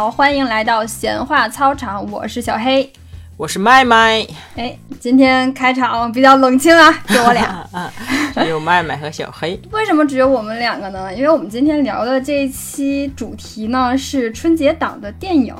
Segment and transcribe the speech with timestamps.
[0.00, 2.90] 好，欢迎来到闲话操场，我是小黑，
[3.36, 4.26] 我是麦麦。
[4.56, 7.68] 哎，今天开场比较冷清啊，就我俩，
[8.34, 9.60] 只有麦麦和小黑。
[9.70, 11.14] 为什么只有我们两个呢？
[11.14, 15.54] 因为我们今天聊的这一期主题呢是春节档的电影。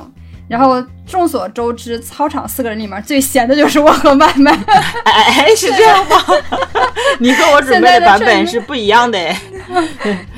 [0.47, 4.51] 然后众所周知，操场四个人里面最闲的就是我和麦麦。
[5.05, 6.17] 哎，是这样吗？
[7.19, 9.17] 你和我准备的版本是不一样的。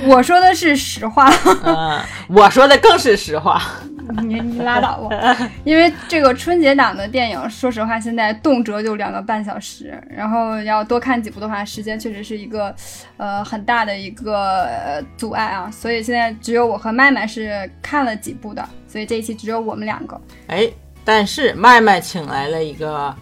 [0.06, 1.34] 我说的是实话。
[1.64, 3.60] 嗯，我说的更是实话。
[4.24, 12.76] 你你拉倒吧，因为这个春节档的电影，说实话，现在动辄就两个半小时，然后要多看几部的话，时间确实是一个，
[13.18, 15.70] 呃，很大的一个阻碍啊。
[15.72, 20.20] 所以现在只有我和麦麦是看了几部的，所以这一期只有我们两个。
[20.48, 20.70] 哎，
[21.06, 23.16] 但是麦麦请来了一个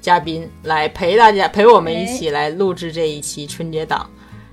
[0.00, 4.08] 嘉宾来陪大家，陪我们一起来录制这一期春节档。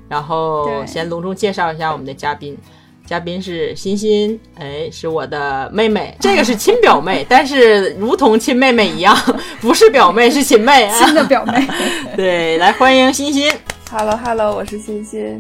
[0.08, 2.58] 然后先隆重介绍一下我们的嘉宾。
[3.06, 9.16] 嘉宾是欣欣，哎，是我的妹妹，这个是亲表妹， 但是如同亲妹妹一样，
[9.62, 11.68] 不是表妹，是亲妹， 亲的表妹。
[12.16, 13.52] 对，来欢迎欣欣。
[13.92, 15.40] Hello Hello，我是欣欣。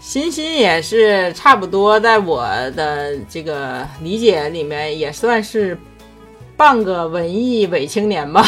[0.00, 5.78] 欣欣也是差不多，在我的这个理解里面，也算是
[6.56, 8.44] 半个文艺伪青年吧。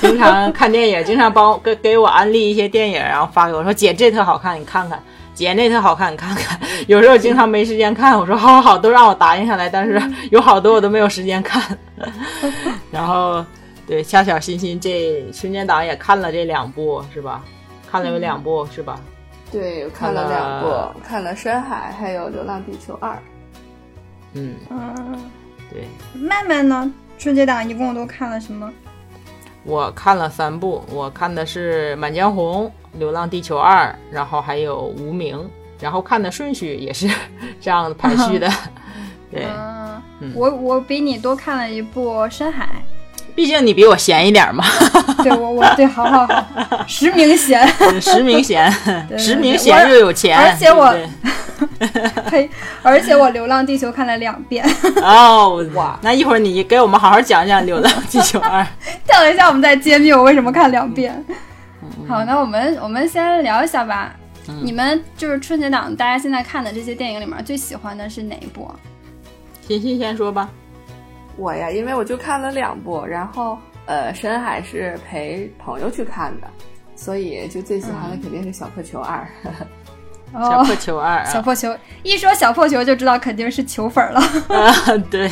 [0.00, 4.98] 经常看电影，经常帮给给我安利一些电影，然后发给我说：“姐，这特好看，你看看。”
[5.34, 6.58] 姐那特好看，你看看。
[6.86, 9.68] 有时候经常没时间看，我说好好好，都让我答应下来。
[9.68, 11.76] 但是有好多我都没有时间看。
[12.90, 13.44] 然后，
[13.86, 17.42] 对，恰巧欣欣这春节档也看了这两部，是吧？
[17.90, 18.98] 看了有两部，是吧？
[19.50, 23.12] 对，看了两部，看了《深海》还有《流浪地球二》。
[24.34, 25.20] 嗯嗯，
[25.70, 25.84] 对。
[26.14, 26.92] 曼曼呢？
[27.18, 28.70] 春节档一共都看了什么？
[29.62, 32.66] 我看了三部，我看的是《满江红》。
[32.98, 35.36] 《流浪地球二》，然后还有《无名》，
[35.80, 37.08] 然后看的顺序也是
[37.60, 38.50] 这样排序的。
[39.30, 39.46] 对，
[40.34, 42.64] 我我比你多看了一部《深海》，
[43.34, 44.64] 毕竟你比我闲一点嘛。
[45.24, 47.66] 对，我我对，好好好，实名闲，
[48.00, 48.70] 实名闲，
[49.18, 50.38] 实名闲又有钱。
[50.38, 50.94] 而且我，
[52.30, 52.48] 嘿！
[52.82, 54.64] 而且我《流浪地球》看了两遍。
[55.02, 58.62] 哦哇，那一会儿你给我们好好讲讲《流浪地球二》。
[59.06, 61.24] 等一下，我们再揭秘我为什么看两遍。
[62.08, 64.14] 好，那我们我们先聊一下吧。
[64.62, 68.70] 你们就是春节档，大家现在看的这些电影里面，最喜欢的是哪一部？
[69.62, 70.50] 欣欣先说吧。
[71.36, 76.46] 我呀，因为我就看了两部，然后呃，深海是陪朋友去看的，
[76.94, 79.26] 所以就最喜欢的肯定是小破球二。
[80.42, 84.20] 小破球二，小破球一说小破球就知道肯定是球粉了。
[84.48, 85.28] 啊，对，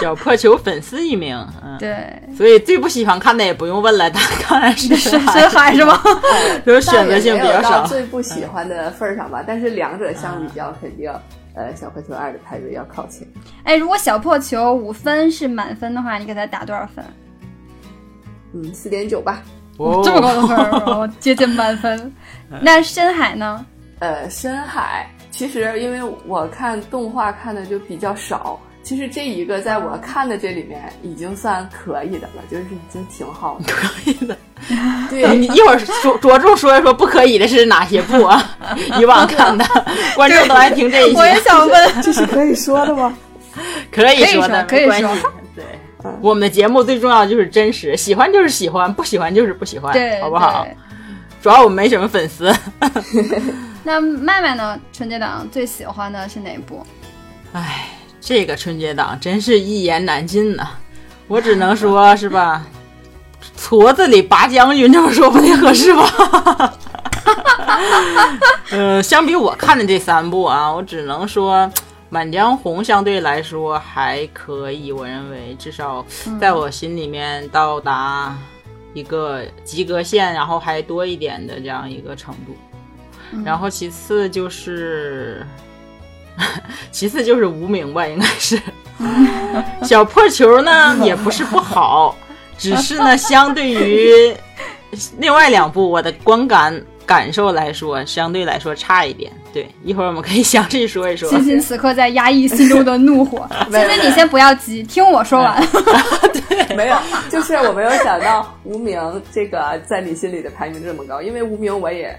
[0.00, 1.36] 小破球粉丝一名。
[1.62, 4.10] 嗯对，所以最不喜欢看的也不用问了，
[4.48, 5.20] 当然是 深
[5.50, 6.00] 海是吗？
[6.66, 7.86] 就是选择性比较少。
[7.86, 11.10] 最不喜欢的份上吧，但是两者相比较，肯定
[11.54, 13.26] 呃小破球二的排位要靠前。
[13.64, 17.04] 哎，如果小破球五分是满分的话，你给他打多少分？
[18.54, 19.42] 嗯，四点九吧。
[19.76, 22.12] 哦，这么高的分，接近满分。
[22.62, 23.64] 那深海呢？
[24.00, 34.36] 呃，深海其实因为我看动画看的就比较少，其实这一个在我看的这里面已经算可以的了，就是已经挺好的， 可以的。
[35.08, 38.56] 对，你一会儿说着重说一说不可以的是哪些部啊？
[38.98, 39.64] 以往看的
[40.14, 41.18] 观众都爱听这一些。
[41.18, 43.16] 我也想问，这是可以说的吗？
[43.90, 45.16] 可以说的，可以说。
[45.54, 45.64] 对，
[46.20, 50.66] 我们的节目最重要就是真实，喜欢就是喜欢，不喜欢就是不喜欢，好不好？
[51.40, 52.52] 主要我们没什么粉丝。
[53.84, 54.78] 那麦麦呢？
[54.92, 56.84] 春节档最喜欢的是哪一部？
[57.52, 57.88] 哎，
[58.20, 60.68] 这个春节档真是一言难尽呐！
[61.26, 62.66] 我只能说是吧，
[63.56, 66.74] 矬子里拔将军，这么说不太合适吧？
[68.70, 71.56] 呃，相比我看的这三部啊，我只能说
[72.10, 76.04] 《满江红》相对来说还可以，我认为至少
[76.38, 78.36] 在我心里面到达
[78.92, 82.54] 一个及格线，然后还多一点的这样一个程度。
[83.44, 85.44] 然后其次就是，
[86.90, 88.60] 其次就是无名吧，应该是
[89.82, 92.16] 小破球呢，也不是不好，
[92.58, 94.34] 只是呢，相对于
[95.18, 99.32] 另外两部，我的观感感受来说，相对来说差一点。
[99.52, 101.28] 对，一会儿我们可以详细说一说。
[101.30, 105.62] 欣欣此刻在压抑心中的怒火， 欣欣你先不要急，听我说完。
[106.48, 106.96] 对，没有，
[107.30, 109.00] 就是我没有想到无名
[109.32, 112.18] 这个在你心里的排名这么高，因为无名我也。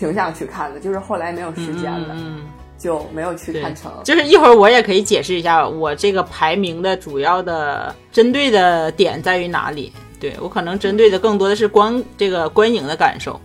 [0.00, 2.48] 挺想去看的，就是后来没有时间了，嗯
[2.78, 3.92] 就没有去看成。
[4.02, 9.92] 就是一会儿我也可以解释一下，我这个排名的主要的针对的点在于哪里？
[10.18, 13.38] 对我可能针对的更多的是观这个观影的感受，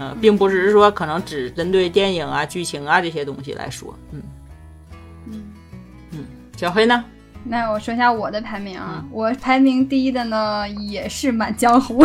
[0.00, 4.20] 嗯，并不是说可能只针对电影啊、剧情啊这些东西来说，嗯，
[5.28, 5.42] 嗯
[6.10, 6.24] 嗯，
[6.56, 7.04] 小黑呢？
[7.46, 12.04] 那我说一下我的排名啊，我排名第一的呢也是《满江湖》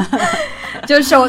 [0.86, 1.28] 就首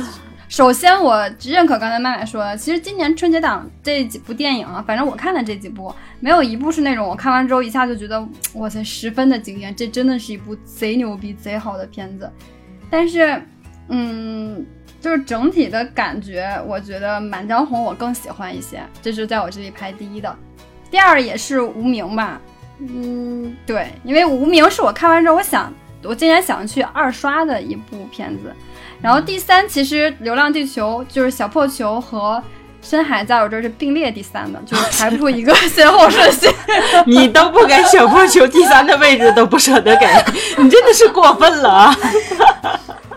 [0.54, 8.24] 首先我认可刚才麦麦说的，其实今年春节档这几部电影啊，反正我看的这几部，没有一部是那种我看完之后一下就觉得
[8.54, 12.32] 哇塞十分的惊艳，这真的是一部贼牛逼贼好的片子。
[12.88, 13.42] 但是，
[13.88, 14.64] 嗯，
[15.02, 20.38] 就是整体的感觉，我觉得《满江红》我更喜欢一些，这是在我这里排第一的，
[20.92, 22.40] 第二也是《无名》吧。
[22.78, 25.74] 嗯，对，因为《无名》是我看完之后，我想，
[26.04, 28.54] 我竟然想去二刷的一部片子。
[29.04, 32.42] 然后第三，其实《流浪地球》就是《小破球》和
[32.90, 36.48] 《深海》在我这儿是并列第三的，就是排不出一个先后顺序。
[37.06, 40.08] 你都不给《小破球》第三的位置都不舍得给，
[40.58, 41.96] 你真的是过分了啊！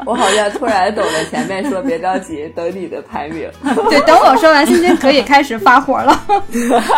[0.04, 3.48] 我好像突然懂了，前面说别着急，等你的排名。
[3.88, 6.20] 对，等我说完，欣欣可以开始发火了，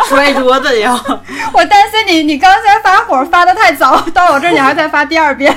[0.09, 0.99] 摔桌子呀。
[1.53, 5.55] 我担心你，你刚才发火发的太早，到我这儿你还在发第二遍。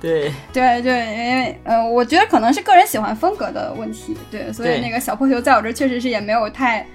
[0.00, 6.86] 对对对，因为呃，我觉得可能是个人喜欢风格的问题，对，所以那个小破球在我这儿确实是也没有太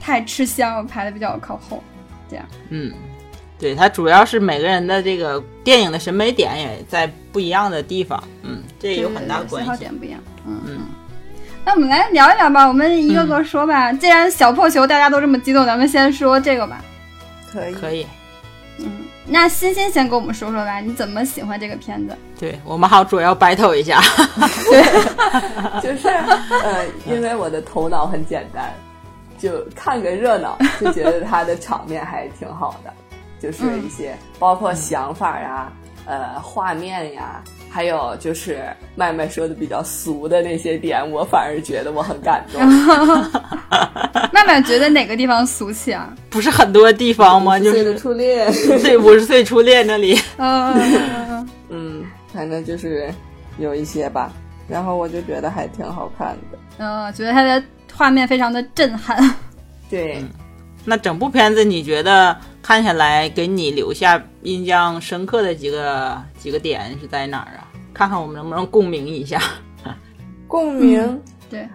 [0.00, 1.82] 太吃香，排的比较靠后，
[2.28, 2.44] 这样。
[2.70, 2.92] 嗯。
[3.58, 9.66] 对，它主要是每个人的这个电影的审美点也在不一样的地方，嗯，这也有很大关系。
[9.66, 10.80] 喜好点不一样，嗯嗯。
[11.64, 13.92] 那我们来聊一聊吧，我们一个个说吧。
[13.92, 16.84] 既然小破球大家都这么激动，咱们先说这个吧。
[17.52, 18.04] 可以，可以。
[18.78, 22.16] 嗯，那欣欣先跟我们说说吧，你怎么喜欢这个片子？
[22.38, 24.00] 对我们好主要 battle 一下。
[24.70, 28.72] 对，就是呃，因为我的头脑很简单，
[29.38, 32.92] 就看个热闹，就觉得它的场面还挺好的。
[33.38, 35.72] 就是一些包括想法呀，
[36.06, 37.42] 呃，画面呀，
[37.72, 38.62] 还有就是
[38.94, 42.60] 麦麦说的比较俗的那些点，我反而觉得我很感动。
[44.30, 46.14] 麦麦觉得哪个地方俗气啊？
[46.28, 47.58] 不是很多地方吗？
[47.58, 48.46] 就是初恋，
[48.82, 50.20] 对，五十岁初恋那里。
[50.36, 53.10] 嗯嗯，反正就是
[53.56, 54.30] 有一些吧。
[54.68, 56.58] 然后我就觉得还挺好看的。
[56.76, 57.62] 嗯，觉得它的
[57.94, 59.18] 画面非常的震撼。
[59.88, 60.22] 对，
[60.84, 62.36] 那整部片子你觉得？
[62.62, 67.61] 看下来，给你留下印象深刻的几个几个点是在哪儿啊？
[67.92, 69.40] 看看我们能不能共鸣一下。
[70.48, 71.22] 共鸣？
[71.50, 71.66] 对。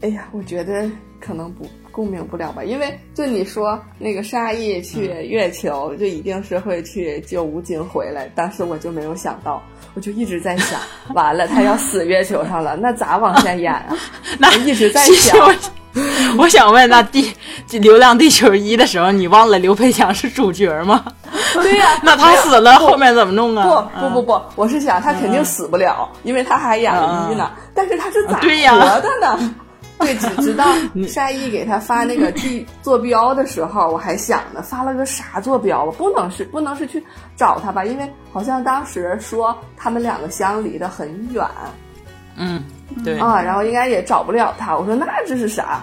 [0.00, 0.90] 哎呀，我觉得
[1.20, 8.26] 可能不共鸣不了吧，因为就你说那个沙溢去月球，就一定是会去救吴京回来。
[8.34, 9.62] 当时我就没有想到，
[9.94, 10.80] 我就一直在想，
[11.14, 13.96] 完了他要死月球上了， 那咋往下演啊？
[14.38, 15.38] 那一直在想。
[16.38, 17.30] 我想问，那地
[17.80, 21.04] 《流浪地球一》的时候，你忘了刘培强是主角吗？
[21.62, 23.88] 对呀，那他死了，后面怎么弄啊？
[23.98, 27.50] 不不不不，我是想他肯定死不了，因为他还演了一呢。
[27.74, 29.54] 但是他是咋活的呢？
[29.98, 30.64] 对，只知道
[31.06, 35.86] 沙溢给他发那个地坐标的时候，我还想呢，发了个啥坐标？
[35.92, 37.04] 不能是不能是去
[37.36, 37.84] 找他吧？
[37.84, 41.46] 因为好像当时说他们两个相离得很远。
[42.36, 42.64] 嗯。
[43.04, 44.76] 对啊，然后应该也找不了他。
[44.76, 45.82] 我说那这是啥？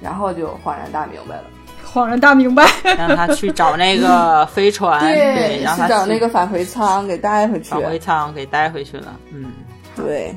[0.00, 1.44] 然后就恍然大明白了。
[1.92, 2.66] 恍然大明白，
[2.96, 7.70] 让他去找那个 飞船，对，让他找那个返回舱给带回去。
[7.70, 9.14] 返回舱给带回去了。
[9.32, 9.52] 嗯，
[9.96, 10.34] 对。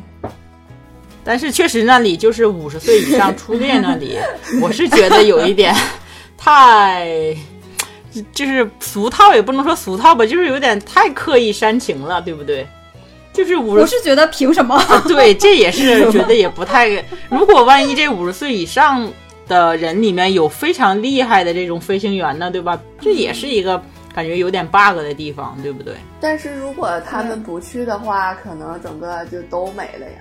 [1.24, 4.18] 但是确实那里就是五十岁以上初恋那里，
[4.62, 5.74] 我是觉得有一点
[6.38, 7.36] 太，
[8.32, 12.68] 就是俗套也不能说俗套吧，就是有点太刻意煽情了，对不对？
[13.34, 14.80] 就是五十，我是觉得凭什么？
[15.08, 16.88] 对，这也是觉得也不太。
[17.30, 19.12] 如果万一这五十岁以上
[19.48, 22.80] 的人里面有非常厉害的这种飞行员呢，对吧？
[23.00, 23.82] 这也是一个
[24.14, 25.94] 感觉有点 bug 的地方，对不对？
[26.20, 30.18] 但是如果他们不去的话，可能整个就都没了呀。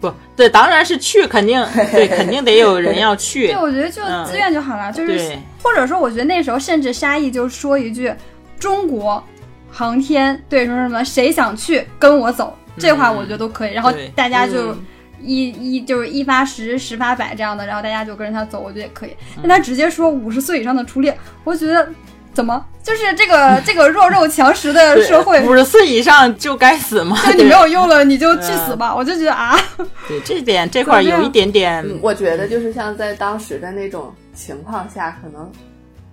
[0.00, 1.60] 不对，当然是去，肯定
[1.90, 3.48] 对，肯定得有人要去。
[3.48, 8.12] 对，我觉得就自愿就好了，就是或者说，我觉得那时候甚至沙溢就说一句
[8.58, 9.22] ：“中国。”
[9.70, 11.04] 航天对说什么？
[11.04, 12.56] 谁想去跟我走？
[12.78, 13.72] 这话我觉得都可以。
[13.74, 14.74] 然后大家就
[15.20, 19.16] 一一就是一发十，十发百这样的，然后大家就跟着他走，我觉得也可以。
[19.36, 21.88] 但他直接说五十岁以上的初恋，我觉得
[22.32, 27.16] 怎么就是这个这个弱肉强食的社会，五十岁以上就该死吗？
[27.26, 28.94] 就你没有用了，你就去死吧！
[28.94, 29.58] 我就觉得啊，
[30.06, 35.50] 对这点这块有一点点，我觉得就是像在当时的那种情况下，可能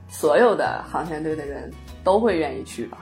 [0.10, 1.72] 所有的航天队的人
[2.04, 2.98] 都会愿意去吧。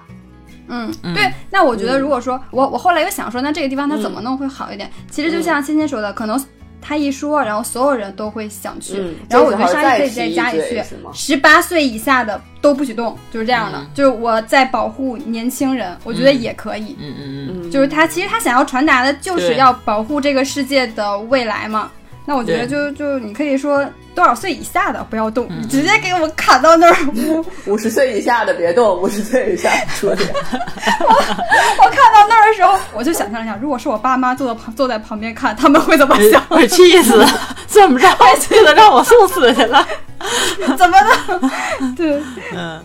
[0.68, 4.90] 嗯，对，那我觉得如果说我我后来又想说，那这个地方它怎么弄会好一点？
[5.10, 6.44] 其实就像欣欣说的，可能
[6.82, 9.02] 他一说，然后所有人都会想去。
[9.30, 13.86] 然后我觉得沙溢可以在家里去：十八岁以下的都不许动，就是这样的。
[13.94, 16.96] 就是我在保护年轻人，我觉得也可以。
[17.00, 21.90] 嗯嗯嗯，就是他其实他想要传达的就是要保护这个世界的未来嘛。
[22.26, 26.98] 那我觉得就就你可以说多少岁以下的不要动，直接给我砍到那儿。
[27.68, 30.24] 五十岁以下的别动，五十岁以下出去。
[30.32, 36.42] 我我看到那儿的时候，我就想象一下，如果是我爸妈坐在旁坐在旁边看，他们会怎么想？
[36.48, 37.26] 会气死！
[37.68, 38.08] 怎么着？
[38.40, 39.86] 气得让我送死去了？
[40.78, 41.50] 怎么的？
[41.98, 42.22] 对，
[42.56, 42.82] 嗯，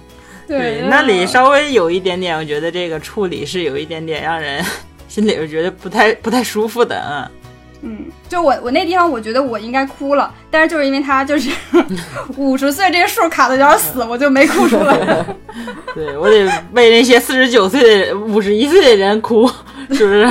[0.49, 4.64] 对，那里稍微有一点点，我觉得这个处理是有一点点让人
[5.07, 7.38] 心里边觉得不太不太舒服的，嗯。
[7.80, 11.50] 嗯，就我我那地方，我觉得我应该哭了，但是就是因为他就是
[12.37, 15.25] 五十岁这个数卡的有点死，我就没哭出来。
[15.94, 19.49] 对我得为那些四十九岁的、五十一岁的人哭，
[19.90, 20.28] 是不是？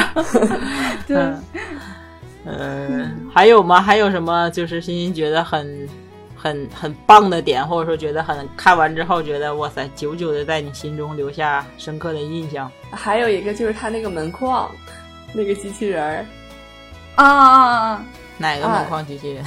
[1.08, 1.18] 对。
[2.46, 3.82] 嗯，还有吗？
[3.82, 4.50] 还有什么？
[4.52, 5.88] 就是欣欣觉得很、
[6.36, 12.72] 很、很棒的点，或者说觉得很看完之后觉得哇塞，久久的在你心中留下深刻的印象。
[12.92, 14.70] 还有一个就是他那个门框，
[15.34, 16.26] 那个机器人儿。
[17.26, 17.60] 啊啊
[17.90, 18.04] 啊！
[18.38, 19.44] 哪个门框机器人？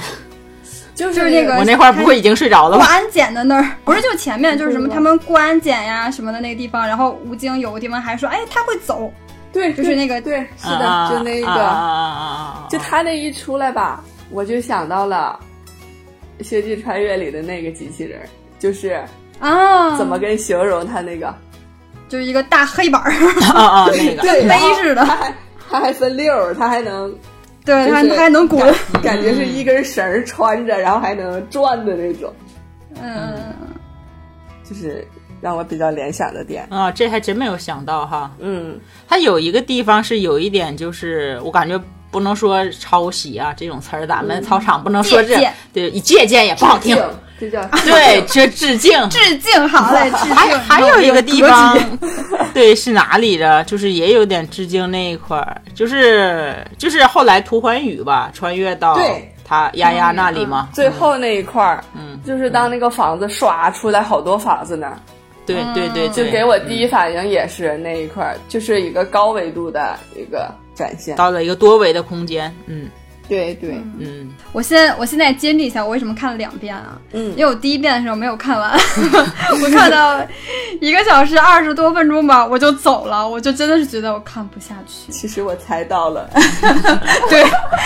[0.93, 2.85] 就是那个我那块儿不会已经睡着了吗？
[2.85, 9.11] 过安检的那儿，不是就前面就是什么 他们过安检呀什么的那个地方，然后吴京有个地方还说，哎，他会走，
[9.51, 15.39] 对，就是那个，对，是的，就那个，就他那一出来吧，我就想到了
[16.43, 18.19] 《星际穿越》里的那个机器人，
[18.59, 19.01] 就是
[19.39, 21.33] 啊，怎么跟形容他那个？
[22.09, 23.11] 就是一个大黑板儿
[23.55, 25.33] 啊啊，那个 对，飞似的，他还
[25.71, 27.11] 他还分溜，他还能。
[27.63, 32.33] 对，它还能滚，感觉是一根绳穿着，然后还能转的那种。
[33.01, 33.53] 嗯，
[34.63, 35.07] 就是
[35.39, 38.31] 让我比较联想的点啊，这还真没有想到哈。
[38.39, 45.35] 嗯，它有一个地方是有一点，就是我感觉不能说抄袭啊这种词儿，咱们操场不能说这，
[45.71, 46.97] 对，借鉴也不好听。
[47.41, 50.11] 这叫 对，这致敬，致敬好嘞。
[50.11, 51.75] 还还有一个地方，
[52.53, 53.63] 对，是哪里的？
[53.63, 58.95] 就是也有点致敬那一块儿，就是就是后来涂环宇吧，穿越到
[59.43, 60.69] 他丫丫那里嘛。
[60.71, 64.99] 最后那一块儿，嗯，就是当那个房子刷出来好多房子呢。
[65.43, 72.87] 对对对，就给我第一反应也是那一块儿，就是一个高维度的一个展现，到了一个多维的空间，嗯。
[73.27, 76.99] 对对，嗯，我现我现在揭秘一下，我为什么看了两遍啊？
[77.13, 78.71] 嗯，因为我第一遍的时候没有看完，
[79.63, 80.19] 我看到
[80.81, 85.11] 一个小时二十多分钟吧，我就走了，我就真的是觉得我看不下去。
[85.11, 86.29] 其实我猜到了，
[87.29, 87.43] 对，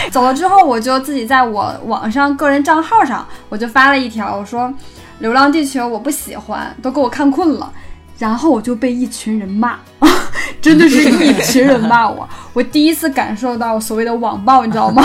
[0.09, 4.61] 走了之后，我就自己在我网上个人账号上，我就发了一条，我说
[5.19, 7.71] 《流浪地球》我不喜欢，都给我看困了，
[8.17, 9.79] 然后我就被一群人骂。
[10.61, 15.03] 真的是一群人骂我，我第一次感受到所谓的网暴，你知道吗？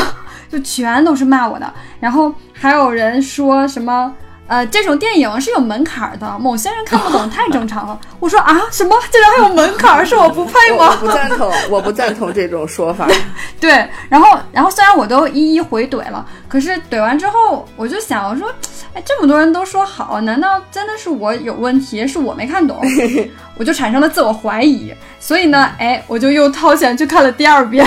[0.48, 4.12] 就全都是骂我的，然后还有人说什么，
[4.50, 7.96] 呃，这种电影是有门槛的，某些人看不懂太正常了。
[8.18, 10.04] 我说啊，什么竟然还有门槛？
[10.04, 10.88] 是我不配吗？
[10.90, 13.06] 我不赞同，我不赞同这种说法。
[13.60, 18.52] 对，然后，然后虽然我都一一回怼了，可是怼完之后，我就想，我说，
[18.92, 22.04] 哎，这么多人都说好，难道真的是我有问题？
[22.04, 22.76] 是我没看懂？
[23.56, 24.92] 我就产生了自我怀疑。
[25.20, 27.86] 所以呢，哎，我就又掏钱去看了第二遍。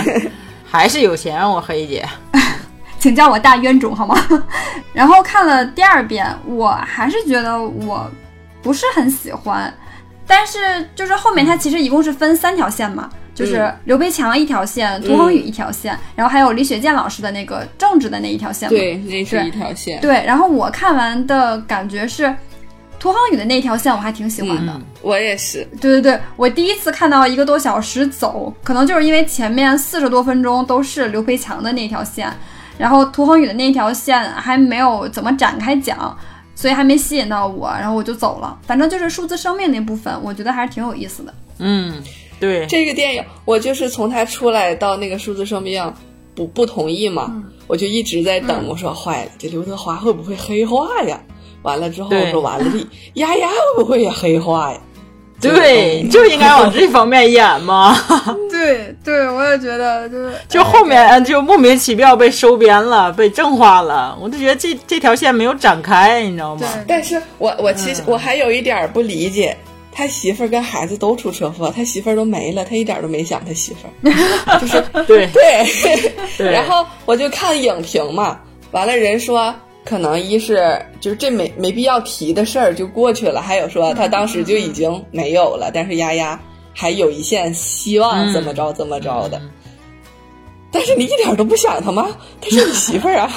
[0.70, 2.06] 还是有钱，我黑姐，
[2.98, 4.16] 请叫我大冤种好吗？
[4.92, 8.10] 然后看了第二遍，我还是觉得我
[8.62, 9.72] 不是很喜欢。
[10.26, 10.58] 但是
[10.94, 18.68] 就是后面它其实一共是分三条线嘛，就是刘培强一条线，涂恒宇一条线，然后还有李雪健老师的那个政治的那一条线。
[18.68, 20.00] 对，那是一条线。
[20.00, 22.34] 对，然后我看完的感觉是。
[23.00, 25.64] 涂航宇的那条线我还挺喜欢的，我也是。
[25.80, 32.28] 对对对，我第一次看到一个多小时走，可能就是因为前面四十多分钟都是刘培强的那条线，
[32.78, 36.16] 然后涂恒宇的那条线还没有怎么展开讲，
[36.54, 38.58] 所以还没吸引到我，然后我就走了。
[38.62, 41.34] 反正就是数字生命那部分，我觉得还是挺有意思的。
[41.58, 42.02] 嗯，
[42.40, 45.92] 对，这个电影我就是从它出来到那个数字生命
[46.34, 48.66] 不不同意嘛，我就一直在等。
[48.68, 51.20] 我说坏了，这刘德华会不会黑化呀？
[51.62, 52.78] 完了之后我说完了，这
[53.20, 54.80] 丫丫会不会也黑化呀？
[55.40, 57.96] 对，就应该往这方面演嘛。
[58.50, 64.18] 对对，我也觉得，就是 就后面就莫名其妙被收编了，被正化了。
[64.20, 66.66] 我就觉得这这条线没有展开，你知道吗？
[66.88, 69.56] 但是我我其实我还有一点不理解，
[69.92, 75.28] 他媳妇儿跟孩子都出车祸，他媳妇儿都没了，他一点都没想他媳妇儿， 就是对
[76.36, 76.50] 对。
[76.50, 78.40] 然后我就看影评嘛，
[78.72, 79.54] 完了人说。
[79.88, 86.38] 可能一是就是这没没必要提的事儿就过去了，还有说他当时就已经没有了，但是丫丫
[86.74, 89.40] 还有一线希望怎么着怎么着的，
[90.70, 92.06] 但是你一点都不想他吗？
[92.38, 93.32] 他是你媳妇儿啊。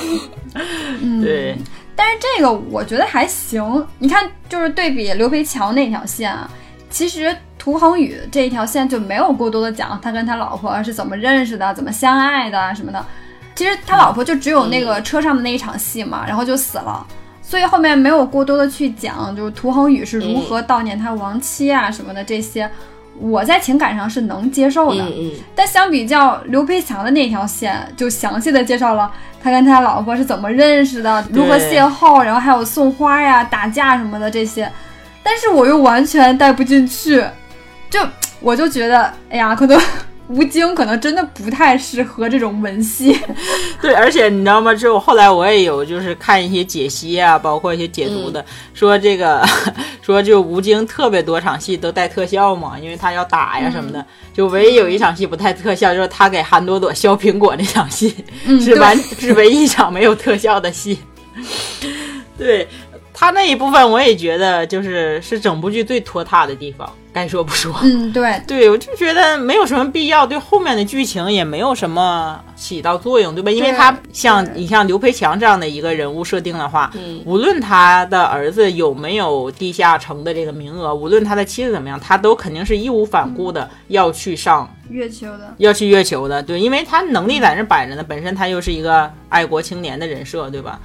[1.24, 1.56] 对，
[1.96, 3.88] 但是这个我觉得还行。
[3.98, 6.52] 你看，就是对比刘培强那条线啊，
[6.90, 13.06] 其实涂恒宇这一条线就没有过多的讲他跟他老婆是怎么认识的，怎么相爱的什么的。
[13.54, 17.06] 其实他老婆就只有那个车上的那一场戏嘛，然后就死了，
[17.42, 22.70] 所以后面没有过多的去讲，就是涂恒宇是如何悼念他亡妻啊什么的这些，
[23.20, 25.04] 我在情感上是能接受的。
[25.54, 29.12] 但相比较刘培强的那条线，就详细的介绍了
[29.44, 34.72] 他跟他老婆是怎么认识的，如何邂逅，然后还有送花呀、打架什么的这些，
[35.22, 37.24] 但是我又完全带不进去，
[37.90, 38.00] 就
[38.40, 39.80] 我就觉得，哎呀，可能。
[40.32, 43.16] 吴京可能真的不太适合这种文戏，
[43.82, 44.74] 对，而且你知道吗？
[44.74, 49.46] 就后后来我也有就是看一些解析啊，包括一些解读的，说这个
[50.02, 58.16] 说就吴京特别多场戏都带特效嘛，因为他要打呀什么的，就唯一有一场戏不带特效，就是他给韩朵朵削苹果那场戏，
[58.62, 60.98] 是完是唯一一场没有特效的戏，
[62.38, 62.66] 对。
[63.22, 67.72] 他那一部分我也觉得就是是整部剧最拖沓的地方，该说不说。
[67.84, 73.52] 嗯，对，对我就觉得没有什么必要，对后面的剧情也没有什么起到作用，对吧？
[73.52, 76.92] 因为他像你像刘培强这样的一个人物设定的话，
[77.24, 86.42] 无论他的儿子有没有地下城的这个名额，无论他的妻子怎么样，他都肯定是义无反顾的要去上月球的，要去月球的。
[86.42, 90.80] 对，因为他能力在那摆着呢，本身他又是一个爱国青年的人设，对吧？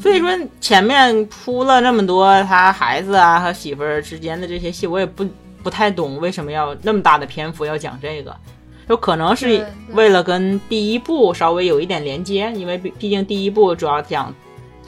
[0.00, 5.26] 所以说前面铺了那么多他孩子啊和媳妇儿之间的这些戏，我也不
[5.62, 8.34] 不太懂为什么要那么大的篇幅要讲这个，
[8.88, 14.32] 就可能是为了跟第一部稍微有一点连接，因为毕毕竟第一部主要讲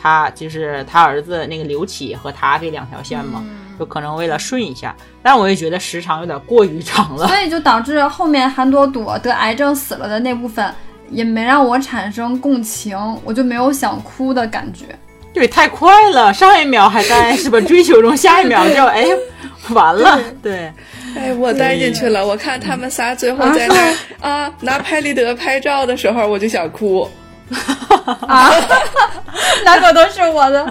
[0.00, 3.44] 他就是他儿子那个刘启和他这两条线嘛，
[3.78, 10.72] 就可能为了顺一下，但我也觉得时长有点过于长了，所以就导致后面韩朵朵得癌症死了的那部分。
[11.10, 14.86] 也没让我产生共情，我就没有想哭的感觉。
[15.32, 19.06] 对，太快了，上一秒还在是吧追求中，下一秒就哎
[19.70, 20.20] 完了。
[20.42, 20.72] 对，
[21.16, 22.24] 哎，我带进去了。
[22.24, 23.94] 我看他们仨最后在那
[24.28, 27.08] 啊拿拍立得拍照的时候，我就想哭。
[28.26, 28.50] 啊，
[29.64, 30.64] 那可都是我的，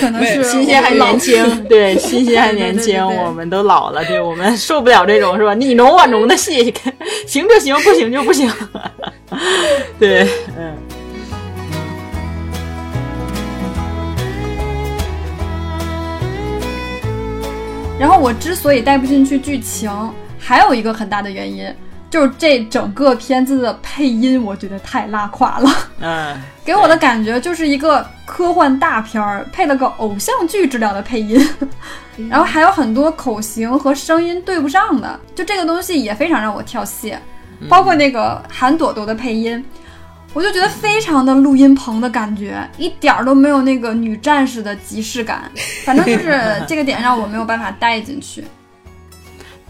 [0.00, 5.54] 可能是 新鲜还年轻，对，新鲜还年轻，我们都老了，对，我们受不了这种是吧？
[5.54, 6.72] 你浓我浓的戏，
[7.26, 8.50] 行就行，不行就不行。
[9.98, 10.26] 对，
[10.56, 10.74] 嗯。
[17.98, 19.90] 然后我之所以带不进去剧情，
[20.38, 21.70] 还有一个很大的原因。
[22.10, 25.70] 就是这整个片子的配音，我觉得太拉垮了。
[26.02, 31.40] 嗯， 给我的感觉就是一个科幻大片儿配了个偶像剧质量的配音，
[32.28, 37.14] 然后还有很多口型和声音对不上的，就这个东西也非常让我跳戏。
[37.68, 39.62] 包括那个韩朵朵的配音，
[40.32, 45.50] 我就觉得非常的录音棚的感觉，一点儿都没有那个女战士的即视感。
[45.84, 48.42] 反正就是这个点让我没有办法带进去。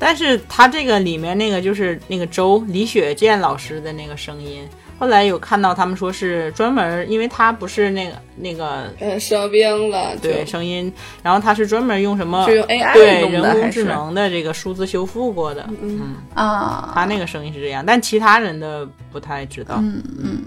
[0.01, 4.67] 但是他这个里面那个就是那个周李雪健老师的那个声音，
[4.99, 10.91] 后来有看到他们说是专门，因为他不是那个那个呃生病了，对声音，
[11.23, 19.75] 然后他是专门用什么是用 AI 对人工智能的这个数字修复过的，嗯啊，他那个声音是这样，但其他人的不太知道。
[19.81, 20.43] 嗯嗯，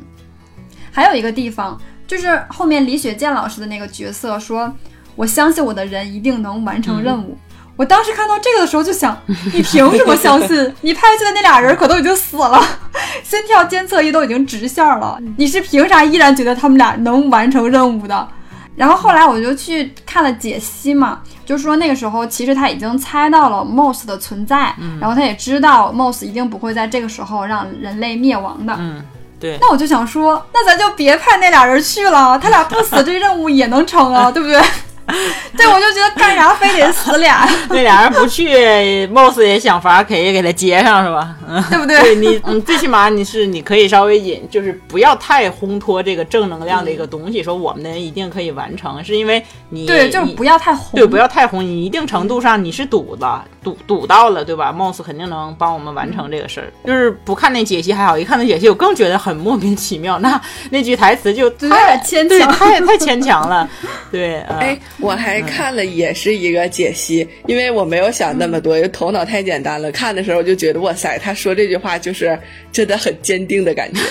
[0.92, 4.74] 还有一个地方就是后面李雪健老师的那个角色说，
[5.16, 7.38] 我相信我的人一定能完成任务。
[7.76, 9.18] 我当时看到这个的时候就想，
[9.54, 10.74] 你凭什么相信？
[10.82, 12.62] 你拍去的那俩人可都已经死了，
[13.24, 18.28] 心跳监测仪都已经直线了，你是凭啥依然觉得他们俩能完成任务的？
[18.76, 28.76] 然后后来我就去看了解析嘛，就说那个时候其实他已经猜到了 Moss 的存在，然后他也知道 Moss 一定不会在这个时候让人类灭亡的。
[28.80, 29.04] 嗯，
[29.40, 29.60] 对。
[29.62, 34.60] 那我就想说，那咱就别派那俩人去了，他俩不死这任务也能成啊，对不对？
[35.56, 37.48] 对，我就觉得干啥非得死俩？
[37.70, 41.36] 那俩人不去，貌似也想法可以给他接上，是吧？
[41.48, 42.00] 嗯，对不对？
[42.02, 51.64] 对你，嗯，最起码你是你可以稍微引，就是不要太烘托这个正能量的一个东西，说我们的人一定可以完成，是因为你对，就是不要太红，对，不要太红。
[51.64, 54.72] 你一定程度上你是赌了，赌赌到了，对吧？
[54.72, 56.68] 貌似肯定能帮我们完成这个事儿。
[56.86, 60.18] 就是不看那解析还好，一看那解析，我更觉得很莫名其妙。
[60.20, 63.70] 那那句台词就太牵强，太太牵强了。
[64.12, 64.80] 对， 哎。
[65.00, 69.92] 我还看了，也是一个解析，因为我没有想那么多，头脑太简单了。
[69.92, 72.38] 看的时候就觉得，哇塞，他说这句话就是
[72.72, 74.02] 真的很坚定的感觉，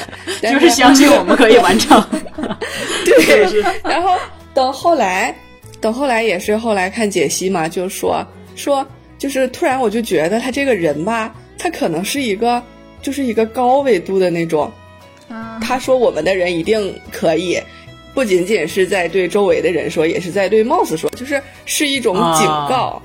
[0.51, 2.05] 就是相信我们可以完成。
[3.05, 4.19] 对， 然后
[4.53, 5.35] 等后来，
[5.81, 8.87] 等后来也是后来看解析嘛，就说说，
[9.19, 12.63] 就是突然我就觉得他这个人吧，他可能是一个，
[13.01, 14.71] 就是一个高维度的那种。
[15.63, 17.59] 他说我们的人一定可以。
[18.15, 23.03] 不仅仅是在对周围的人说，也是在对 Moss 说，就是是一种警告。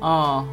[0.00, 0.46] 哦，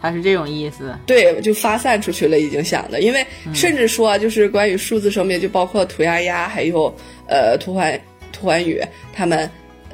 [0.00, 0.96] 他是这种意思。
[1.06, 6.94] 对，就发散出去了，已经想的，因为甚至说就是关于数字生命，就包括涂鸦鸦，还有
[7.28, 8.00] 呃涂环
[8.32, 8.80] 涂环宇，
[9.12, 9.38] 他们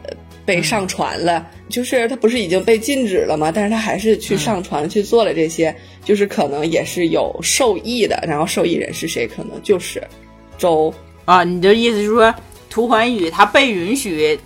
[0.05, 0.11] 呃
[0.45, 3.51] 被上传了，就是他不是已经被禁止了吗？
[3.53, 8.23] 但是他还是去上传去做了这些，就是可能也是有受益的。
[8.29, 9.27] 然后受益人是谁？
[9.27, 10.03] 可能就是
[10.57, 10.93] 周
[11.25, 11.43] 啊。
[11.43, 12.33] 你的意思是说，
[12.73, 14.41] 图环宇他被允许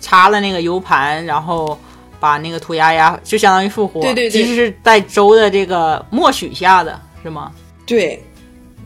[0.00, 1.78] 插了那个 U 盘，然后。
[2.20, 7.50] 把那个涂鸦鸦就相当于复活，对对对，其实是在周的这个默许下的是吗？
[7.86, 8.22] 对，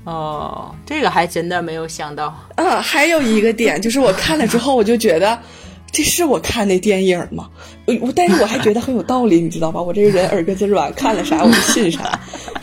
[0.05, 2.33] 哦，这个还真的没有想到。
[2.55, 5.37] 嗯，还有一个点就是我看了之后，我就觉得
[5.91, 7.51] 这是我看的电影吗？
[8.01, 9.83] 我但是我还觉得很有道理，你知道吧？
[9.83, 12.17] 我这个人耳根子软，看了啥我就信啥。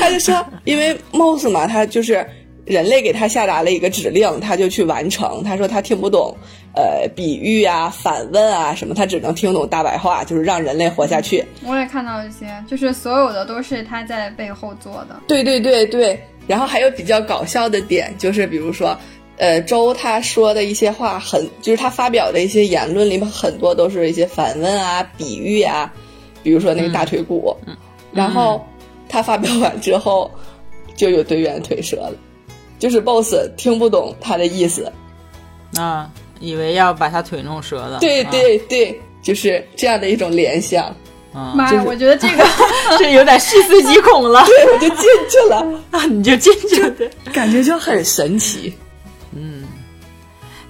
[0.00, 2.28] 他就说，因为 Moss 嘛，他就是
[2.68, 5.42] 人类给他下达了一个指令，他就去完成。
[5.42, 6.36] 他说他听不懂。
[6.74, 11.44] 呃，比喻啊，反问啊，什么，他只能听懂大白话，就是让人类活下去。
[11.64, 15.20] 我也看到一些，就是所有的都是他在背后做的。
[15.26, 18.96] 对对对对，然后还有比较搞笑的点，就是比如说，
[19.38, 25.92] 呃，周他说的一些话，很就是他发表的一些言论里面很多都是一些反问啊、比喻啊，
[26.44, 27.56] 比如说那个大腿骨，
[28.12, 28.64] 然后
[29.08, 30.30] 他发表完之后，
[30.94, 32.14] 就有队员腿折了，
[32.78, 34.90] 就是 BOSS 听不懂他的意思
[35.76, 36.10] 啊。
[36.40, 40.94] 以为要把他腿弄折了，对对对，就是这样的一种联想。
[41.54, 42.44] 妈呀，我觉得这个
[42.98, 44.44] 这有点细思极恐了。
[44.46, 45.56] 对，我就进去了
[45.90, 46.92] 啊，你就进去了，
[47.32, 48.72] 感觉就很神奇。
[49.36, 49.64] 嗯，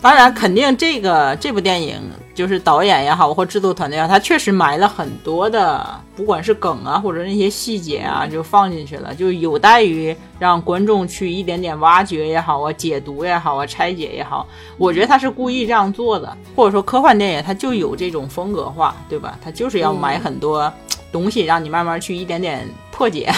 [0.01, 2.01] 当然，肯定这个这部电影。
[2.39, 5.85] 就是导演也好，或制作团队啊，他确实埋了很多的，
[6.15, 14.47] 不管是梗啊，或者那些细节啊，就放进去了，就有待于让观众去一点点挖掘也好啊，解读也好啊，拆解也好。
[14.77, 19.37] 我觉得他是故意这样做的，或者说科幻电影它就有这种风格化，对吧？
[19.43, 20.73] 他就是要埋很多
[21.11, 23.35] 东西，让你慢慢去一点点破解。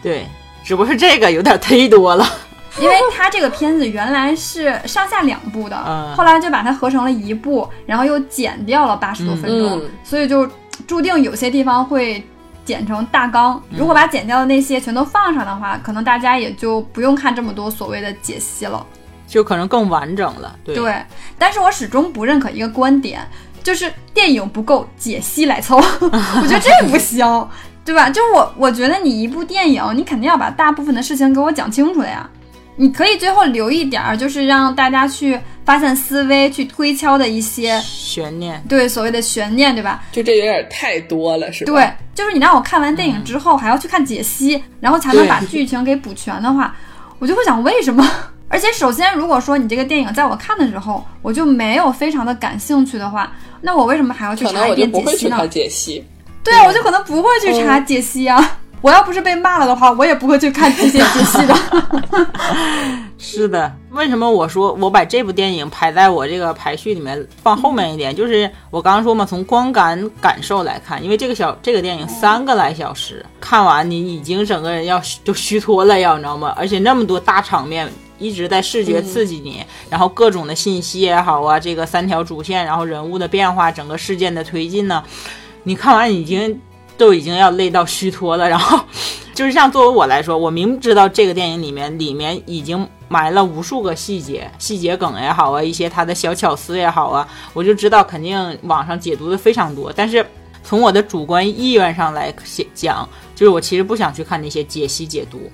[0.00, 0.24] 对，
[0.62, 2.24] 只不过是这个有点忒多了。
[2.82, 5.76] 因为他这个片子原来是上下两部的，
[6.16, 10.48] 后来就把它合成了一部，然后又剪掉了八十多分钟，所以就
[10.86, 12.22] 注定有些地方会
[12.64, 13.60] 剪成大纲。
[13.70, 18.84] 如果把剪掉的那些全都放上的话，可能大家也就不用看这么多所谓的解析了，
[19.26, 20.54] 就可能更完整了。
[20.64, 21.02] 对，
[21.38, 23.26] 但是我始终不认可一个观点，
[23.62, 25.76] 就是电影不够，解析来凑。
[26.00, 27.48] 我觉得这不行，
[27.84, 28.10] 对吧？
[28.10, 32.28] 就我我觉得你一部电影，你肯定要把大部分的事情给我讲清楚的呀。
[32.76, 40.02] 你可以最后留一点儿，就是让大家去发散思维、去推敲的一些悬念，对所谓的悬念，对吧？
[40.12, 41.72] 就这有点太多了，是吧？
[41.72, 46.76] 对，就是你让我看完电影之后还要去看解析，然后才能把剧情给补全的话，
[47.18, 48.06] 我就会想为什么？
[48.48, 55.48] 而且首先，如果说你这个电影在我看的时候我就没有非常的感兴趣的话，那我为什么还要去查一遍解析呢？
[55.48, 56.04] 解析，
[56.44, 58.58] 对啊，我就可能不会去查解析啊。
[58.82, 61.54] 我要不是被骂了的话，我也不会去看这些解析的。
[63.18, 68.14] 是的，为什么我说我把这部电影排在我这个排序里面放后面一点？
[68.14, 76.54] 就是我刚刚说嘛，从光感感受来看，因为这个小这个电影三个来小时，看完你已经整个人要就虚脱了要，你知道吗？
[76.56, 85.02] 而且那么多大场面一直在视觉刺激你，然后各种的信息也好啊，这个三条主线，然后人物的变化，整个事件的推进呢，
[85.64, 86.60] 你看完已经。
[86.96, 88.78] 都已经要累到虚脱了，然后
[89.34, 99.92] 就是像作为我来说，我明知道这个电影里面里面已经埋了无数个细节、细节梗也好啊，一些它的小巧思也好啊，我就知道肯定网上解读的非常多。
[99.94, 100.24] 但是
[100.64, 102.34] 从我的主观意愿上来
[102.74, 105.50] 讲，就是我其实不想去看那些解析解读，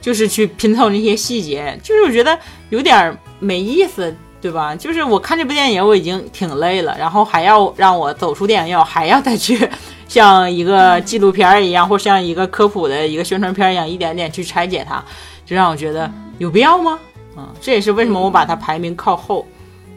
[0.00, 2.36] 就是去拼凑那些细节，就是我觉得
[2.70, 4.74] 有点没意思，对吧？
[4.74, 9.68] 就是我看这部电影我已经挺累了，然后还要让我走出电影院，还要再去。
[10.08, 15.00] 像一个纪录片一样，或像一个科普的一个宣传片一样，一点点去拆解它，
[15.46, 16.98] 就让我觉得有必要吗？
[17.36, 19.46] 嗯，这也是为什么我把它排名靠后，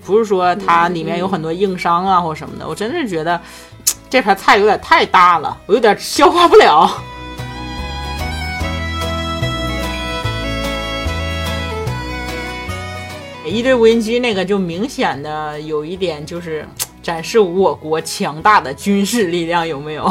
[0.06, 3.42] 不是说它里面有很多硬伤啊或什么的，我真是觉得
[4.08, 6.88] 这盘菜有点太大了，我有点消化不了。
[13.46, 16.68] 一堆无人机那个就明显的有一点就是。
[17.04, 20.10] 展示我国强大的军事力量有没有？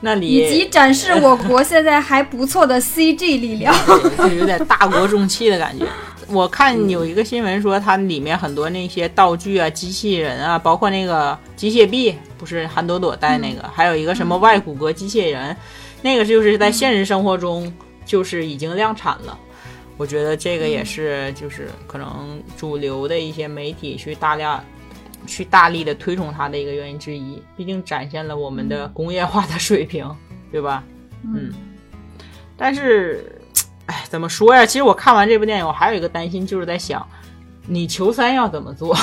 [0.00, 3.74] 那里以及展示我国现在还不错的 CG 力量，
[4.16, 5.84] 就有点大国重器的感觉。
[6.26, 15.54] 我看有一个新闻说，它里面很多那些道具啊、机器人啊，包括那个机械臂，不是韩朵朵带那个，还有一个什么外骨骼机械人，
[16.00, 17.70] 那个就是在现实生活中
[18.06, 19.38] 就是已经量产了。
[19.96, 24.62] 我觉得这个也是，就是可能主流的一些媒体去大量。
[25.26, 30.06] 去大力的推崇它的一个原因之一，毕竟展现了我们的工业化的水平。
[30.52, 30.84] 对吧？
[31.24, 31.50] 嗯。
[32.58, 33.40] 但是，
[33.86, 34.66] 哎，怎么说呀？
[34.66, 37.08] 其实我看完这部电影，我还有一个担心，就是在想，
[37.66, 38.94] 你求三要怎么做？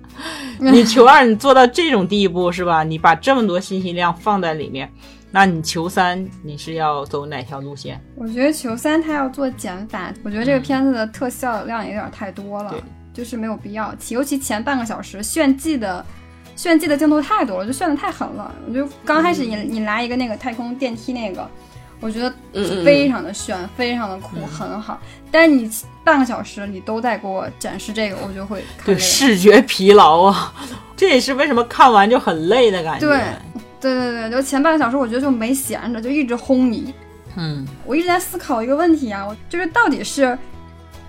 [0.58, 2.82] 你求二你做到这种地步是吧？
[2.82, 4.90] 你把这么多信息量放在里面，
[5.30, 8.00] 那你球三你是要走哪条路线？
[8.16, 12.74] 我觉得球三它要做减法，我觉得这个片子的特效量有点太多了，
[13.12, 13.94] 就是没有必要。
[14.08, 16.04] 尤其前半个小时炫技的
[16.56, 18.54] 炫技的镜头太多了，就炫的太狠了。
[18.66, 21.48] 我就刚开始你你来一个那个太空电梯那个。
[22.00, 22.32] 我觉得
[22.84, 25.00] 非常的炫，非常的酷，很好。
[25.32, 25.68] 但是你
[26.04, 30.54] 半个小时你都在给我展示这个，我就会对视觉疲劳啊。
[30.96, 33.08] 这也是为什么看完就很累的感觉。
[33.08, 33.20] 对，
[33.80, 36.92] 对对对，就前半个小时我觉得就没闲着，就一直轰你。
[37.36, 40.36] 嗯，我一直在思考一个问题啊，就是到底是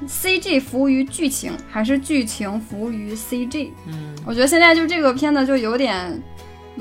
[0.08, 3.72] CG 服务于剧情，还是剧情服务于 CG？
[3.88, 6.22] 嗯，我觉得现在就这个片子就有点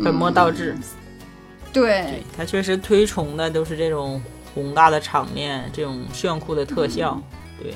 [0.04, 0.76] 本末倒置。
[1.72, 4.20] 对，他确实推崇的都是这种
[4.54, 7.20] 宏大的场面，这种炫酷的特效。
[7.62, 7.72] 对，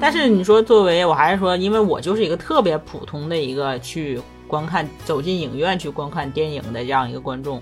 [0.00, 4.20] 但是你说作为，我还是说，因为我就是一个特别普通的一个去
[4.54, 7.60] 观看、走进影院去观看电影的这样一个观众。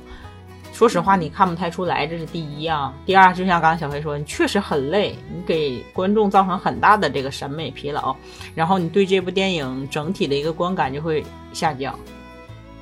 [0.74, 2.92] 说实话，你看不太出来，这是第一啊。
[3.06, 8.14] 第二，就像刚才小黑说，你确实很累，你给观众造成很大的这个审美疲劳，
[8.54, 11.24] 然后你对这部电影整体的一个观感就会
[11.54, 11.98] 下降，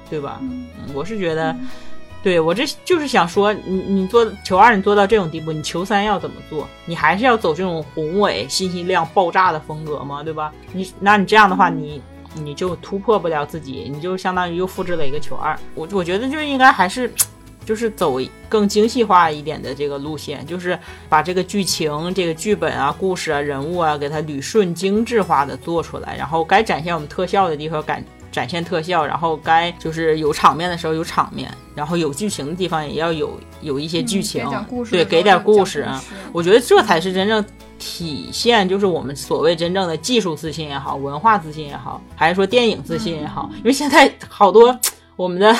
[0.08, 0.40] 对吧？
[0.42, 1.56] 嗯，我是觉得。
[2.22, 6.68] 对我这就是想说，你你做球二，你做到这种地步，你球三要怎么做？
[6.84, 10.22] 你还是要走这种宏伟、信息量爆炸的风格吗？
[10.22, 10.52] 对吧？
[10.74, 12.02] 你那你这样的话，你
[12.34, 15.58] 你就突破不了自己，你就相当于又复制了一个球二。
[15.74, 17.12] 我我觉得就应该还是，
[17.64, 28.04] 就是走更精细化一点的这个路线，就是把这个剧情、这个剧本啊、故事啊、人物啊，给它捋顺、精致化的做出来，然后该展现我们特效的地方感。
[28.32, 34.48] 展现特效，然后该就是有场面的时候有场面，然后有剧情的地方也要有有一些剧情，
[34.92, 36.00] 对，给点故事啊。
[36.32, 37.44] 我觉得这才是真正
[37.80, 43.50] 体现，就是我们所谓真正的技术自信也好，文化自信也好，还是说电影自信也好。
[43.56, 44.78] 因为现在好多
[45.16, 45.56] 我们的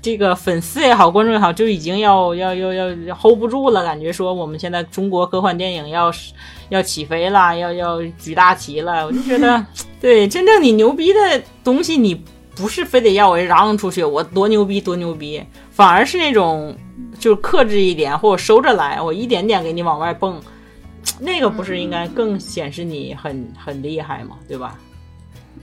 [0.00, 6.10] 这个粉丝也好，观众也好，就已经要要要要 hold 不住了，感觉说我们现在中国科幻电影要
[6.68, 9.04] 要起飞了，要要举大旗了。
[9.04, 9.66] 我就觉得。
[10.00, 12.22] 对，真正你牛逼的东西，你
[12.54, 16.76] 不是非得要我嚷出去，我多牛逼多牛逼，反而是那种
[17.18, 20.38] 就是克制一点或者收着来，我一点点给你往外蹦，
[21.20, 24.38] 那个不是应该更显示你很很厉害吗？
[24.48, 24.78] 对吧？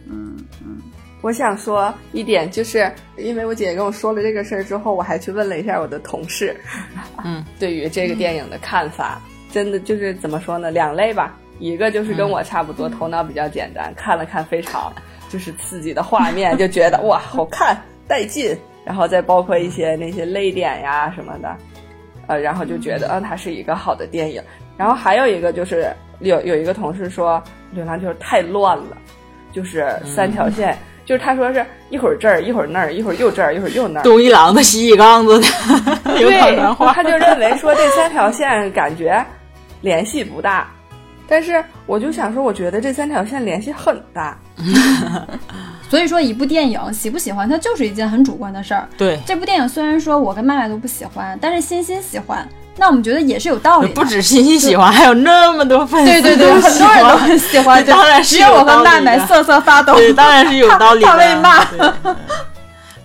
[0.07, 0.77] 嗯嗯，
[1.21, 6.55] 我想说一点，就是因为我姐姐跟我说了这个事儿之后，我还去问了一下我的同事，
[7.23, 10.71] 嗯， 对于这个电影的看法，真的就是怎么说呢？
[10.71, 11.37] 两类吧。
[11.59, 14.91] 一个就是跟我差不多，头脑比较简单，看了看非常
[15.29, 21.55] 就是刺激的画面，就觉得哇好看带劲，然后再包括一些那些泪点呀什么的，
[22.25, 24.41] 呃，然后就觉得嗯它是一个好的电影。
[24.81, 27.39] 然后还有一个就是有有一个同事说
[27.75, 28.97] 《流浪就是》太乱了，
[29.53, 35.47] 就是三条线， 就是他说是一会儿这儿一会儿那儿，一会儿又这儿一会儿又那儿，东一榔子西一杠子的，
[36.17, 36.57] 对，
[36.95, 39.23] 他就认为说这三条线感觉
[39.81, 40.67] 联系不大。
[41.27, 44.35] 但是我就想说，我觉得这三条线联系很大，
[45.89, 48.89] 所以说一部电影喜不喜欢，它就是一件很主观的事儿。
[48.97, 52.45] 对，这部电影虽然说我跟麦麦都不喜欢，但是欣欣喜欢，
[52.77, 53.87] 那我们觉得也是有道理。
[53.93, 59.93] 不止欣欣喜欢，还有那么多粉丝，对对对，很多人都很喜欢，当然是只有我和麦麦瑟瑟发抖。
[59.95, 61.03] 对，当然是有道理。
[61.03, 61.65] 他被骂。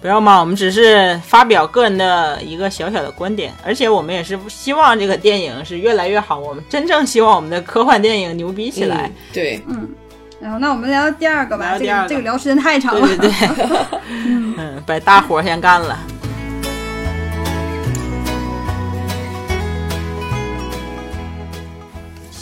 [0.00, 6.38] 不要骂我们，只是发表个人的一个小小的观点，而且我们也是希望这个电影是越来越好。
[6.38, 9.10] 我们真正希望我们的科幻电影牛逼起来。
[9.32, 9.88] 对，嗯。
[10.38, 11.76] 然后，那我们聊第二个吧。
[11.78, 13.06] 这个这个聊时间太长了。
[13.06, 13.78] 对对对。
[14.58, 15.98] 嗯，把大活先干了。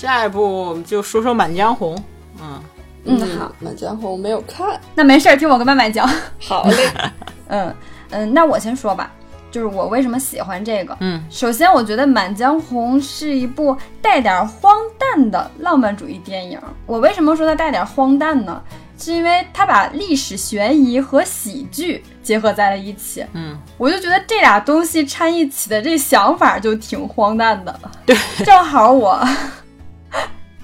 [0.04, 1.96] 下一步我们就说说《满江红》。
[2.38, 2.60] 嗯
[3.06, 6.06] 嗯，好，《满江红》没有看，那没事儿，听我跟慢慢讲。
[6.38, 6.90] 好嘞。
[7.48, 7.74] 嗯
[8.10, 9.10] 嗯，那我先说吧，
[9.50, 10.94] 就是我为什么喜欢这个。
[11.00, 16.60] 嗯，首先我觉得《满江红》是一部带点荒诞的浪漫主义电影。
[16.84, 18.60] 我为什么说它带点荒诞呢？
[18.96, 23.26] 是因为它把历史悬疑和喜剧结合在了一起。
[23.32, 27.80] 嗯，我就觉得这俩东西掺一起的这想法就挺荒诞的。
[28.06, 29.20] 对，正好我，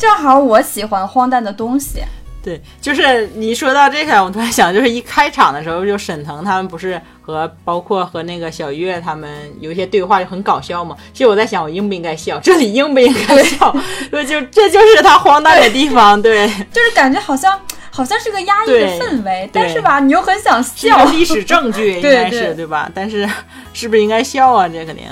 [0.01, 2.01] 正好我喜欢荒诞的东西。
[2.43, 9.29] 对，就是你说到这个，我突然想，就是一开场的时候，就沈腾他们不是和包括和那个小岳他们
[9.61, 10.97] 有一些对话，就很搞笑嘛。
[11.13, 12.41] 其实我在想，我应不应该笑？
[12.41, 13.77] 这里应不应该笑？
[14.11, 17.61] 就就这就是他荒诞的地方，对， 就是感觉好像
[17.91, 21.05] 好像是个压抑的氛围，但是吧，你又很想笑。
[21.11, 22.91] 历史证据 应该是对吧？
[22.95, 23.29] 但是
[23.75, 24.67] 是不是应该笑啊？
[24.67, 25.05] 这肯定。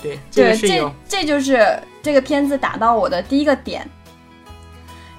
[0.00, 3.86] 对对，这这就是这个片子打到我的第一个点。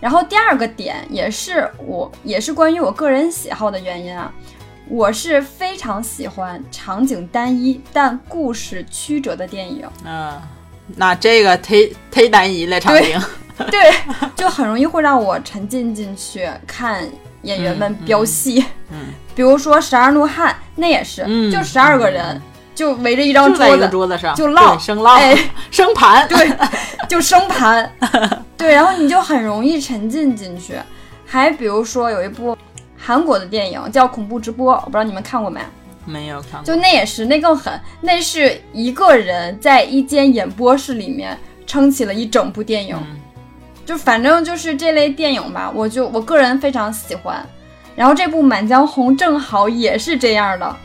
[0.02, 4.30] 然后第二个点也是我也是关于我个人喜好的原因啊，
[4.90, 9.88] 我是非常喜欢场景单一但故事曲折的电影。
[10.04, 10.42] 嗯，
[10.96, 13.22] 那这个忒忒单一了场景，
[13.70, 13.94] 对，
[14.36, 17.08] 就很容易会让我沉浸进去看
[17.44, 18.66] 演员们飙戏。
[18.90, 22.42] 嗯，比如说《十二怒汉》，那也是，就十二个人。
[22.74, 25.38] 就围着一张桌子，桌子上就唠生唠，哎，
[25.70, 26.52] 生盘，对，
[27.08, 27.92] 就生盘，
[28.62, 30.76] 对，然后你就很容易沉浸进去。
[31.26, 32.56] 还比如说有一部
[32.98, 35.60] 韩国的电影叫《恐怖直播》，我不知道你们看过没？
[36.06, 36.64] 没有看过。
[36.64, 42.96] 就那也是，那更狠，那是一个人在一间演播室里面撑起了一整部电影。
[43.86, 47.46] 就反正就是这类电影吧，我就我个人非常喜欢。
[47.96, 50.76] 然后这部《满江红》正好也是这样的。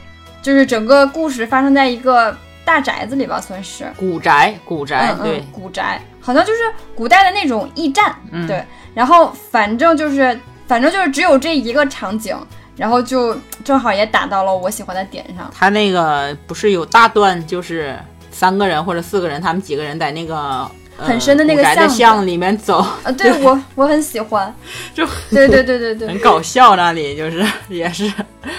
[0.43, 6.59] 就是整个故事发生在一个大宅子里吧，算是古宅，古宅，对，古宅，好像就是
[6.93, 8.13] 古代的那种驿站，
[8.49, 8.61] 对。
[8.93, 10.37] 然后反正就是，
[10.67, 12.37] 反正就是只有这一个场景，
[12.77, 15.49] 然后就正好也打到了我喜欢的点上。
[15.57, 17.97] 他那个不是有大段，就是
[18.33, 24.53] 三个人或者四个人，他们几个人在那个很深的那个巷里面走啊，对我我很喜欢，
[24.93, 28.13] 就对对对对对，很搞笑那里就是也是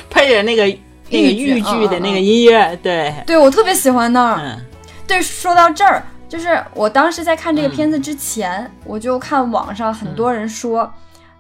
[0.10, 0.64] 配着那个。
[1.10, 4.60] 那个豫剧的那个音乐，对，对我特别喜欢那儿。
[5.08, 10.92] 对，说到这儿，就是我当时在看这个片子之前，我就看网上很多人说，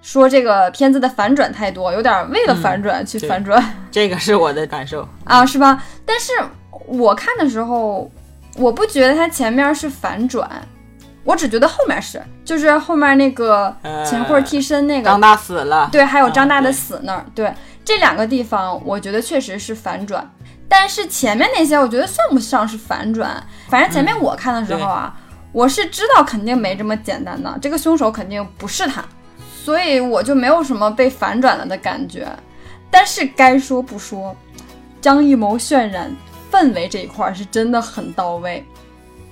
[0.01, 3.61] 说这个片子的反转太多，有点为了反转去反转。
[3.91, 5.83] 这个是我的感受啊，是吧？
[6.05, 6.31] 但是
[6.85, 8.09] 我看的时候，
[8.55, 10.49] 我不觉得它前面是反转，
[11.25, 17.53] 我只觉得后面是，就是后面那个秦桧替身那个张大死了，对，还有张大的死那儿，对。
[17.83, 20.29] 这两个地方，我觉得确实是反转，
[20.67, 23.41] 但是前面那些，我觉得算不上是反转。
[23.69, 25.15] 反正前面我看的时候啊，
[25.51, 29.03] 我是知道肯定没这么简单的，这个凶手肯定不是他，
[29.63, 32.27] 所以我就没有什么被反转了的感觉。
[32.89, 34.35] 但是该说不说，
[35.01, 36.09] 张艺谋渲染
[36.51, 38.65] 氛围这一块是真的很到位。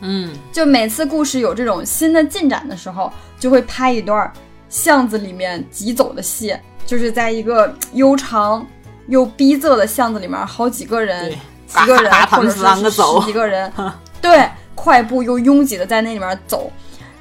[0.01, 4.31] 嗯，就每次故事有这种新的进展的时候，就会拍一段
[4.67, 6.55] 巷子里面急走的戏。
[6.85, 8.63] 就是在一个悠长
[9.07, 11.31] 又逼仄的巷子里面，好几个人，
[11.65, 13.71] 几个人或者说是十几个人，
[14.25, 16.71] 对，快步又拥挤的在那里面走，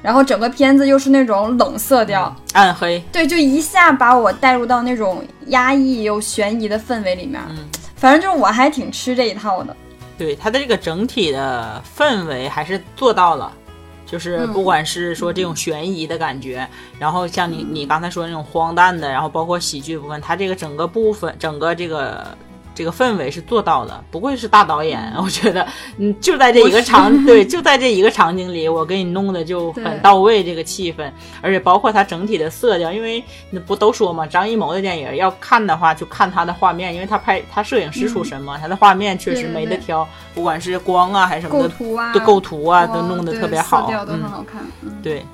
[0.01, 7.39] 然后整个片子又是那种冷色调，暗黑，对，就一下把我带入到那种压抑又悬疑的氛围里面。
[7.49, 7.57] 嗯，
[7.95, 9.77] 反正就是我还挺吃这一套的。
[10.17, 13.53] 对，它的这个整体的氛围还是做到了。
[14.07, 22.35] 就是不管是说这种悬疑的感觉，然后像你你刚才说那种荒诞的，然后包括喜剧部分，它这个整个部分整个这个。
[22.75, 25.65] 这个氛围是做到了，不愧是大导演，我觉得，
[25.97, 31.09] 嗯，就在这一个场，对， 就在这一个场景里，我给你弄的就很到位，这个气氛，
[31.41, 44.61] 而且包括它整体的色调，因为那不都说嘛，张艺谋的电影要看的话，就看他的画面，因为他拍他摄影师出身嘛，他的画面确实没得挑，不管是光啊还是什么的，构图啊，都构图啊都弄得特别好，色调都很好看，
[45.01, 45.25] 对，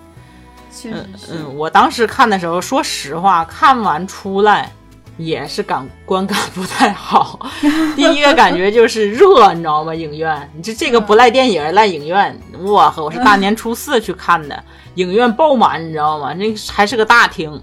[0.86, 4.72] 嗯嗯，我当时看的时候，说实话，看完出来。
[5.24, 7.40] 也是感观感不太好，
[7.96, 9.94] 第一个感觉就是热，你知道吗？
[9.94, 12.38] 影院，你这这个不赖电影，赖影院。
[12.64, 14.64] 我呵，我是大年初四去看的，
[14.96, 16.34] 影院爆满，你知道吗？
[16.34, 17.60] 那还是个大厅，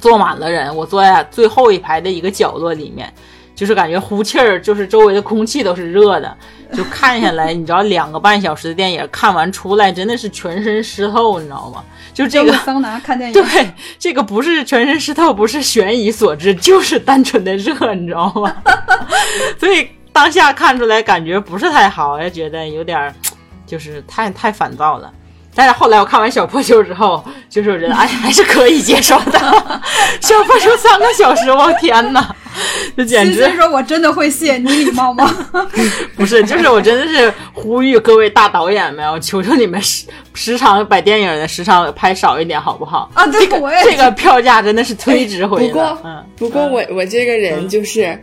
[0.00, 3.12] 坐满了人，我坐在最后一排的一个角落里面，
[3.54, 6.36] 就是感觉呼气儿，就是周围的空气都是热的，
[6.72, 11.82] 就看下来，你知道，两个半小时的电影看完出来，真的是全身湿透，你知道吗？
[12.12, 18.54] 就这个桑拿看电影，对，这个不是全身湿透，不是悬疑所致，就是单纯的热，你知道吗？
[19.58, 23.14] 所以当下看出来感觉不是太好，也觉得有点，
[23.66, 25.12] 就是太太烦躁了。
[25.58, 29.38] 但是后来我看完小破球之后，就是我觉得哎还是可以接受的。
[30.22, 32.32] 小破球三个小时，我天哪，
[32.96, 33.56] 这简直！
[33.56, 35.28] 说我真的会谢你礼貌吗？
[36.14, 43.10] 不是，就是我真的是呼吁各位大导演们，我求求你们时时长把电影的时长拍少一点，好不好？
[43.14, 45.66] 啊，这个我也这个票价真的是忒值回了。
[45.66, 48.16] 不过，嗯，不过我我这个人就是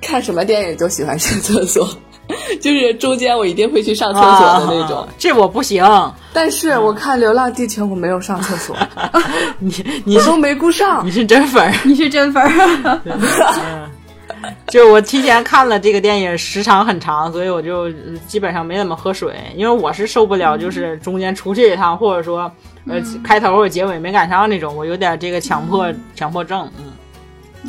[0.00, 1.86] 看什么电影都喜欢上厕所。
[2.60, 5.84] 就是中间我一定会去上厕所的那种，这我不行。
[6.32, 8.76] 但是我看《流浪地球》，我没有上厕所，
[9.58, 9.72] 你
[10.04, 11.06] 你都没顾上。
[11.06, 13.88] 你是真粉儿，你是真粉儿。
[14.68, 17.90] 就我提前看了这个电影，时长很长，所以我就
[18.26, 22.50] 基本上没怎么喝水，因为我是受不了，就是中间出去一趟，或者说
[22.88, 26.68] 呃开头或者结尾没赶上那种，我有点这个强迫强迫症。
[26.78, 26.92] 嗯，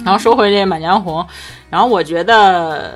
[0.04, 1.22] 然后说回这《满江红》，
[1.70, 2.96] 然后我觉得。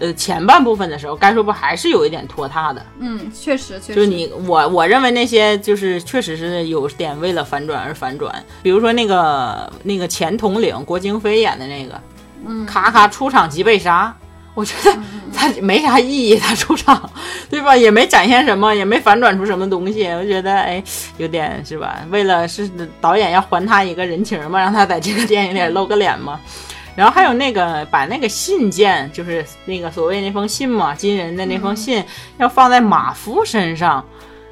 [0.00, 2.84] 呃前半部分的时候，该说不还是有一点拖沓的。
[2.98, 3.94] 嗯，确实，确实。
[3.94, 8.32] 就你我我认为那些就是确实是有点为了反转而反转，
[8.62, 12.00] 比如说那个那个前统领郭京飞演的那个，
[12.46, 14.14] 嗯，咔咔出场即被杀。
[14.54, 14.98] 我觉得
[15.32, 17.08] 他没啥意义，他出场，
[17.48, 17.76] 对吧？
[17.76, 20.04] 也没展现什么，也没反转出什么东西。
[20.08, 20.82] 我觉得，哎，
[21.16, 22.04] 有点是吧？
[22.10, 22.68] 为了是
[23.00, 26.40] 导演要还他一个人情嘛，让他在这个电影里露个脸嘛。
[26.98, 32.04] 然后还有那个把那个信件，就是那个所谓那封信嘛，金人的那封信，
[32.38, 34.04] 要放在马夫身上。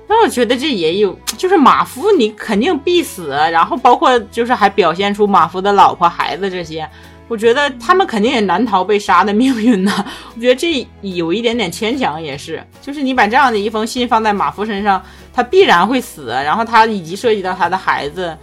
[0.06, 6.88] 那我觉得这也有，就是马夫你肯定必死，然后包括就是还表现出马夫的老婆孩子这些。
[7.26, 9.92] 我觉得他们肯定也难逃被杀的命运呢。
[10.36, 18.38] 我觉得这有一点点牵强，也是，就是你把这样的一封信放在马夫身上，他必然会死，然后他以及涉及到他的孩子，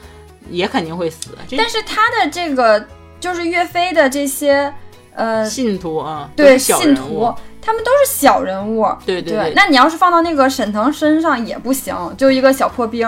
[0.50, 1.30] 也肯定会死。
[1.58, 2.86] 但是他的这个
[3.24, 4.74] 就是岳飞的这些
[5.16, 8.86] 呃信徒啊，对信徒，他们都是小人物。
[9.06, 9.54] 对对对。
[9.56, 13.08] 那你要是放到那个沈腾身上也不行，就一个小破兵。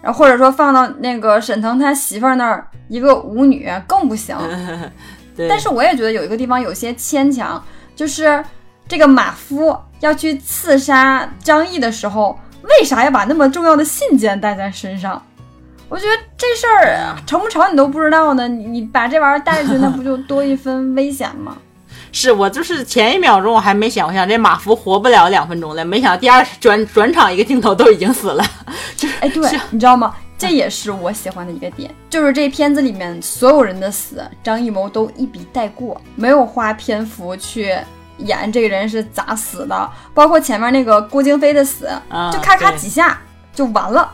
[0.00, 4.34] 然后或者说放到那个沈腾他媳妇儿那儿，一个舞女更不行。
[5.46, 7.62] 但是我也觉得有一个地方有些牵强，
[7.94, 8.42] 就是
[8.88, 15.22] 这个马夫要去刺杀张译的时候，为啥要把那么重要的信件带在身上？
[15.88, 18.48] 我觉得这事儿成不成你都不知道呢。
[18.48, 21.56] 你你把这玩意儿带去，那不就 多一分危险吗？
[22.12, 28.44] 是我就是前一秒钟我还没想，我想这马福活不了两分钟了，没想到第二转转场一个镜头都已经死了，
[28.96, 30.14] 就是哎，对，你知道吗？
[30.38, 37.74] 这也是我喜欢的一个点，就是这片子里面所有人的死，张艺谋都一笔带过，没有花篇幅去
[38.18, 41.88] 演这个人是咋死的，包括前面那个郭京飞的死，
[42.32, 43.18] 就咔咔几下
[43.52, 44.12] 就完了，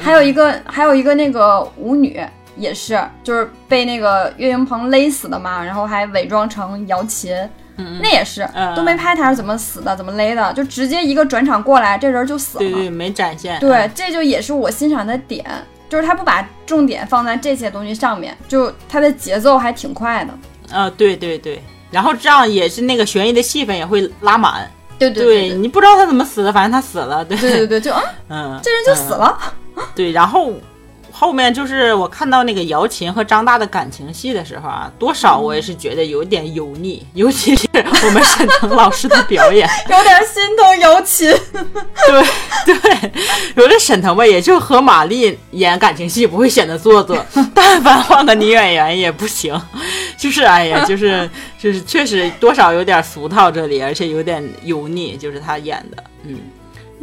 [0.00, 2.20] 还有一个还有一个那个舞女。
[2.56, 7.32] 也是，就是被那个岳云鹏勒死的嘛，然后还伪装成瑶琴，
[7.76, 12.64] 嗯那也是，都没拍他是怎么死的，怎么勒的，就直接一个转场过来，这人就死了。
[12.64, 13.60] 对对，没展现。
[13.60, 15.46] 对，这就也是我欣赏的点，
[15.88, 20.76] 就是他不把重点放在这些东西上面，就他的节奏还挺快的。
[20.76, 21.62] 啊，对对对，
[21.92, 24.68] 然后这样也是那个悬疑的戏份也会拉满。
[24.98, 27.24] 对对对，你不知道他怎么死的，反正他死了。
[27.24, 27.92] 对对对，就
[28.28, 29.38] 嗯，这人就死了。
[29.94, 30.52] 对，然后。
[31.10, 41.34] 后面就是我看到那个姚琴和张大的感情戏的时候啊，多少我也是觉得有点油腻，尤其是我们沈腾老师的表演， 有点心疼姚琴。
[42.64, 43.12] 对对，
[43.56, 47.18] 有的沈腾吧，也就和马丽演感情戏不会显得做作，
[47.52, 49.60] 但凡换个女演员也不行。
[50.16, 56.38] 就是哎呀，就是就是确实多少有点俗套这里，而且有点油腻，就是他演的，嗯。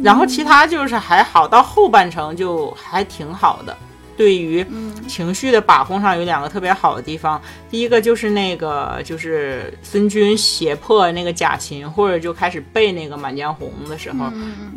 [0.02, 3.76] 然后其他就是还好，到后半程就还挺好的。
[4.16, 4.64] 对于
[5.06, 7.38] 情绪的把控上有两个特别好的地方，
[7.70, 14.32] 第一个就是那个就是孙军胁迫那个贾琴，或者就开始背那个《满江红》的时候，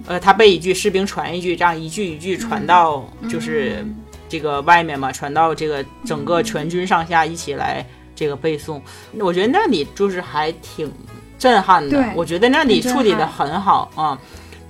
[0.07, 3.85] 呃，他背一句，士兵传一句，这样一句一句传到就是
[4.27, 8.81] 这个外面嘛，传到这个整个全军上下一起来这个背诵。
[9.19, 10.91] 我觉得那里就是还挺
[11.37, 14.19] 震撼的，我觉得那里处理的很好啊，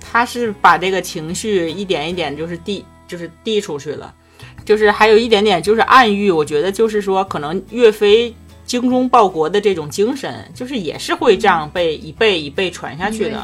[0.00, 4.14] 他是把这个情绪一点一点就是递就是递出去了。
[4.64, 8.32] 就是还有一点点，就是暗喻，我觉得就是说，可能岳飞
[8.64, 13.42] 精忠报国的这种精神，就是也是会这样被一辈一辈传下去的。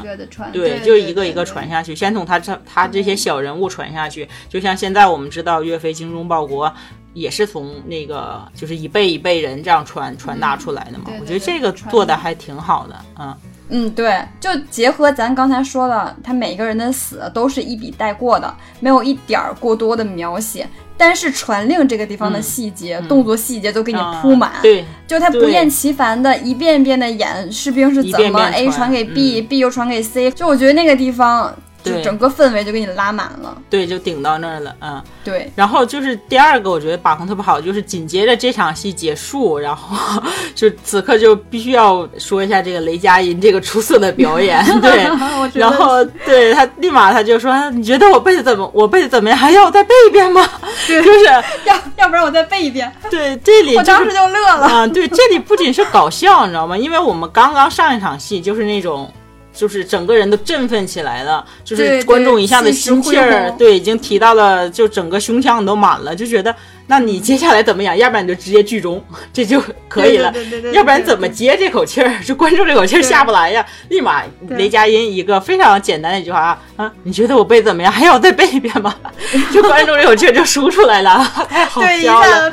[0.53, 4.27] 对，就一个一个传下去，先从他这他这些小人物传下去。
[4.47, 6.71] 就像现在我们知道岳飞精忠报国，
[7.13, 11.05] 也是从那个就是一辈一辈人这样传传达出来的嘛。
[11.19, 13.35] 我觉得这个做的还挺好的，嗯。
[13.69, 20.67] 嗯，对，就结合咱刚才说的，他每个人的死都是一笔带过的，没有一点儿过多的描写。
[20.99, 31.55] 但是传令这个地方的细节、动作细节都给你铺满，对，就他不厌其烦的一遍遍的演士兵是怎么 A 传给 B，B 又传给 C，就我觉得那个地方。
[31.87, 35.51] 就整个氛围就给你拉满了，对，就顶到那儿了，嗯，对。
[35.55, 40.21] 然后就是第二个，我觉得把控特别好，就是紧接着这场戏结束，然后
[40.55, 45.07] 就此刻就必须要说一下这个雷佳音这个出色的表演， 对。
[45.53, 48.69] 然后对他立马他就说：“你觉得我背的怎么？
[48.73, 49.37] 我背的怎么样？
[49.37, 50.47] 还要我再背一遍吗？”
[50.87, 51.23] 就是
[51.65, 52.91] 要要不然我再背一遍。
[53.09, 54.87] 对，这里我当时就乐了啊！
[54.87, 56.77] 对，这里不仅是搞笑，你知道吗？
[56.77, 59.11] 因为我们刚刚上一场戏就是那种。
[59.57, 66.55] 就是整个人都振奋起来了，就是观众一下子心气儿，对，已经提到了，就整个胸腔都满了，就觉得。
[66.89, 67.97] 那你接下来怎么演？
[67.97, 69.03] 要不然你就直接剧终，
[69.33, 70.33] 这就可以了。
[70.71, 72.23] 要不然怎么接这口气儿？
[72.23, 73.65] 就观众这口气儿下不来呀！
[73.89, 77.91] 立马雷佳音一个非常简单的一句话啊，你觉得我背怎么样？
[77.91, 78.95] 还要再背一遍吗？
[79.51, 82.49] 就观众这口气儿就输出来了， 太好笑了。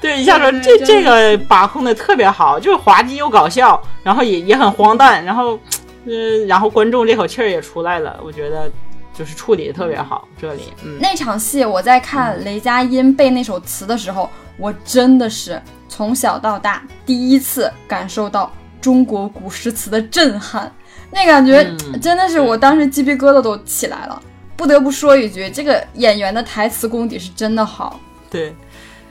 [0.00, 5.58] 对，一下说这这个把控的特别好，就是滑稽又搞笑，然后也也很荒诞，然后
[6.06, 8.70] 呃，然后观众这口气儿也出来了，我觉得。
[9.14, 14.26] 就是处理的特别好，这里嗯那场戏我在看雷佳音背那首词的时候，
[14.56, 18.50] 我真的是从小到大第一次感受到
[18.80, 20.74] 中国古诗词的震撼，
[21.10, 21.62] 那感觉
[22.00, 24.22] 真的是我当时鸡皮疙瘩都起来了。
[24.56, 28.00] 不得不说一句，这个演员的台词功底是真的好。
[28.30, 28.54] 对，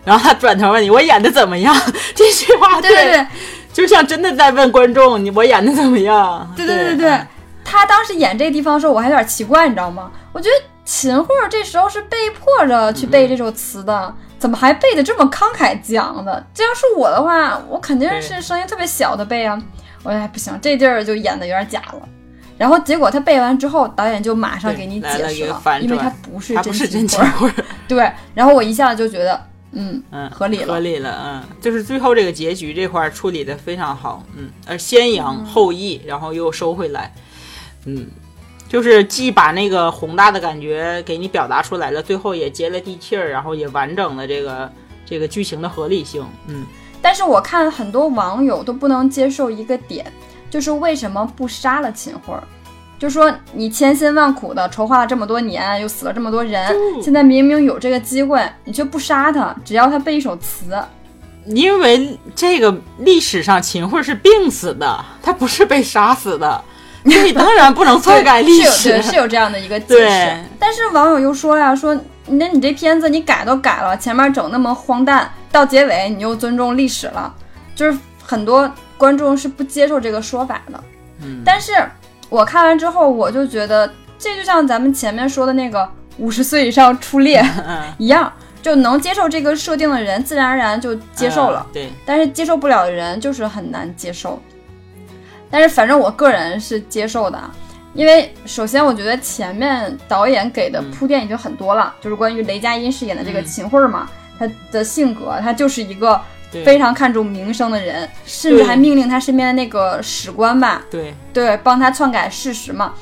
[0.04, 1.76] 然后他转头问你：“我演的怎么样？”
[2.16, 3.28] 这句话，对对对，
[3.74, 7.20] 就像真的在问观众：“你我演的怎么样？”对对对对。
[7.64, 10.12] 他当时演这个地方的时候，我还有点奇怪，你知道吗？
[10.34, 16.46] 我觉得秦桧这时候是被迫着去背这首词的，怎么还背的这么慷慨激昂的？
[16.54, 19.62] 这要是我的话，我肯定是声音特别小的背啊。
[20.04, 22.02] 我说不行，这地儿就演的有点假了。
[22.58, 27.52] 然后结果他背完之后，导演就马上给你解释了，因为他不是真秦桧。
[27.88, 29.42] 对，然后我一下子就觉得，
[29.74, 37.14] 嗯嗯，合理了，合理了，嗯，就是最后这个结局这块处理的非常好，嗯，而先扬后抑，然后又收回来。
[37.86, 38.08] 嗯，
[38.68, 44.72] 就是既把那个宏大的感觉给你表达出来了，最后也接了地气儿，然后也完整了这个
[45.06, 46.24] 这个剧情的合理性。
[46.48, 46.66] 嗯，
[47.02, 50.12] 但是我看很多网友都不能接受一个点，
[50.50, 52.36] 就是为什么不杀了秦桧？
[53.02, 56.72] 就说你千辛万苦的筹划了这么多年，又死了这么多人，
[57.02, 60.80] 现在明明有这个机会，你却不杀他，只要他背一首词。
[61.48, 66.64] 因为这个历史上秦桧是病死的，他不是被杀死的。
[67.02, 70.46] 你当然不能篡改历史，是有这样的一个解释。
[70.60, 77.34] 但是网友又说呀，说那你这片子你改都改了，前面整那么荒诞，到结尾你又尊重历史了，
[77.74, 80.84] 就是很多观众是不接受这个说法的。
[81.24, 81.74] 嗯，但是
[82.32, 87.46] 我看完之后，我就觉得这就像咱们前面说的那个五十岁以上初恋
[87.98, 91.68] 一样，就能接受这个设定的人，自然而然就接受了。
[91.74, 94.42] 对，但是接受不了的人就是很难接受。
[95.50, 97.38] 但是反正我个人是接受的，
[97.94, 104.10] 因为首先我觉得前面导演给的铺垫已经很多了，就是关于雷佳音饰演的这个秦桧嘛，
[104.40, 106.22] 他的性格，他就是一个
[106.52, 111.14] 非常看重名声的人，甚至还命令他身边的那个史官吧，对。
[111.34, 112.94] 对，帮他篡改事实嘛，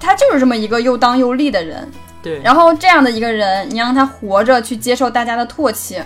[0.00, 1.90] 他就是这么一个又当又立的人，
[2.22, 6.00] 对，然后这样的一个人，你让他活着去接受大家的唾弃，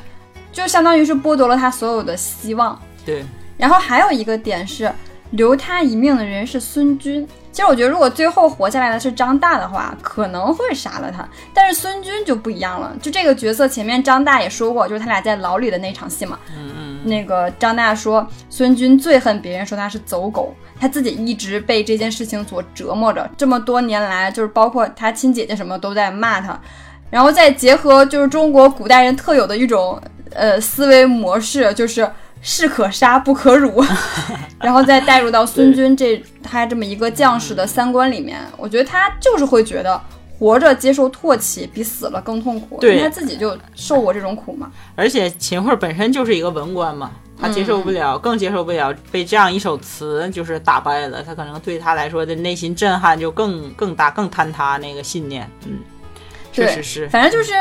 [0.53, 3.25] 就相当于是剥夺了他所有的希望，对，
[3.57, 4.91] 然后还有一个点是。
[5.33, 7.29] 留他一命的人是孙军。
[7.59, 11.29] 其实我觉得，如果最后活下来的是张大的话，可能会杀了他。
[11.53, 12.95] 但是孙军就不一样了。
[13.03, 16.39] 就这个角色，前面张大也说过，就是他俩在牢里的那场戏嘛。
[16.57, 17.01] 嗯嗯。
[17.03, 23.29] 那个张大说，孙军最恨别人说他是走狗，他自己一直被这件事情所折磨着。
[23.37, 26.57] 这么多年来，就是包括他亲姐姐什么都在骂他。
[27.11, 30.01] 然后再结合就是中国古代人特有的一种
[30.33, 32.09] 呃思维模式，就是。
[32.41, 33.85] 士可杀不可辱，
[34.61, 40.01] 然后再带入到 孙军这他这么一个将士的三观里面，我觉得他就是会觉得
[40.39, 44.71] 活着接受唾弃比死了更痛苦，因为他自己就受过这种苦嘛。
[44.95, 47.11] 而且秦桧本身就是一个文官嘛，
[47.41, 55.51] 他接受不了，更接受不了被这样一首词就是打败了，他可能对他来说的内心震撼就更更大，更坍塌那个信念。
[55.67, 55.79] 嗯，
[56.53, 57.53] 确实是，反正就是。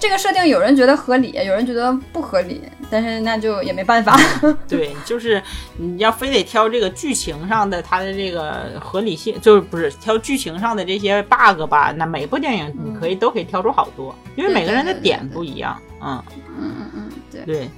[0.00, 4.16] 这个设定有人觉得合理，有人觉得不合理，但是那就也没办法。
[4.68, 5.42] 对，就是
[5.76, 11.92] 你要非得挑这个剧情上的它的这个合理性，就是不是挑剧情上的这些 bug 吧？
[11.96, 15.76] 那每部电影你可以都可以挑出好多，因为每个人的点不一样。
[16.00, 16.22] 嗯
[16.56, 17.70] 嗯嗯嗯，对对。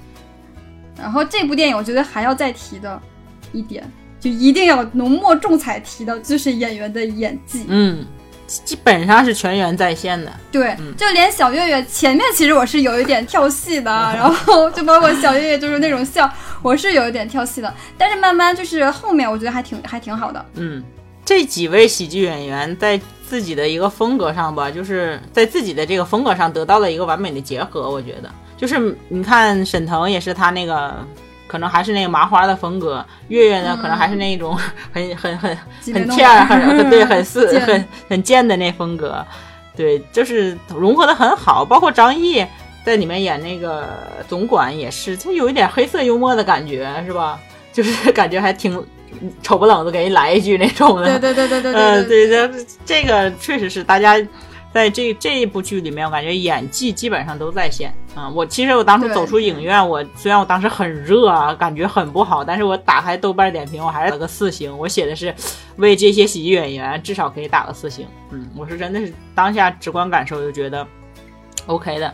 [0.97, 3.01] 然后这部电影我觉得还要再提的
[3.51, 3.83] 一点，
[4.19, 7.65] 就一定要浓墨重彩提到，就是演员的演技。
[7.67, 8.05] 嗯。
[8.65, 16.29] 基本上是全员在线的，对，就连小岳岳前面其实我是有一点跳戏的， 然后就包括小岳岳就是那种笑，
[16.61, 20.45] 我是有一点跳戏的，但是慢慢就是后面我觉得还挺还挺好的。
[20.55, 20.83] 嗯，
[21.23, 30.93] 这几位喜剧演员在自己的一个风格上吧，就是在自己的这个风格上得到了一个完美的结合，我觉得，就是你看沈腾也是他那个。
[31.51, 34.57] 可能还是那个麻花的风格，月月呢，可能还是那种
[34.93, 35.57] 很很很
[35.93, 39.25] 很欠儿，很 对，很四很很贱的那风格，
[39.75, 41.65] 对，就是融合的很好。
[41.65, 42.45] 包括张译
[42.85, 43.85] 在里面演那个
[44.29, 47.37] 总管也是，就有一点黑色幽默的感觉，是吧？
[47.73, 48.81] 就是感觉还挺
[49.43, 51.19] 丑不冷的给人来一句那种的。
[51.19, 51.81] 对对对对对对。
[51.81, 54.15] 呃，对这这个确实是大家
[54.73, 58.29] 在这这一部剧里面，我感觉演技基本上都在线啊。
[58.29, 64.75] 我其实我当时走出影院，我虽然我当时很热啊，感觉很不好，但是我打开豆瓣点评，我还是打个四星。
[64.77, 65.35] 我写的是
[65.75, 68.07] 为这些喜剧演员至少可以打个四星。
[68.29, 70.87] 嗯，我是真的是当下直观感受就觉得
[71.65, 72.13] OK 的。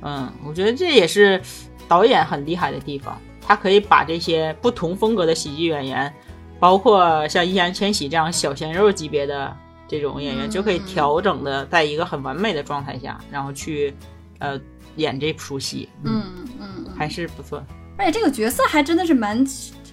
[0.00, 1.40] 嗯，我觉得这也是
[1.86, 6.14] 导演很厉害的地方，他可以把这些不同风格的喜剧演员，
[6.58, 9.54] 包括像易烊千玺这样小鲜肉级别的
[9.88, 13.92] 这种演员，就可以调整的在一个很完美的状态下，然后去
[14.38, 14.60] 呃
[14.96, 15.88] 演这出戏。
[16.04, 16.22] 嗯
[16.60, 17.60] 嗯，还是不错。
[17.96, 19.44] 而且这个角色还真的是蛮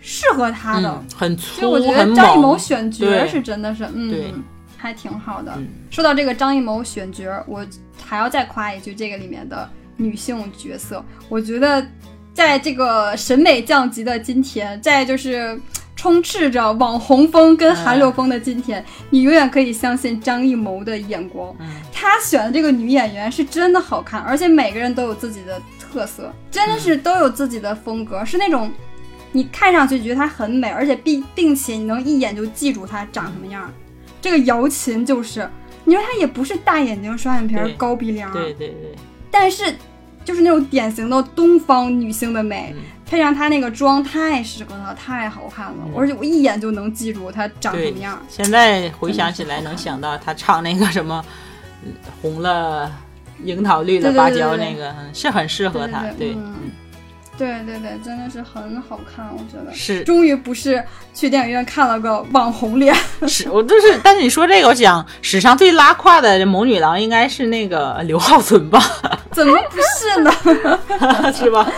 [0.02, 4.44] 适合他的，很粗，就我觉得张艺谋选角是真的是，嗯，
[4.78, 5.58] 还挺好的。
[5.90, 7.66] 说到这个张艺谋选角，我
[8.04, 9.68] 还要再夸一句，这个里面的。
[9.98, 11.82] 女性角色，我觉得
[12.34, 15.58] 在这个审美降级的今天，在就是
[15.96, 21.56] 充斥着网红风跟韩流风的今天，你永远可以相信张艺谋的眼光。
[21.92, 28.70] 他选的这个女演员是真的好看，而且每个人都有自己的特色，真的是都有自己的风格，是那种
[29.32, 33.74] 你看上去觉得她很美，而且并并且你能一眼就记住她长什么样。
[34.22, 35.50] 这个姚琴就是，
[35.86, 38.96] 你说她也不是大眼睛、双眼皮、高鼻梁，对对对。
[39.32, 39.76] 但是，
[40.26, 45.76] 就是那种典型的东方女性的美，配上她那个妆，太适合她，太好看了。
[45.96, 48.20] 而且我一眼就能记住她长什么样。
[48.28, 51.24] 现在回想起来，能想到她唱那个什么，
[52.22, 52.92] 红了
[53.44, 56.04] 樱桃绿了芭蕉那个，是很适合她。
[56.18, 56.36] 对。
[57.38, 60.04] 对对对，真的是很好看，我觉得是。
[60.04, 60.84] 终于不是
[61.14, 62.96] 去电影院看了个网红脸。
[63.28, 68.80] 是我就是，但是你说这个，我想史上最拉胯的谋女郎应该是那个刘浩存吧？
[69.32, 70.32] 怎么不是呢？
[71.34, 71.70] 是吧？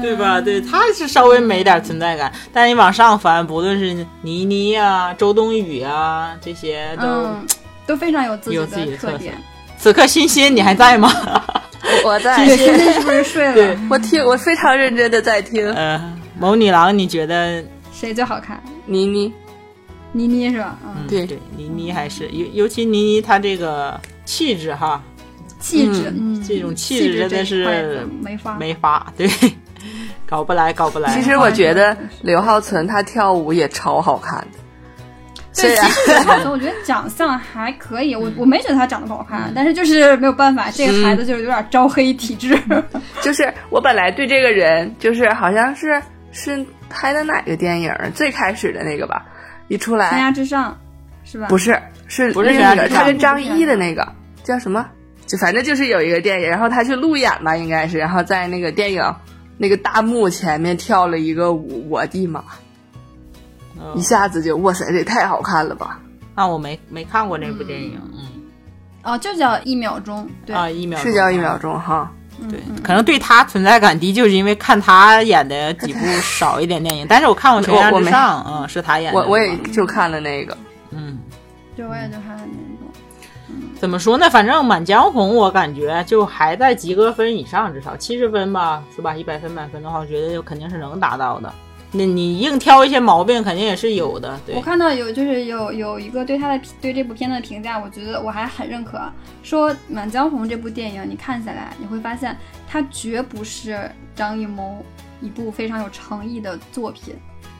[0.00, 0.40] 对吧？
[0.40, 7.28] 对，她是稍微没点存在感，但你往上翻，不论是倪妮啊、周冬雨啊，这些都
[7.86, 9.34] 都非常有自己的特点。
[9.76, 11.12] 此刻欣欣，你还在吗？
[12.04, 13.78] 我在，是不是睡了？
[13.90, 15.66] 我听，我非常认真的在听。
[15.74, 17.62] 嗯，某女郎，你觉得
[17.92, 18.62] 谁最好看？
[18.86, 19.32] 倪妮，
[20.12, 20.78] 倪妮是吧？
[20.84, 25.02] 嗯，对对，倪妮还是尤尤其倪妮她这个气质哈，
[25.58, 27.64] 气质，嗯，这种气质真的是
[28.22, 29.28] 没法没法，对，
[30.26, 31.14] 搞不来搞不来。
[31.14, 34.58] 其实我觉得刘浩存他跳舞也超好看的。
[35.60, 42.58] 对，其实刘浩存我觉得长相还可以，我我没觉得他长得不好看，但是就是没有办法，这个孩子就是有点招黑体质。
[43.22, 46.00] 就是我本来对这个人，就是好像是
[46.32, 49.24] 是拍的哪个电影最开始的那个吧，
[49.68, 50.78] 一出来悬崖之上
[51.24, 51.46] 是吧？
[51.48, 54.06] 不是，是不是那个他跟张译的那个
[54.42, 54.86] 叫什么？
[55.26, 59.00] 就反正就是有一个电影，然后他去路演吧，应该是，然后在那个电影
[59.58, 62.42] 那个大幕前面跳了一个舞，我的妈！
[63.94, 66.00] 一下子就哇塞，这也太好看了吧！
[66.34, 68.20] 啊，我没没看过那部电影，嗯，
[69.02, 70.54] 哦，就叫一秒钟，对。
[70.54, 72.10] 啊，一秒是叫一秒钟哈，
[72.48, 80.56] 对，可能对他存在感低，就是因为看他演的几部少一点电影， 但是我看过《悬崖之上》，嗯，是他演的，我我也就看了那个，
[80.90, 81.18] 嗯，
[81.76, 84.30] 对，我也就看了那种，怎么说呢？
[84.30, 89.14] 反正《满江红》我感觉就还在及格分以上，至少七十分吧，是吧？
[89.14, 91.52] 一百分满分的话，我觉得就肯定是能达到的。
[91.92, 94.38] 那你硬挑一些毛病，肯定也是有的。
[94.54, 99.00] 我看到有就是有有一个对他的对这部片子的评价，我觉得我还很认可。
[99.42, 102.36] 说《满江红》这部电影，你看下来你会发现，
[102.68, 104.84] 它绝不是张艺谋
[105.20, 107.16] 一部非常有诚意的作品，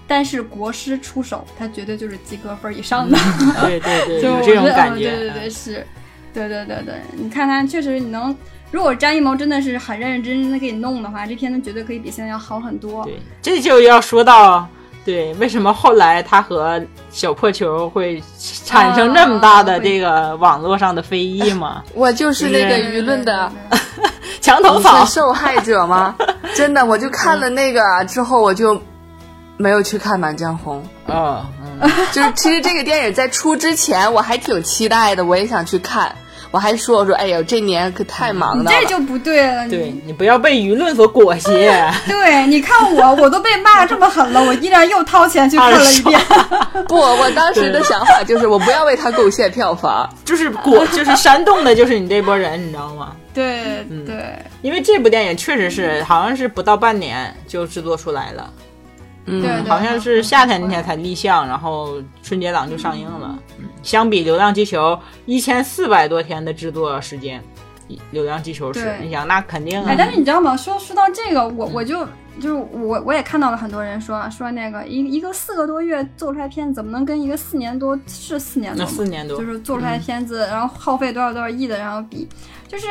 [0.07, 3.18] 但是国师出手，他绝对就是及格分以上的。
[3.62, 5.11] 对对对，就 这种感觉。
[5.11, 5.87] 对对对，是，
[6.33, 8.37] 对对对对，你看他确实你能。
[8.71, 13.05] 如果张艺谋真的是很认认真真的给你弄的话，这片子绝对可以比现在要好很多。
[13.05, 14.66] 对，这就要说到，
[15.05, 18.23] 对，为什么后来他和小破球会
[18.64, 21.83] 产生那么大的这个网络上的非议吗？
[21.95, 23.51] 我就是那个舆论的
[24.41, 26.14] 墙头草受害者吗？
[26.55, 28.81] 真的，我就看了那个之后，我就
[29.57, 30.81] 没有去看《满江红》。
[31.12, 31.45] 嗯，
[32.12, 36.14] 就是其实这个电影在出之前，我还挺期待的，我也想去看。
[36.51, 39.68] 我还说我说哎呦，这年可太忙了，这就不对了。
[39.68, 41.51] 对你不要被舆论所裹挟。
[42.09, 46.20] 对，你看我，我都被骂这么狠了，我依然又掏钱去看了一遍。
[46.88, 53.12] 不，我当时的想法就是我不要为他贡献票房， 就是裹，就是煽动的，就是你这波人，你知道吗？
[53.32, 54.16] 对，对，
[54.61, 58.51] 因为这部电影确实是好像是不到半年就制作出来了，
[59.27, 63.39] 嗯，好像是夏天那天才立项，然后春节档就上映了。
[63.83, 64.93] 相比《流浪地球》
[65.27, 67.43] 一千四百多天的制作时间，
[68.11, 69.87] 流浪地球》是，你想那肯定啊。
[69.89, 70.57] 哎，但是你知道吗？
[70.57, 72.05] 说说到这个，我我就
[72.41, 78.87] 就是我我也看到了很多人说说那个一一个四个多月做出来片子，怎么能跟一个四年多是四年多？
[78.87, 82.29] 四年多就是做出来片子，然后耗费多少多少亿的，然后比
[82.66, 82.87] 就是。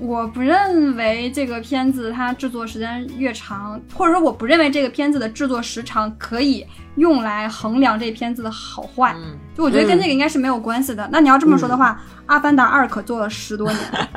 [0.00, 6.64] 我不认为这个片子它制作时间越长，或者说我不认为这个片子的制作时长可以
[6.96, 9.14] 用来衡量这片子的好坏。
[9.56, 11.08] 就我觉得跟这个应该是没有关系的。
[11.10, 14.08] 那你要这么说的话，《阿凡达二》可做了十多年，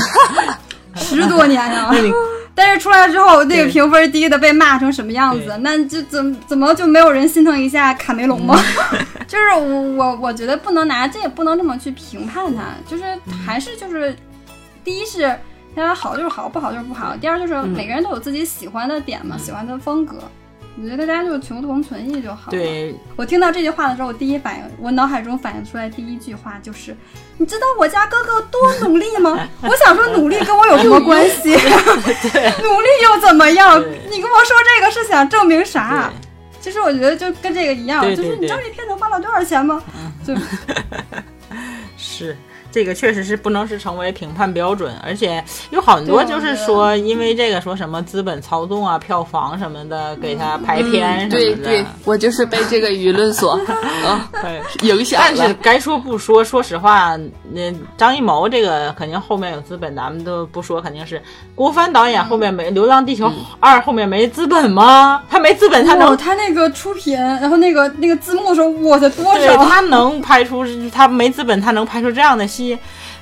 [0.94, 1.90] 十多年呀！
[2.54, 5.56] 但是出来之后，那个评分低的被骂成什么样子？
[5.62, 8.56] 那就怎怎么就没有人心疼一下卡梅隆吗？
[9.26, 13.04] 就是我我我觉得不能拿这也不能这么去评判它，就是
[13.46, 14.14] 还是就是。
[14.84, 15.22] 第一是
[15.74, 17.16] 大家好就是好，不好就是不好。
[17.16, 20.18] 第二就是每个人都有自己喜欢的点嘛，喜欢的风格。
[20.76, 22.50] 我觉得大家就求同存异就好。
[22.50, 26.94] 对，我听到这句话的时候，我第一反应，我脑海中反映出来第一句话就是：
[27.38, 29.38] 你知道我家哥哥多努力吗？
[29.62, 31.50] 我想说，努力跟我有什么关系？
[31.54, 33.80] 努力又怎么样？
[34.10, 36.12] 你跟我说这个是想证明啥？
[36.60, 39.82] 其实我觉得就跟这个一样，就是你知道这片子花了多少钱吗？
[40.26, 40.34] 就
[41.96, 42.36] 是。
[42.74, 51.36] 这个确实是不能是成为评判标准，而且有很多就是说，因为这个说什么资本操纵啊、票房什么的，给他排片什么的。
[51.36, 54.28] 对对，我就是被这个舆论所啊
[54.82, 57.16] 影响但是该说不说，说实话，
[57.52, 61.22] 那张艺谋这个肯定后面有资本，咱们都不说，肯定是
[61.54, 65.22] 郭帆导演后面没《流浪地球二》后面没资本吗？
[65.30, 69.64] 他没资本，他能他那个出品，然后那个那个字幕的时候，我的多少？
[69.64, 72.63] 他能拍出他没资本，他能拍出这样的戏？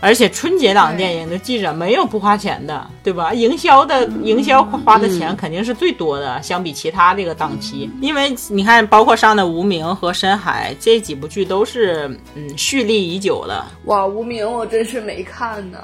[0.00, 3.32] 而且春节档电影的记者没有不花钱的，对吧？
[3.32, 7.90] 营销的营销花的钱肯定是最多的，相比其他这个档期。
[8.00, 13.64] 因为你看，包括上的《无名》和《深海》这几部剧都是嗯蓄力已久的。
[13.84, 15.78] 哇，《无名》我真是没看呢。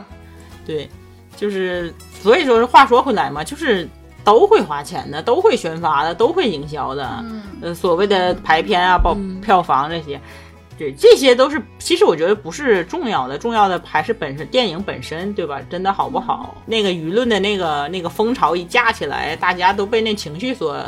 [0.66, 0.88] 对，
[1.36, 3.88] 就是所以说话说回来嘛，就是
[4.24, 7.08] 都会花钱的，都会宣发的，都会营销的。
[7.22, 10.20] 嗯，呃，所谓的排片啊、报票房这些。
[10.78, 15.60] 对，这些都是，其实我觉得不是重要的，重要的还是本身电影本身，对吧？
[15.68, 16.56] 真的好不好？
[16.64, 20.80] 那个舆论的那个那个风潮一架起来，大家都被那情绪所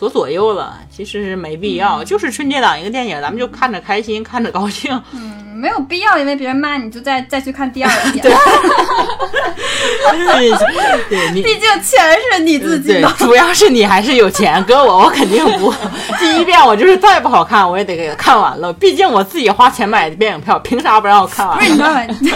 [0.00, 2.02] 所左右了，其实是没必要。
[2.02, 4.98] 就是春节档一个电影，咱们就看着开心，看着高兴。
[5.12, 5.36] 嗯。
[5.60, 8.22] 没有必要，因为别人骂你就再再去看第二遍。
[8.22, 8.32] 对，
[11.42, 12.00] 毕竟钱
[12.32, 14.64] 是你自己的，主要是你还是有钱。
[14.64, 15.70] 搁我，我肯定不
[16.18, 18.72] 第一遍，我就是再不好看，我也得给他看完了。
[18.72, 21.54] 毕竟我自己花钱买的电影票，凭啥不让我看完？
[21.58, 21.72] 不是
[22.20, 22.32] 你？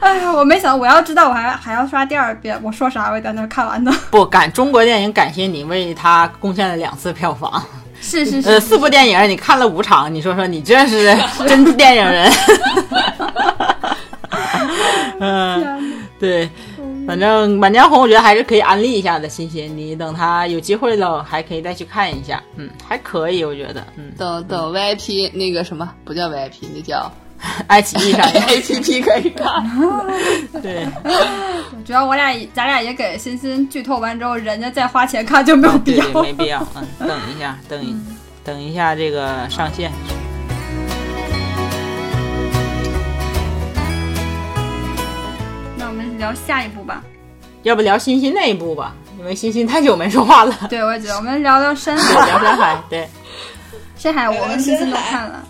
[0.00, 3.92] 哎呀，我没想到，我要知道我还还要刷第二遍，我说啥我也在那看完的。
[4.10, 7.62] 不感中国电影，感谢你为他贡献了两次票房。
[8.00, 11.16] 是是是，呃，四部电影你看了五场，你说说你这是
[11.48, 12.30] 真电影人。
[15.20, 16.50] 嗯，对，
[17.06, 22.42] 反正《满江红》我觉得还是可以安利一下的，欣欣，你等他有机会了，还可以再去看一下。
[22.56, 23.82] 嗯，还可以，我觉得。
[23.96, 27.10] 嗯，等等 VIP 那个什么，不叫 VIP，那叫。
[27.66, 29.48] 爱奇艺上 A P P 可以看，
[30.62, 30.86] 对，
[31.84, 36.66] 主要我俩咱俩也给欣欣剧透完之后，人家再花钱看就没有必要，没必要。
[36.76, 37.96] 嗯，等一下， 等一
[38.44, 39.90] 等一下这个上线。
[45.76, 47.02] 那我们聊下一步吧，
[47.62, 48.94] 要不聊欣欣那一部吧？
[49.18, 50.54] 因为欣欣太久没说话了。
[50.68, 53.08] 对，我也觉得我们聊聊深海， 聊深海，对，
[53.96, 55.42] 深海我们欣欣都看了。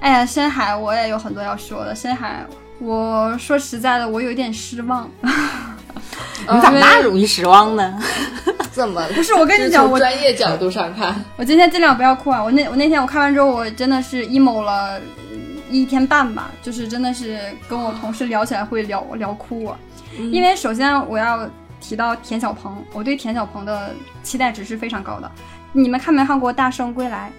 [0.00, 1.94] 哎呀，深海我也有很多要说的。
[1.94, 2.44] 深海，
[2.78, 5.08] 我说实在的，我有点失望。
[5.22, 8.02] 你咋那容易失望呢？
[8.72, 9.06] 怎么？
[9.14, 12.42] 不是我跟你讲，我专业角度上看，我今天尽量不要哭啊！
[12.42, 14.98] 我那我那天我看完之后，我真的是 emo 了
[15.68, 17.38] 一天半吧，就是真的是
[17.68, 19.76] 跟我同事聊起来会聊聊哭啊。
[20.32, 21.48] 因为首先我要
[21.80, 25.30] 提到田小鹏，我对田小鹏的期待值是非常高的。
[25.72, 27.30] 你们看没看过《大圣归来》？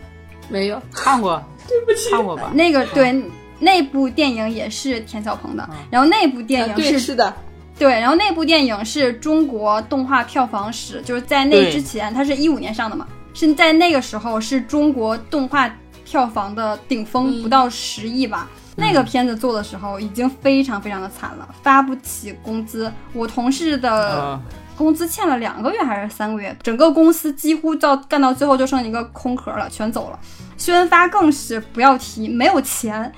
[0.51, 1.43] 没有看过。
[1.71, 2.51] 对不起，看过吧？
[2.53, 3.23] 那个对，
[3.59, 5.67] 那部电影也是田小鹏的。
[5.89, 7.33] 然后那部电影是是的，
[7.79, 7.91] 对。
[7.91, 18.49] 然后那部电影是中国动画票房史，就是在那之前，它是一五年上的嘛，是在那个时候是中国动画票房的顶峰，不到十亿吧。
[18.77, 22.91] 那个片子做的时候已经非常非常的惨了，发不起工资。
[23.13, 24.39] 我同事的
[24.81, 30.19] 工资欠了两个月还是三个月，整个公司几乎到干到最后就剩一个空壳了，全走了。
[30.57, 33.11] 宣发更是不要提，没有钱，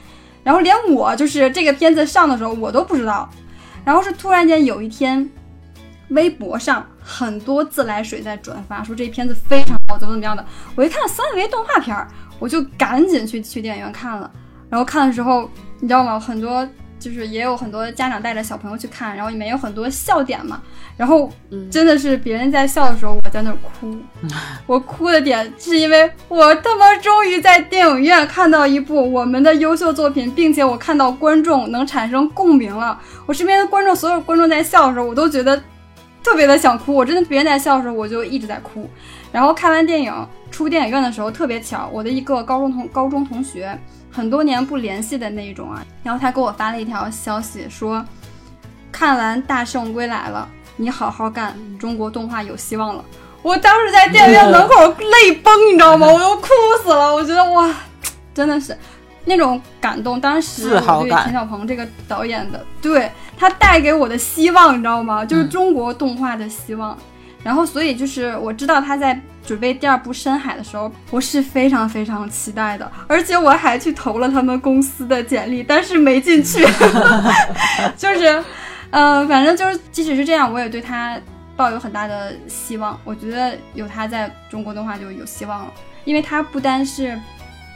[0.44, 3.30] 然后连我就是这个片子上的时候我都不知道，
[3.86, 5.30] 然后是突然间有一天，
[6.10, 10.46] 微博上很多自来水在转发说这片子非常好，怎么怎么样的，
[10.76, 12.08] 我一看三维动画片儿，
[12.40, 14.30] 我就赶紧去去电影院看了，
[14.70, 15.50] 然后看的时候
[15.80, 16.20] 你知道吗？
[16.20, 16.68] 很多
[17.04, 20.62] 就是也有很多家长带着小朋友去看，然后里面有很多笑点嘛。
[20.96, 21.30] 然后
[21.70, 23.98] 真的是别人在笑的时候，我在那哭。
[24.66, 32.98] 我哭的点是因为我他妈终于在电影院看到一部我们的优秀作品，并且我看到观众能产生共鸣了。
[33.26, 35.62] 我身边的观众，所有观众在笑的时候，我都觉得
[36.24, 36.94] 特别的想哭。
[36.94, 38.90] 我真的别人在笑的时候，我就一直在哭。
[39.30, 40.14] 然后看完电影
[40.52, 43.78] 出电影院的时候，特别巧，我的一个高中同高中同学。
[44.14, 48.06] 很多年不联系的那一种啊，然后他给我发了一条消息说，
[48.92, 50.48] 看完《大圣归来》了，
[50.78, 53.04] 你好好干，中国动画有希望了。
[53.42, 56.08] 我当时在电影院门口泪崩，你知道吗？
[56.08, 56.48] 我都哭
[56.84, 57.14] 死了。
[57.14, 57.74] 我觉得哇，
[58.36, 58.78] 真的是
[59.26, 60.22] 那种感动。
[60.22, 65.26] 当时我对田小鹏这个导演的，对他带给我的希望，你知道吗？
[65.26, 66.96] 就是中国动画的希望。
[67.44, 76.66] 然后，所以就是我知道他在准备第二部《深海》的时候，我是非常非常期待的，而且我还去投了他们公司的简历，但是没进去。
[77.98, 78.44] 就是，
[78.92, 81.20] 嗯，反正就是，即使是这样，我也对他
[81.56, 83.00] 抱有很大的希望。
[83.04, 85.74] 我觉得有他在中国动画就有希望了，
[86.06, 87.20] 因为他不单是。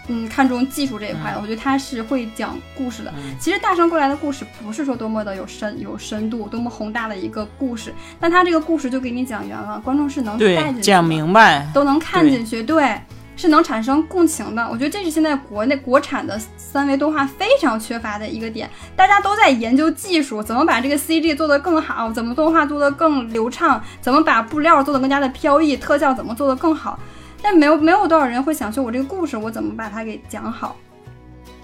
[0.07, 3.13] 嗯，看重技术这一块的，我觉得他是会讲故事的。
[3.39, 12.99] 其实大圣归来的故事不是说多么的有深有深度，多么宏大的一个故事，但他这个故事就给你讲圆了，观众是能带进去，讲明白，都能看进去，对，
[13.35, 14.67] 是能产生共情的。
[14.71, 26.97] 我觉得这是现在国内国产的三维动画非常缺乏的一个点，大家都在研究技术，怎么把这个 CG 做得更好，怎么动画做得更流畅，怎么把布料做得更加的飘逸，特效怎么做得更好。
[27.41, 30.75] 但没有没有多少人会想说，我这个故事我怎么把它给讲好？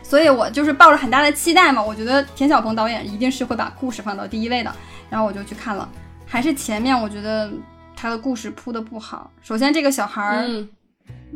[0.04, 1.82] 所以我就是抱着很大的期待嘛。
[1.82, 4.72] 我觉得田晓鹏导演一定是会把故事放到第一位的。
[5.10, 5.88] 然后我就去看了，
[6.26, 7.52] 还是前面我觉得
[7.96, 9.32] 他的故事铺的不好。
[9.42, 10.66] 首先这个小孩儿，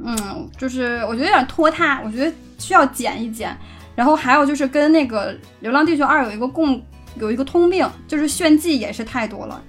[0.04, 3.56] 嗯，就是我觉得有点拖沓，我觉得需要剪一剪。
[3.96, 6.80] 然后还有就是跟那个《流浪地球二》有一个共
[7.16, 9.60] 有一个通病，就是炫技也是太多了。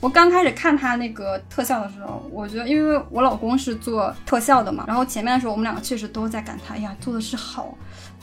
[0.00, 7.74] 我刚开始看他那个特效的时候，我觉得，因为我老公是做特效的嘛，然后前面的时候我们两个确实都在感叹，哎呀，做的是好，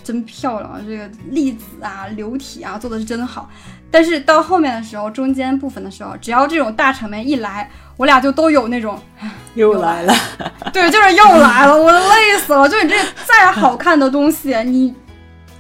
[0.02, 3.50] 真漂亮，这个粒子啊、流体啊，做的是真好。
[3.92, 8.98] 但是到后面的时候，中间部分的时候，只要这种大场面一来，我俩就都有那种
[9.56, 10.14] 又来了，
[10.72, 12.70] 对，就是又来了，我累死了。
[12.70, 12.96] 就你这
[13.26, 14.96] 再好看的东西，你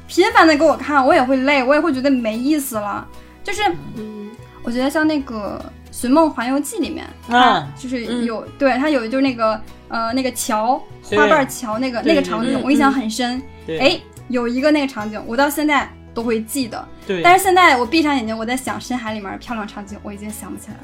[0.07, 3.05] 频繁的给我看，我也会累，我也会觉得没意思了。
[3.43, 3.61] 就是，
[3.97, 4.31] 嗯，
[4.63, 5.59] 我觉得像那个。
[5.95, 10.77] 《寻梦环游记》里面，啊就是有对它有就是那个呃那个桥
[11.15, 13.41] 花瓣桥那个那个场景，我印象很深。
[13.79, 16.85] 哎，有一个那个场景，我到现在都会记得。
[17.07, 20.83] 对，但是现在我闭上眼睛，我在想深海里面漂亮场景，我已经想不起来了，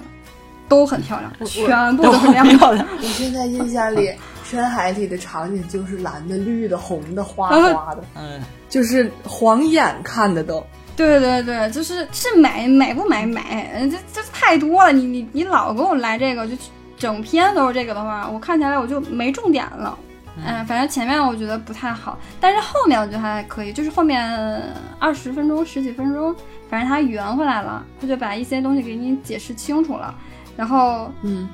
[0.69, 2.87] 都很漂亮，全部都很漂亮。
[2.97, 4.13] 我现在印象里，
[4.45, 10.65] 深海里的场景就是蓝的、绿的、红的、花花的， 嗯，就是晃眼看的都。
[10.95, 13.41] 对对对，就是是美美不美美，
[13.89, 14.91] 这这太多了。
[14.91, 16.55] 你你你老给我来这个，就
[16.97, 19.97] 整篇都是这个的话，我看起来我就没重点了。
[20.45, 24.61] 嗯，反正前面我觉得不太好，但是后面我觉得还可以，就是后面
[24.99, 26.33] 二十分钟十几分钟，
[26.69, 30.13] 反正他圆回来了，他就把一些东西给你解释清楚了。
[30.55, 31.49] 然后嗯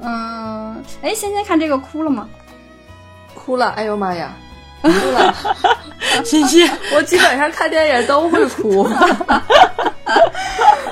[0.00, 2.28] 嗯，哎，仙仙看这个哭了吗？
[3.34, 4.32] 哭了，哎呦妈呀！
[4.90, 5.34] 哭了，
[6.24, 8.88] 欣欣，我基本上看电影都会哭。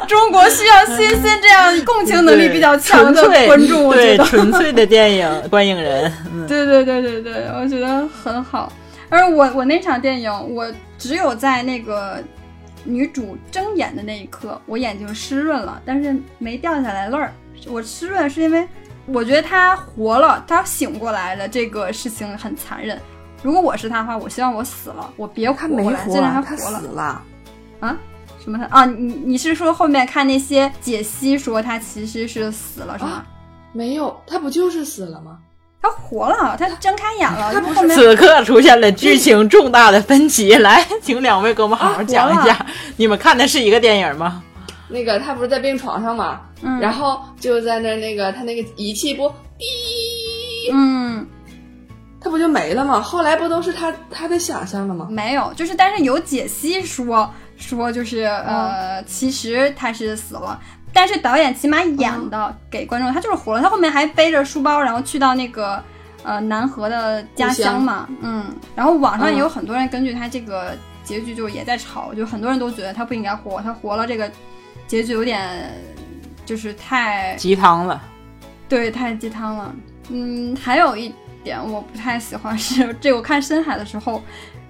[0.09, 6.13] 中国需要欣欣这样共情能力比较强的观众，我觉得纯粹的电影 观影人。
[6.49, 8.73] 对对对对对，我觉得很好。
[9.09, 10.67] 而我我那场电影，我
[10.99, 12.23] 只有在那个
[12.85, 17.33] 女主睁眼的那一刻，我眼睛湿润了，但是没掉下来泪儿。
[17.67, 18.67] 我湿润是因为
[19.07, 22.99] 我觉得她活了，她醒过来了，这个事情很残忍。
[23.43, 26.05] 如果我是他的话，我希望我死了，我别活过来。
[26.09, 27.23] 竟然还活了，
[27.81, 27.97] 啊？
[28.43, 28.65] 什么他？
[28.67, 28.85] 啊？
[28.87, 33.25] 你你是说后面看那些解析说他其实是死了是吗？
[33.73, 35.39] 没有，他不就是死了吗？
[35.81, 37.53] 他活了，他睁开眼了。
[37.53, 42.65] 他不是此刻出现了剧情重大的分歧，来，请两位给我们好好讲一下，
[42.97, 44.43] 你们看的是一个电影吗？
[44.89, 46.43] 那个他不是在病床上吗？
[46.63, 49.29] 嗯，然后就在那那个他那个仪器不
[49.59, 51.27] 滴，嗯。
[52.23, 53.01] 他不就没了吗？
[53.01, 55.09] 后来不都是他他的想象了吗？
[55.11, 60.61] 没有，就是但是有解析说说就是呃，其实他是死了，
[60.93, 65.83] 但是导演起码演的给观众他就是活了，他后面还背着书包然后去到那个
[66.23, 68.47] 呃南河的家乡嘛，嗯，
[68.77, 74.31] 然后网上也有很多人根据他这个结局就也在吵，就很多人都觉得他不应该活，他活了这个
[74.87, 75.71] 结局有点
[76.47, 78.03] 就是太鸡汤了，
[78.69, 79.75] 对，太鸡汤了，
[80.09, 81.13] 嗯，还有一。
[81.43, 84.23] 点我不太喜欢是这，我看深海的时候，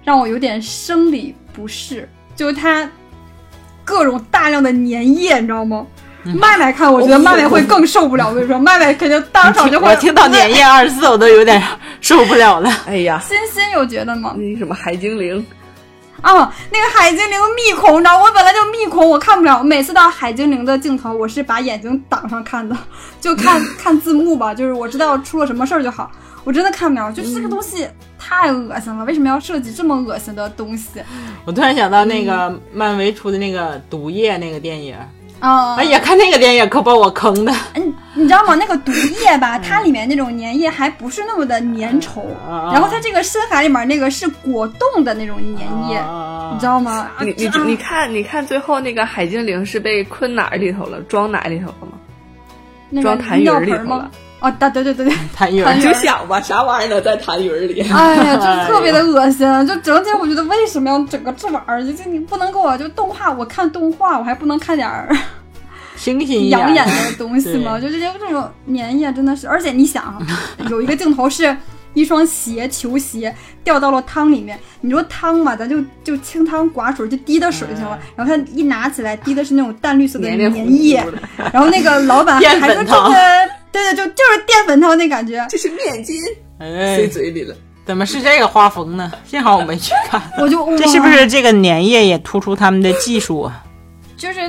[0.03, 2.09] 让我有点生理不适。
[2.35, 2.89] 就是它
[3.83, 5.85] 各种大量的粘液，你知道吗？
[6.23, 8.29] 麦麦看，我觉得麦麦会更受不了。
[8.29, 9.87] 我跟你说，麦麦肯定当场就会。
[9.87, 11.61] 我听到“粘液”二字，我都有点
[11.99, 12.71] 受不了了。
[12.87, 14.33] 哎呀， 欣欣有觉得吗？
[14.37, 15.45] 那什么海精灵
[16.21, 16.31] 啊，
[16.71, 19.61] 那个海精灵密孔，你知道，我本来就密孔，我看不了。
[19.61, 22.73] 每次到海精灵的镜头，我是把眼睛挡上看的，
[23.19, 26.09] 就看 看字幕吧，就是我知道出了什么事儿就好。
[26.43, 27.87] 我真的看不了，就是这个东西
[28.19, 29.05] 太恶心了。
[29.05, 31.01] 为什么要设计这么恶心的东西？
[31.45, 34.95] 我突然想到那个漫威出的那个毒液那个电影。
[35.39, 35.75] 啊！
[35.75, 37.53] 哎呀，看那个电影可把我坑的。
[37.73, 38.55] 嗯，你知道吗？
[38.55, 42.21] 那个毒液吧，它里面那种粘液还不是那么的粘稠，
[42.71, 46.01] 然后它这个深海里面那个是果冻的那种粘液，
[46.53, 47.11] 你知道吗？
[47.19, 51.01] 你你你看，你看最后那个海精灵是被困哪里头了？
[51.09, 53.01] 装哪里头了吗？
[53.01, 54.09] 装痰盂里头了。
[54.43, 57.81] 哦，对对对对对，痰盂你就想吧，啥玩意儿呢，在痰盂里？
[57.89, 61.81] 哎呀， 就是特别的恶心，就整体我觉得为什么要整个这玩意儿？
[61.81, 65.15] 就你不能给我就动画，我看动画我还不能看点儿。
[65.95, 67.79] 星星养眼的东西吗？
[67.79, 70.21] 就这些这种粘液真的是，而且你想，
[70.69, 71.55] 有一个镜头是
[71.93, 73.33] 一双鞋球鞋
[73.63, 74.59] 掉到了汤里面。
[74.81, 77.97] 你说汤嘛，咱就就清汤寡水，就滴到水就行了。
[78.17, 81.01] 然后他一拿起来，滴的是那种淡绿色的粘液。
[81.53, 83.13] 然后那个老板还说这个，
[83.73, 85.45] 对对，就就是淀粉汤那感觉。
[85.49, 86.15] 这是面筋，
[86.59, 87.53] 塞嘴里了。
[87.85, 89.11] 怎么是这个画风呢？
[89.27, 90.21] 幸好我没去看。
[90.39, 93.65] 我就 这是不是这个粘液也突出他们的技术啊？
[94.15, 94.39] 就是。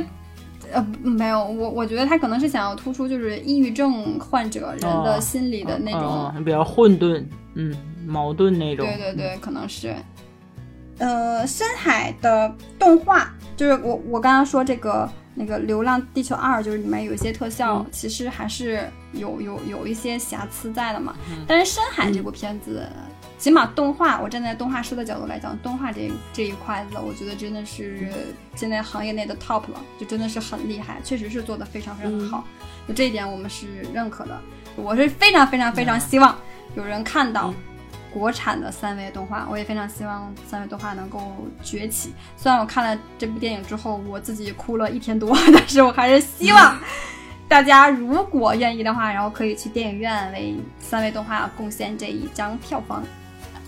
[0.72, 7.72] 呃，没有，我我觉得他可能是想要突出就是抑郁症患者人的心理的那种比较混沌，嗯，
[8.04, 8.84] 矛盾那种。
[8.84, 9.94] 对对对，可能是。
[10.98, 18.80] 呃，深海的动画就是我我刚刚说这个那个《流浪地球二》，就是里面有一些特效，其实还是
[19.14, 21.14] 有有有一些瑕疵在的嘛。
[21.46, 22.88] 但是深海这部片子。
[23.36, 28.10] 起码动画，我站在动画师的角度来讲，动画这这一块子，我觉得真的是
[28.54, 32.44] 现在行业内的 top 了，就真的是很厉害，确实是做的非常非常好，
[32.88, 34.40] 就这一点我们是认可的。
[34.76, 36.38] 我是非常非常非常希望
[36.74, 37.52] 有人看到
[38.10, 42.14] 国产的三维动画，我也非常希望三维动画能够崛起。
[42.38, 46.78] 虽然我看了这部电影之后，我自己哭了一天多， 但是我还是希望
[47.48, 53.02] 大家如果愿意的话，然后可以去电影院为三维动画贡献这一张票房。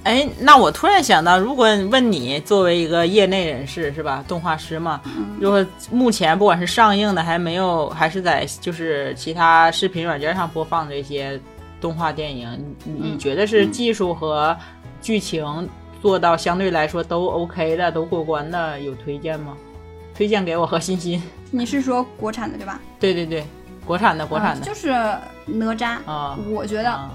[0.03, 5.01] 哎，那我突然想到，如果问你作为一个业内人士是吧，动画师嘛，
[5.41, 11.41] 如果目前不管是上映的还没有，还是在就是其他视频软件上播放的这些
[11.81, 14.57] 动画电影，你你觉得是技术和
[15.03, 15.69] 剧情
[16.01, 19.57] 做到相对来说都 OK 的，都过关的，有推荐吗？
[20.15, 21.21] 推荐给我和欣欣。
[21.51, 22.81] 你是说国产的对吧？
[23.01, 23.45] 对对对，
[23.87, 24.89] 国产的国产的，就是
[25.47, 27.09] 哪吒啊，我觉得。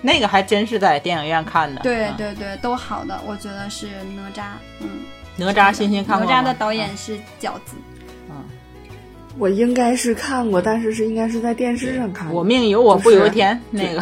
[0.00, 4.44] 那个还真是在电影院看的，对对对，都好的，我觉得是哪吒，
[4.78, 4.88] 嗯，
[5.36, 7.74] 哪吒，欣欣看过哪吒的导演是饺子，
[8.30, 8.36] 嗯，
[9.38, 12.32] 我应该是看过，但是是应该是在电视上看。
[12.32, 14.00] 我命由我不由天，那个，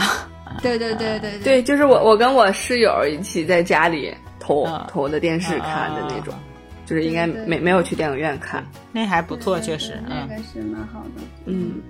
[0.60, 0.78] 对。
[0.78, 6.34] 对对对对，就是我我跟我室友一起在家里投投的电视看的那种，
[6.84, 8.62] 就是应该没没有去电影院看，
[8.92, 11.80] 那还不错，确实，那个是蛮好的，嗯。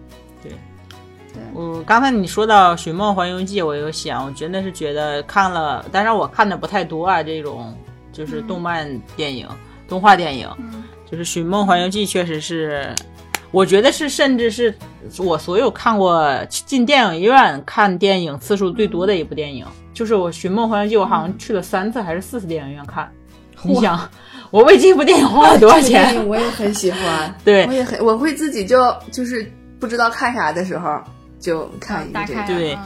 [1.54, 7.22] 我刚才你说到《寻梦环游记》，我有想，我真的是觉得看了，但是我看的不太多啊。
[7.22, 7.74] 这种
[8.12, 9.48] 就是动漫电影、
[9.88, 10.48] 动画电影，
[11.10, 12.94] 就是《寻梦环游记》，确实是，
[13.50, 14.74] 我觉得是，甚至是
[15.18, 19.64] 我所有看过进电影院看电影次数最多的一部电影。
[19.94, 23.10] 就是我《寻梦环游记》，我好像去了三次还是四次电影院看。
[23.62, 23.98] 你想，
[24.50, 26.28] 我为这部电影花了多少钱？
[26.28, 31.00] 我也很喜欢，对，我也很，我会自己就就是不知道看啥的时候。
[31.38, 32.76] 就看一个对，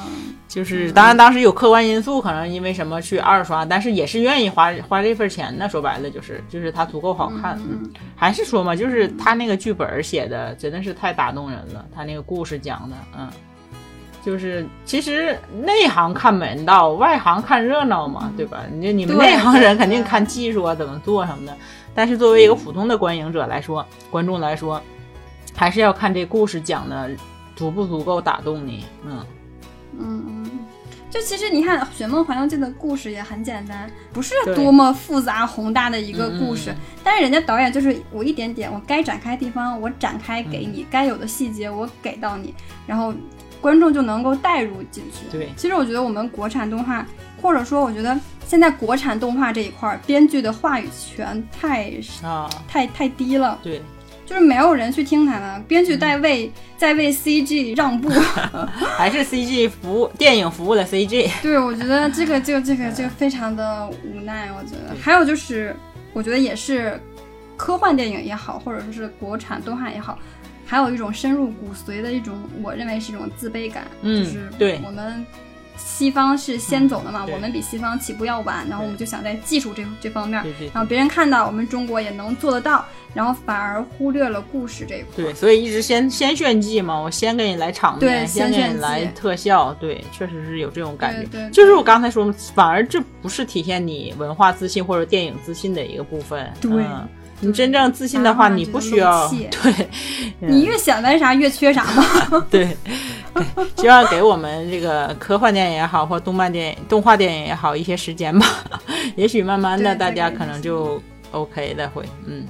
[0.49, 5.69] 就是当然当时有客观因素，可能因为什么去二刷，但是也是愿意花花这份钱的。
[5.69, 13.29] 说白了就是就是它足够好看，嗯，还是说嘛，就是他那个剧本写的真的是太打动人了，他那个故事讲的，嗯，
[14.27, 18.65] 就是其实内行看门道，外行看热闹嘛，对吧？
[18.73, 21.57] 你你们内行人肯定看技术啊，怎么做什么的，
[21.95, 24.83] 但是作为一个普通的观影者来说，观众来说，
[25.55, 27.09] 还是要看这故事讲的。
[27.61, 28.87] 足不足够打动你？
[29.05, 29.23] 嗯
[29.99, 30.51] 嗯嗯，
[31.11, 42.55] 就其实你看《寻梦环游记》的故事也很简单，不是多么复杂宏大的一个故事，但是人家导演就是我一点点，我该展开地方我展开给你，该有的细节我给到你，
[42.87, 43.13] 然后
[43.61, 45.27] 观众就能够带入进去。
[45.31, 47.07] 对，其实我觉得我们国产动画，
[47.43, 51.93] 或者说我觉得现在国产动画这一块，编剧的话语权太
[52.23, 53.59] 啊太太低了。
[53.63, 53.83] 对。
[54.31, 58.09] 就是没有人去听他的，编剧在为在为 CG 让步，
[58.97, 61.28] 还是 CG 服务电影服务的 CG？
[61.43, 64.49] 对，我觉得这个就这个就非常的无奈。
[64.57, 65.74] 我觉得还有就是，
[66.12, 66.97] 我觉得也是
[67.57, 70.16] 科幻电影也好，或者说是国产动画也好，
[70.64, 75.26] 还有一种深入骨髓的一种，我认为是一种自卑感，就是对我们。
[75.83, 85.09] 西方是先走的嘛，我们比西方起步要晚，然后我们就想在技术这这方面，然后别人看到我们中国也能做得到，然后反而忽略了故事这一块。
[85.16, 91.51] 对，所以一直先先炫技嘛，我先给你来场面，先给你来特效，对，确实是有这种感觉。
[91.51, 96.51] 就是我刚才说，反而这不是体现你文化自信或者电影自信的一个部分。
[96.61, 96.70] 对。
[97.43, 99.88] 你真正自信的话，你不需要对，
[100.41, 102.47] 你越想干啥越缺啥嘛。
[102.51, 102.76] 对，
[103.76, 108.47] 希望给我们这个科幻电影也好，或动漫电影、动画电影也好一些时间吧。
[109.16, 112.47] 也许慢慢的，大家可能就 OK 的会，嗯。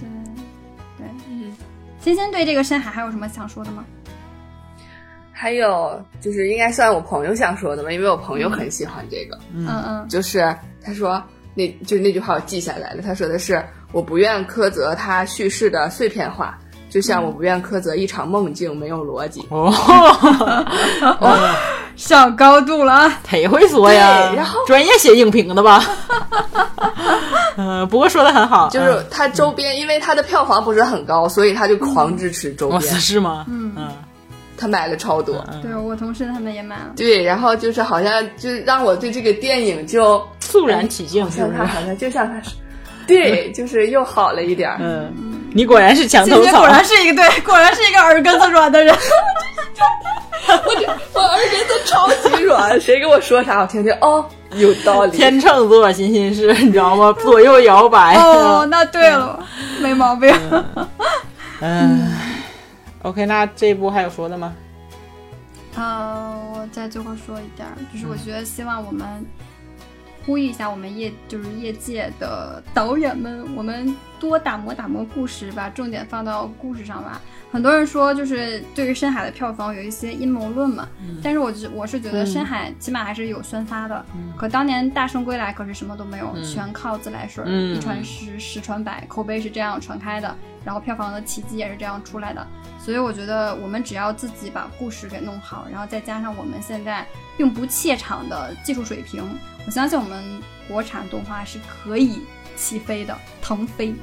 [0.99, 1.53] 对，嗯。
[2.01, 3.84] 欣欣对这个深海还有什么想说的吗？
[5.30, 9.38] 还有就是应该算我朋友想说的吧，因为我朋友很喜欢这个。
[9.55, 10.09] 嗯嗯。
[10.09, 11.22] 就是他说，
[11.55, 13.03] 那就那句话我记下来了。
[13.03, 13.64] 他说的是。
[13.93, 16.57] 我不愿苛责他叙事的碎片化，
[16.88, 19.45] 就像我不愿苛责一场梦境没有逻辑。
[19.51, 19.70] 哦，
[21.97, 24.32] 上高度了啊，忒会说呀！
[24.34, 25.84] 然后专业写影评的吧？
[27.57, 28.68] 嗯， 不过说的很好。
[28.70, 32.80] 就是他周边，因为他的票房不是很高，所以他就狂支持周边。
[32.82, 33.45] 是吗？
[33.49, 33.88] 嗯嗯，
[34.57, 35.45] 他买了超多。
[35.62, 36.93] 对我同事他们也买了。
[36.97, 42.55] 对，然后就是好像就让我对这个电影就肃然起敬，像他好像就像他是。
[43.15, 44.79] 对，就是又好了一点儿。
[44.81, 45.13] 嗯，
[45.53, 48.95] 你果然是墙头草，果然是一个对， 果然是一个耳根子软的人。
[50.49, 50.55] 我
[51.15, 53.93] 我耳根子超级软， 谁跟我说啥我听听。
[54.01, 55.17] 哦，有道理。
[55.17, 57.15] 天秤座心心事，你知道吗？
[57.21, 58.17] 左右摇摆。
[58.17, 59.39] 哦，那对了，
[59.81, 60.35] 没毛病。
[61.61, 62.13] 嗯
[63.03, 64.53] ，OK，那这一部还有说的吗？
[65.77, 69.07] 呃，我再最后说一点，就是我觉得希望我们。
[70.25, 77.21] 呼吁一下我们业就是业界的导演们，我们多打磨打磨故事，把重点放到故事上吧。
[77.53, 80.89] 很多人说，就是对于深海的票房有一些阴谋论嘛，
[81.21, 84.05] 但是我觉我是觉得深海起码还是有宣发的。
[84.37, 90.33] 可当年大圣归来可是什么都没有，全靠自来水，一传十，十传百，口碑是这样传开的，
[90.64, 92.47] 然后票房的奇迹也是这样出来的。
[92.79, 97.05] 所以我觉得我们只要自己把故事给弄好，然后再加上我们现在
[97.37, 99.25] 并不怯场的技术水平。
[99.67, 100.23] 我相信我们
[100.67, 102.21] 国产动画是可以
[102.57, 103.95] 起飞的，腾飞，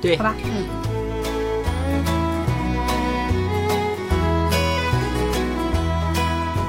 [0.00, 0.64] 对，好吧，嗯。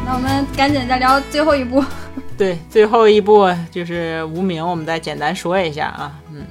[0.05, 1.83] 那我们赶紧再聊最后一部。
[2.37, 6.45] 对，最后一部就是《无名》，我们再简单说一下啊，嗯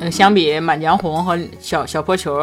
[0.00, 2.38] 嗯，相比《满江红》和《小小破球》，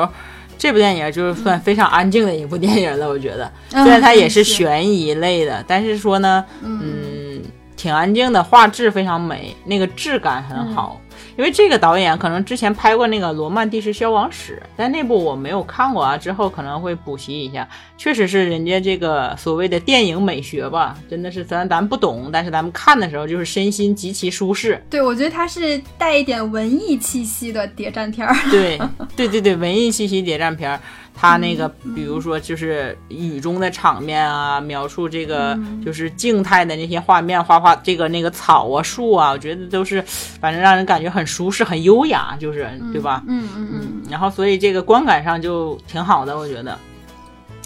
[0.58, 3.08] 这部电影就是算非常安静的一部 电影了。
[3.08, 7.42] 我觉得，虽然它也是悬疑类的，但是说呢，嗯。
[7.80, 11.00] 挺安静的，画质非常美，那个质感很好。
[11.38, 17.66] 因为这个导演可能之前拍过那个《罗曼蒂斯消亡史》，但那部我没有看过啊，之后可能会补习一下。
[17.98, 24.84] 确实是人家这个所谓的电影美学吧，真的是咱咱不懂，但是咱们看的时候就是身心极其舒适。
[24.90, 28.36] 对，我觉得它是带一点文艺气息的谍战片儿。
[28.52, 28.78] 对，
[29.16, 30.80] 对对对，文艺气息谍战片儿。
[31.22, 40.02] 他那个，比如说，就是雨中的场面啊，描述这个就是静态的那些画面，画画这个那个草啊、树啊，我觉得都是，
[40.40, 43.22] 反正让人感觉很舒适、很优雅，就是对吧？
[43.28, 44.02] 嗯嗯嗯。
[44.10, 46.80] 然后，所以这个观感上就挺好的，我觉得。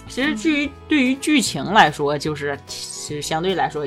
[0.09, 3.85] 其实，至于对于剧情来说，就是其实相对来说。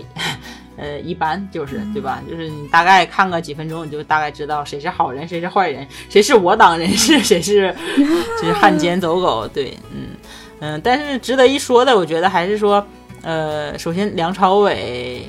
[0.76, 2.22] 呃，一般就是对吧？
[2.28, 7.74] 就是你大概看个几分钟，你就大概知道谁是好人，谁是坏人， 谁是我党人 士，谁是
[8.40, 9.48] 就是汉奸走狗。
[9.48, 10.08] 对，嗯
[10.60, 10.80] 嗯。
[10.84, 12.86] 但是值得一说的，我觉得还是说，
[13.22, 15.26] 呃，首先梁朝伟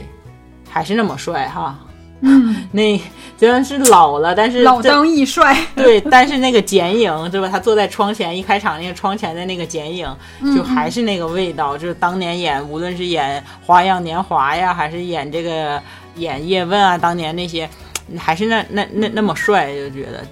[0.69, 1.79] 还是那么帅哈。
[2.21, 2.99] 嗯， 那
[3.37, 5.55] 虽然是老了，但是老当益帅。
[5.75, 7.47] 对，但是那个剪影，对吧？
[7.47, 10.07] 他坐在窗前，一开场那个窗前的那个剪影，
[10.55, 11.77] 就还是那个味道。
[11.77, 15.81] 就是当年演，无论是演《花样年华》呀，还是演这个
[16.15, 17.69] 演叶问啊，当年那些，
[18.17, 20.25] 还是那那那那么帅，就觉得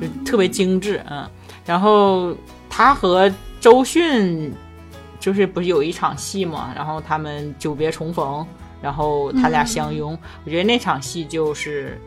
[0.00, 1.24] 就特别精致，嗯。
[1.64, 2.34] 然后
[2.68, 4.52] 他和周迅，
[5.20, 6.72] 就是不是有一场戏嘛？
[6.74, 8.44] 然后他们久别重逢。
[8.84, 11.98] 然后他俩相拥，我觉得那场戏就是，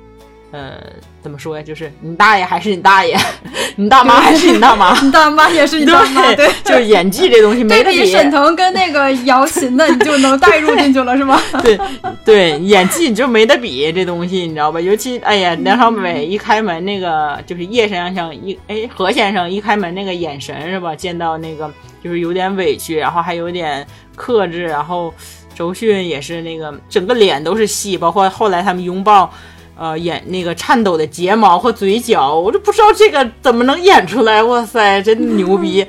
[0.52, 0.76] 呃，
[1.24, 1.64] 怎么说呀？
[1.64, 3.18] 就是你大爷还是你大爷，
[3.78, 8.06] 你大妈还是你大妈， 你大妈也是你大妈，对，就是演技这东西没得比。
[8.06, 11.42] 沈腾跟那个姚琴的，你就能代入进去了，是吗？
[11.64, 11.80] 对
[12.24, 14.80] 对，演技你就没得比这东西，你知道吧？
[14.80, 20.96] 尤其哎呀，梁朝伟一开门那个就是叶先生一哎何先生一开门那个眼神是吧？
[20.96, 21.74] 见到那个
[22.04, 23.84] 就是有点委屈，然后还有点
[24.16, 25.12] 克制，然后。
[25.58, 29.34] 周迅也是那个整个脸都是戏，包括后来他们拥抱，
[29.76, 34.44] 呃，演那个颤抖的睫毛和嘴角，我就不知道这个怎么能演出来。
[34.44, 35.84] 哇塞， 真牛逼！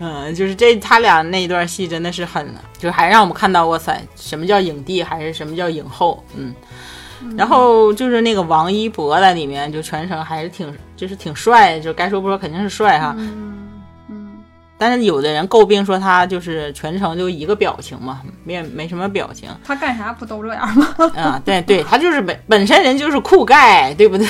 [0.00, 2.44] 嗯，就是这他俩那一段戏真的是很，
[2.76, 6.24] 就是还让我们看到哇塞，什么叫影帝，还是什么叫影后？
[6.36, 6.52] 嗯，
[7.36, 13.14] 然后就是那个王一博在里面，就全程还是挺，就是挺帅，就该说不说，肯定是帅哈。
[14.82, 19.48] 但是有的人诟病说他就是全程就一个表情嘛，没没什么表情。
[19.64, 20.88] 他干啥不都这样吗？
[21.14, 24.26] 啊，对对，他就是本本身人就是酷盖，对不对？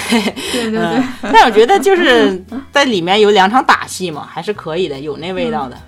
[0.52, 1.02] 对对对。
[1.32, 5.78] 但我觉得就是在里面有两场打戏嘛，还是可以的，有那味道的。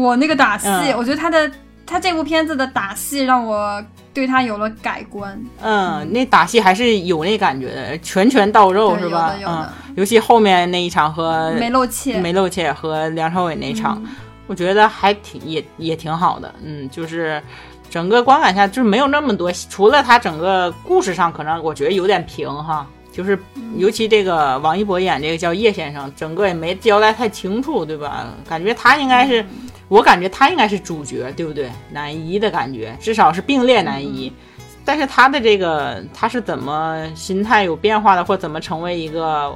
[0.00, 1.50] 我那个打戏，我觉得他的
[1.86, 3.82] 他这部片子的打戏让我。
[4.14, 9.34] 对他有了改观，嗯，那打戏还是有那感觉的，拳拳到肉是吧？
[9.42, 14.04] 嗯，尤其后面那一场和没露怯、没露怯和梁朝伟那场，
[14.46, 17.42] 我觉得还挺也也挺好的，嗯，就是
[17.88, 23.38] 整个观感下就是没有那么多，除了他整个故事上可能我觉得有点平哈，就是
[23.76, 28.26] 尤其这个王一博演这个叫叶先生，整个也没交代太清楚，对吧？
[28.48, 29.44] 感觉他应该是。
[29.88, 31.70] 我感觉他应该是主角，对不对？
[31.90, 34.32] 男一的感觉，至少是并列男一。
[34.86, 39.54] 但是他的这个他是怎么心态有变化的，或怎么成为一个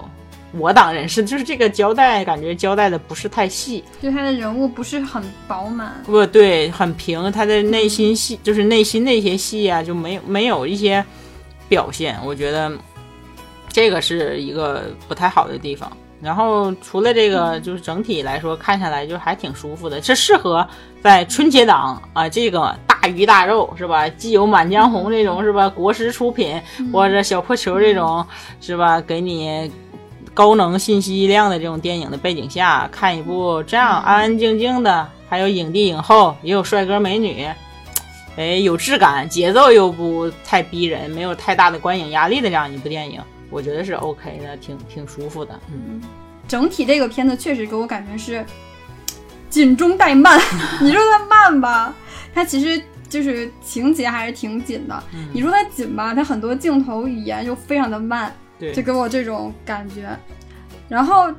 [0.52, 3.82] 我党人士，就是这个交代，感觉交代的不是太细。
[4.02, 7.32] 就他的人物不是很饱满，不对，很平。
[7.32, 11.02] 他的内心戏，就是内心那些戏啊，就没有没有一些
[11.66, 12.18] 表现。
[12.22, 12.70] 我觉得
[13.76, 15.92] 这个是一个不太好的地方。
[16.22, 20.66] 然后除了这个，就是整体来说看下来就还挺舒服的，这适合
[21.02, 24.08] 在春节档啊，这个大鱼大肉是吧？
[24.08, 26.58] 既有《满江红》这种是吧，国师出品，
[26.90, 28.26] 或者小破球这种
[28.62, 29.70] 是吧，给你
[30.32, 37.46] 高能信息量的这种电影的背景下看一部这样安安静静的，还有影帝影后，也有帅哥美女，
[38.38, 43.20] 哎，有质感，节奏又不太逼人，没有太大的观影压力的这样一部电影。
[43.50, 45.58] 我觉得是 OK 的，挺挺舒服的。
[45.72, 46.00] 嗯，
[46.48, 48.44] 整体这个片子确实给我感觉是
[49.48, 50.38] 紧中带慢。
[50.82, 51.94] 你说它慢吧，
[52.34, 55.02] 它其实就是情节还是挺紧的。
[55.32, 58.34] 你说它紧吧，它很多镜头语言又非常的慢，
[58.74, 60.08] 就给我这种感觉。
[60.88, 61.32] 然后，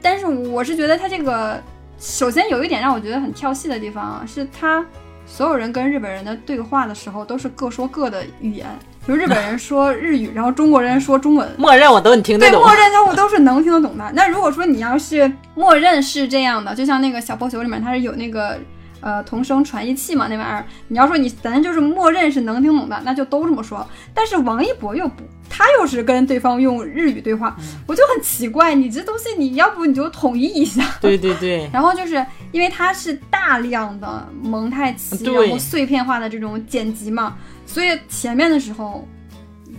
[0.00, 1.62] 但是我是觉得它这个
[1.98, 4.84] 首先有一点让我觉得很跳戏的地方啊，是它
[5.26, 8.66] 所有人跟日本人的对话的时候都是各说各的语言。
[9.06, 12.60] 就日本人说日语，然后中国人说中文，默认我都你听得懂。
[12.60, 14.04] 对，默认都我都是能听得懂的。
[14.14, 18.58] 那如果说你要是默认是这样的，就像那个小破球里面，它是有那个
[19.00, 23.86] 呃同声传译器嘛，那玩意儿，你要说你咱就是默认是能听懂的，那就都这么说。
[24.12, 27.56] 但是王一博又不，他又是跟对方用日语对话，
[27.86, 30.82] 我就很奇怪，你这东西你要不你就统一一下。
[31.00, 31.70] 对对对。
[31.72, 37.36] 然后就是因为它是大量的蒙太奇，然后碎片化的这种剪辑嘛。
[37.66, 39.06] 所以前面的时候，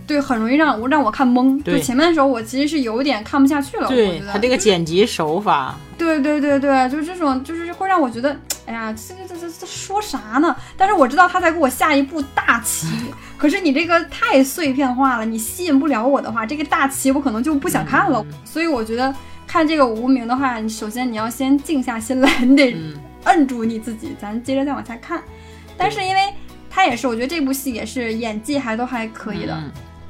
[0.06, 1.60] 对，很容易让我让我看懵。
[1.62, 3.88] 对，前面的时候我其实是有点看不下去了。
[3.88, 8.36] 对他这个剪辑手法，对对对对，就是这种，就是会让我觉得，
[8.66, 10.54] 哎呀，这这这这说啥呢？
[10.76, 12.86] 但是我知道他在给我下一步大棋，
[13.36, 18.24] 可是你这个太碎片化了，你吸引不了我的话，这个大棋我可能就不想看了。
[18.44, 19.12] 所以我觉得
[19.46, 22.76] 看这个无名的话，你首先你要先静下心来，你得
[23.24, 25.22] 摁住你自己，咱接着再往下看。
[25.76, 26.20] 但是因为。
[26.78, 29.60] 他也是，我觉得这部戏也是演技还都还可以的，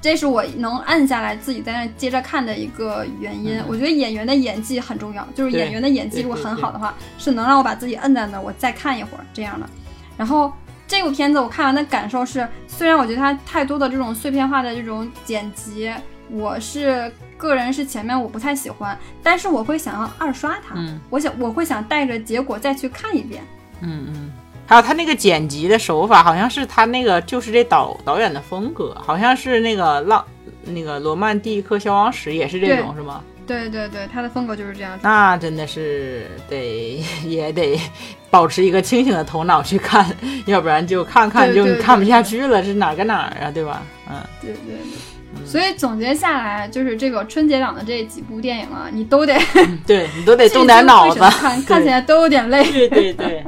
[0.02, 3.58] 这是我能按下来自己在那接着看的一个原因。
[3.66, 9.66] 我觉得演员的演技很重要，就是演员的演技如果很好的话，是能让我把自己摁在那，我再看一会儿这样的。
[10.14, 10.52] 然后
[10.86, 15.90] 这部片子我看完的感受是，虽然我觉得它太多的这种碎片化的这种剪辑，
[16.28, 20.74] 我是个人是前面我不太喜欢，但是我会想要二刷它，
[21.08, 23.42] 我想我会想带着结果再去看一遍。
[23.80, 24.32] 嗯嗯。
[24.68, 30.22] 还有他那个剪辑的手法，好像是他那个就是这导导演的风格，好像是那个浪
[30.64, 33.24] 那个罗曼蒂克消亡史也是这种是吗？
[33.46, 34.98] 对对对，他的风格就是这样。
[35.00, 37.80] 那真的是得也得
[38.28, 40.06] 保持一个清醒的头脑去看，
[40.44, 43.50] 要不然就看看就看不下去了，是哪个哪儿啊？
[43.50, 43.82] 对吧？
[44.10, 45.17] 嗯，对对对。
[45.48, 49.38] 所以总结下来，就是这个春节档的这几部电影啊，你都得
[49.86, 52.62] 对你都得动点脑子，看看起来都有点累。
[52.70, 53.44] 对对对。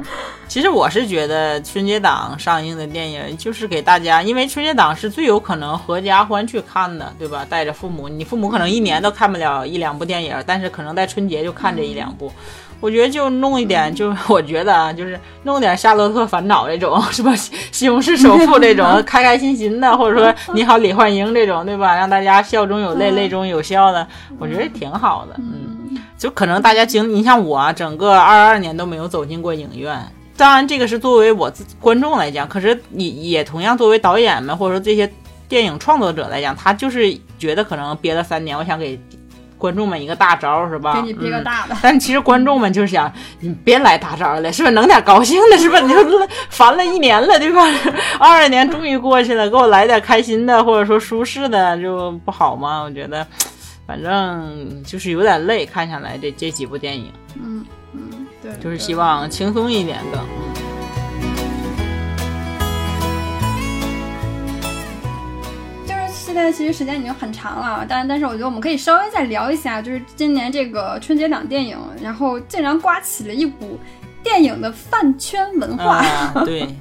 [0.47, 7.45] 其实我是觉得春节档上映的电影就是给大家，因为春节档是最有可能合家欢去看的，对吧？
[7.49, 12.29] 带着父母，你父母可能一年都看不了一两部电影，但是可能在春节就看这一两部。
[12.81, 17.33] 我觉得就弄一点，就是 我觉得啊，就是弄点《夏洛特烦恼》这种，是吧？
[17.71, 21.95] 西红柿首富这种， 开开心心的，或者说你好，李焕英这种，对吧？
[21.95, 24.05] 让大家笑中有泪，泪中有笑的，
[24.39, 25.35] 我觉得挺好的。
[25.37, 29.97] 嗯，就可能大家经，你像我，整个二二年都没有走进过影院。
[30.35, 35.07] 当然，这个是作为我自观众来讲，可是你也同样作为导演们，或者说这些
[35.47, 38.99] 电影创作者来讲，他就是觉得可能憋了三年，我想给。
[39.61, 40.93] 观众们一个大招是吧？
[40.95, 41.77] 给你憋个大的。
[41.83, 44.73] 但其实观众们就是想，你别来大招了，是不是？
[44.73, 45.79] 能点高兴的， 是吧？
[45.79, 45.97] 你就
[46.49, 47.61] 烦了一年了，对吧？
[48.17, 52.81] 二二年终于过去了，给我来点开心的，或者说舒适的，就不好吗？
[52.81, 53.25] 我觉得，
[53.85, 57.11] 反正就是有点累，看下来这这几部电影。
[57.35, 57.63] 嗯
[57.93, 60.70] 嗯，对，就是希望轻松一点的。
[66.33, 73.77] 现在其实时间已经很长了，但但是我觉得我们可以稍微再聊一下，就是今年这个春节档电影，然后竟然刮起了一股
[74.23, 76.01] 电影的饭圈文化。
[76.45, 76.73] 对，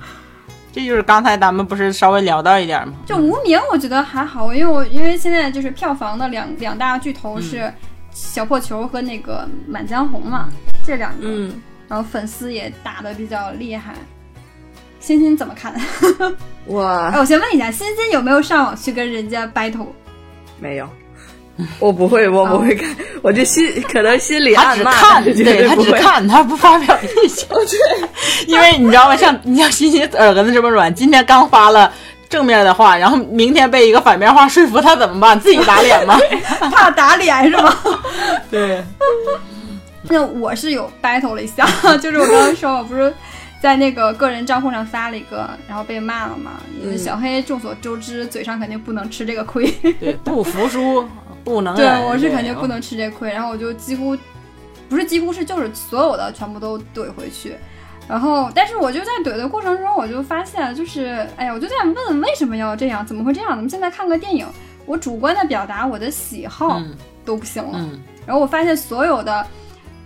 [0.72, 2.94] 这就是刚才咱们不是稍微聊到一点吗？
[3.04, 7.72] 就无名，我觉得还好，因为我因为现在就是票房的两两大巨头是
[8.12, 10.48] 小破球和那个满江红嘛，
[10.84, 13.96] 这两个，嗯，然后粉丝也打的比较厉害。
[15.00, 15.74] 欣欣怎么看？
[16.66, 16.82] 我
[17.18, 19.86] 我先问一下，欣欣有没有上网去跟人家 battle？
[20.60, 20.88] 没有，
[21.78, 22.88] 我不会，我不会看，
[23.22, 27.48] 我就心可能心里暗骂，他只看，对他只看，他不发表意见。
[27.50, 29.16] 对，因为你知道吗？
[29.16, 31.90] 像你像欣欣耳根子这么软，今天刚发了
[32.28, 35.40] 正面的话，然后明天被一个反面话说服，他怎么办？
[35.40, 36.18] 自己打脸吗？
[36.70, 37.74] 怕打脸是吗？
[38.50, 38.84] 对。
[40.12, 41.66] 那我是有 battle 了一下，
[41.98, 43.12] 就是我刚刚说，我不是。
[43.60, 46.52] 在那个个人账户上发了一个，然后被骂了嘛？
[46.82, 49.70] 因为小黑众所周知，嘴上肯定不能吃这个亏。
[50.00, 51.06] 对，不服输，
[51.44, 51.76] 不能。
[51.76, 53.30] 对，我是肯定不能吃这亏。
[53.30, 54.16] 然后我就几乎，
[54.88, 57.54] 不是几乎是就是所有的全部都怼回去。
[58.08, 63.04] 然后，但是我就在怼的过程中，我就发现，就是哎呀，我就在问为什么要这样？
[63.04, 63.50] 怎么会这样？
[63.50, 64.46] 咱们现在看个电影，
[64.86, 66.80] 我主观的表达我的喜好
[67.26, 67.78] 都不行了。
[68.26, 69.46] 然后我发现所有的。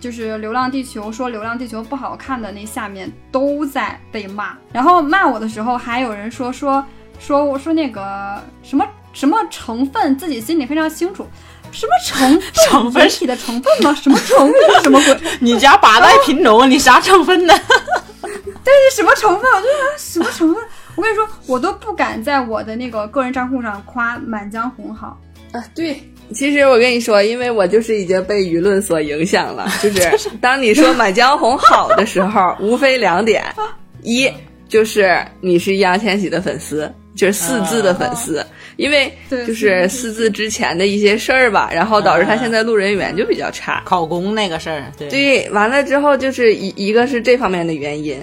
[0.05, 6.85] 就是《流浪地球》说《流浪地球》不好看的那下面都在被骂，然后骂我的时候还有人说说
[7.17, 11.25] 说我说那个什么什么成分自己心里非常清楚，
[11.71, 13.95] 什么成 成分体的成分吗？
[13.95, 15.19] 什么成分什么鬼？
[15.41, 17.53] 你家八代品种，你啥成分呢？
[18.63, 19.51] 对，什么成分？
[19.53, 20.63] 我就说什么成分？
[20.95, 25.19] 我跟你说，我都不敢在我的那个个人账户上夸《满江红》好
[25.51, 26.11] 啊，对。
[26.33, 29.67] 其实我跟你说，因为我就是已经被舆论所影响了。
[29.81, 33.43] 就是 当你说《满江红》好的时候，无非两点：
[34.03, 34.29] 一
[34.67, 38.45] 就是你是易烊千玺的粉丝，就是四字的粉丝，
[38.77, 43.83] 因为就是四字之前的一些事儿吧，然后导致他现在路人缘就比较差。
[43.85, 48.17] 考公那个事儿，对，完了之后就是一一个是这方面的原因，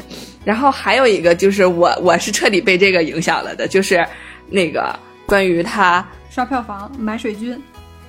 [0.44, 4.04] 然后还有一个就是我我是彻底被这个影响了的，就是
[4.50, 7.56] 那个关于他刷票房买水军。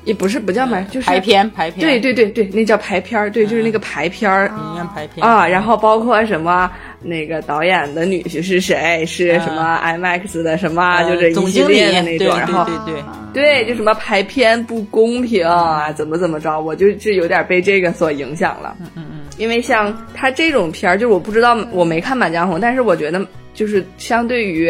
[0.05, 1.81] 也不是不叫买，就是排片排片。
[1.81, 4.47] 对对对对，那叫排片儿，对，就是那个排片儿。
[4.49, 6.69] 影院排片啊，然后包括什么
[7.01, 12.27] 那个导演的女婿是谁，是什么 IMAX 的什么，就是一系列的那种。
[12.37, 13.03] 然后对对
[13.33, 18.75] 对，就什么排片不公平啊，怎么怎么着，我就就有点被这个所影响了。
[18.81, 19.19] 嗯嗯嗯。
[19.37, 24.69] 因为像他这种片儿，就是我不知道，我没看《满江红》，但是我觉得就是相对于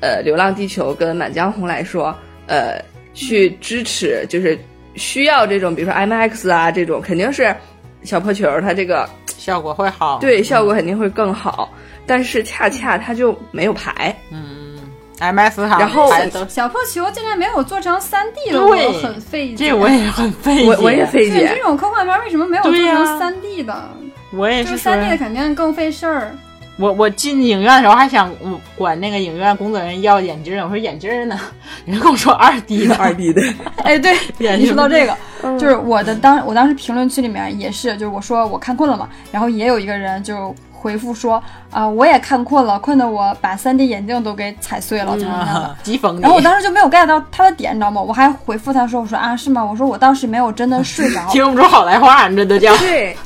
[0.00, 2.12] 呃《流浪地球》跟《满江红》来说，
[2.48, 2.82] 呃。
[3.14, 4.58] 去支持，就是
[4.96, 7.54] 需要这种，比如说 IMAX 啊这种，肯定是
[8.02, 9.08] 小破球，它这个
[9.38, 11.72] 效果会好，对，效果肯定会更好。
[12.06, 14.76] 但是恰恰它就没有排，嗯
[15.20, 16.10] ，IMAX 好，然后
[16.48, 21.48] 小破球竟然没有做成三 D 的，我很费解，这我也很费解，我我也费解。
[21.56, 23.88] 这种科幻片为什么没有做成三 D 的？
[24.32, 26.36] 我也是，三 D 的肯定更费事儿。
[26.76, 28.34] 我我进影院的时候还想
[28.76, 31.38] 管那个影院工作人员要眼镜我说眼镜呢？
[31.86, 33.42] 人跟我说二 D 的，二 D 的。
[33.84, 34.16] 哎，对，
[34.58, 35.16] 你说到这个，
[35.58, 40.54] 就是我的当，我当时评论区里面也是，就是我说我看困了嘛，然后也有一个人就。
[40.84, 41.42] 回复说
[41.72, 45.76] 啊，我也看困了，困得我把 3D 眼镜都给踩碎了，怎么样的？
[45.82, 48.02] 急疯然后我当时就没有 get 到他的点，你知道吗？
[48.02, 49.64] 我还回复他说，我说啊，是吗？
[49.64, 53.16] 我说我当时没有真的睡着， 听不出好赖话，你这都叫对，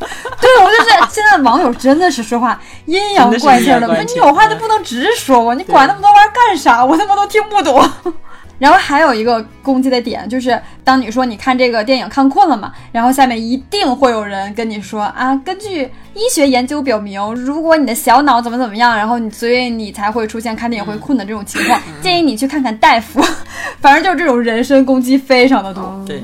[0.40, 2.56] 对我就是现在网友真的是说话
[2.86, 5.54] 阴阳怪气的，你有话就不能直说吗？
[5.54, 6.84] 你管那么多玩意儿干啥？
[6.84, 7.84] 我他妈都听不懂。
[8.58, 15.82] 然后还有一个攻击的点，就是当你说你看这个电影看困了嘛，然后下面一定会有人跟你说啊，根据
[16.14, 23.22] 医学研究表明，如果你的小脑怎么怎么样，然后你所以你才会出现看电影会困的这种情况，建议你去看看大夫。
[23.80, 26.04] 反正就是这种人身攻击非常的多。
[26.04, 26.20] 对，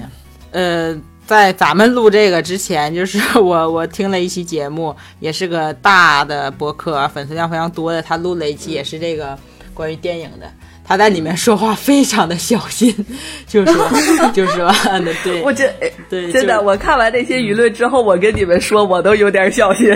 [0.50, 0.96] 呃，
[1.26, 9.38] 在咱们录这个之前，就是我我听了一期节目，也是个大的博客，粉丝量非常多的，他录了一期也是这个
[9.72, 10.50] 关于电影的。
[10.86, 12.94] 他在里面说话非常的小心，
[13.46, 13.88] 就 说
[14.32, 14.70] 就是说
[15.24, 15.72] 对，我这
[16.10, 19.88] 对真的，我看完那些舆论之后，我跟你们说，我都有点小心。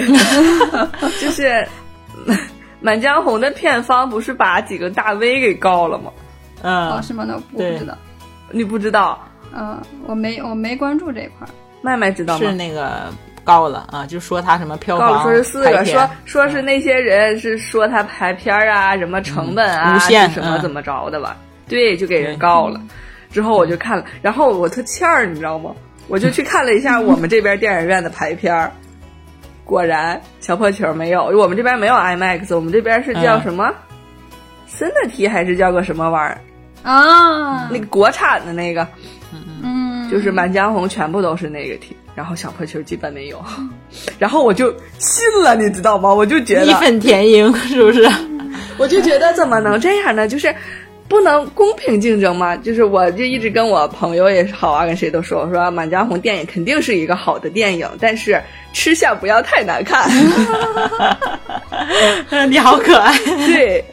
[1.20, 1.66] 就是
[2.80, 6.10] 《满江红》的片方不是把几个大 V 给告了吗？
[6.62, 7.24] 嗯，哦，是吗？
[7.26, 7.96] 那我不知道，
[8.50, 9.18] 你不知道？
[9.54, 11.46] 嗯，我没我没关注这一块。
[11.82, 12.40] 麦麦知道吗？
[12.48, 13.12] 是那个
[13.48, 21.34] 告了啊，就说他什么票房说是四个，说说是那些人是说他排片啊，什么成本啊，无限什么怎么着的吧？
[21.66, 22.78] 对，就给人告了。
[23.32, 25.70] 之后我就看了，然后我特欠儿，你知道吗？
[26.08, 28.70] 我就去看了一下我们这边电影院的排片儿，
[29.64, 33.72] 果然小破球没有，我们这边没有 IMAX，我们这边是叫什么？
[34.66, 37.66] 森的 T 还是叫个什么玩意儿啊？
[37.70, 38.86] 那个国产的那个。
[39.62, 43.40] 嗯，就是《满江红》全部都是那个题，然后小破球基本没有，
[44.18, 46.12] 然后我就信了，你知道吗？
[46.12, 48.10] 我就觉得义愤填膺，是不是？
[48.76, 50.26] 我就觉得怎么能这样呢？
[50.26, 50.52] 就是
[51.06, 52.56] 不能公平竞争吗？
[52.56, 58.42] 就是我就一直跟我朋友也是好啊，跟谁都说，我说《满江红》电影肯定是一个好的电影，但是
[58.72, 60.10] 吃相不要太难看。
[62.50, 63.16] 你好可爱。
[63.46, 63.84] 对，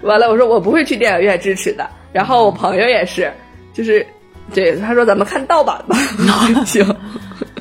[0.00, 1.86] 完了，我说我不会去电影院支持的。
[2.14, 3.30] 然后我朋友也是，
[3.74, 4.06] 就是。
[4.52, 5.96] 对，他说咱们看盗版吧，
[6.66, 6.84] 行。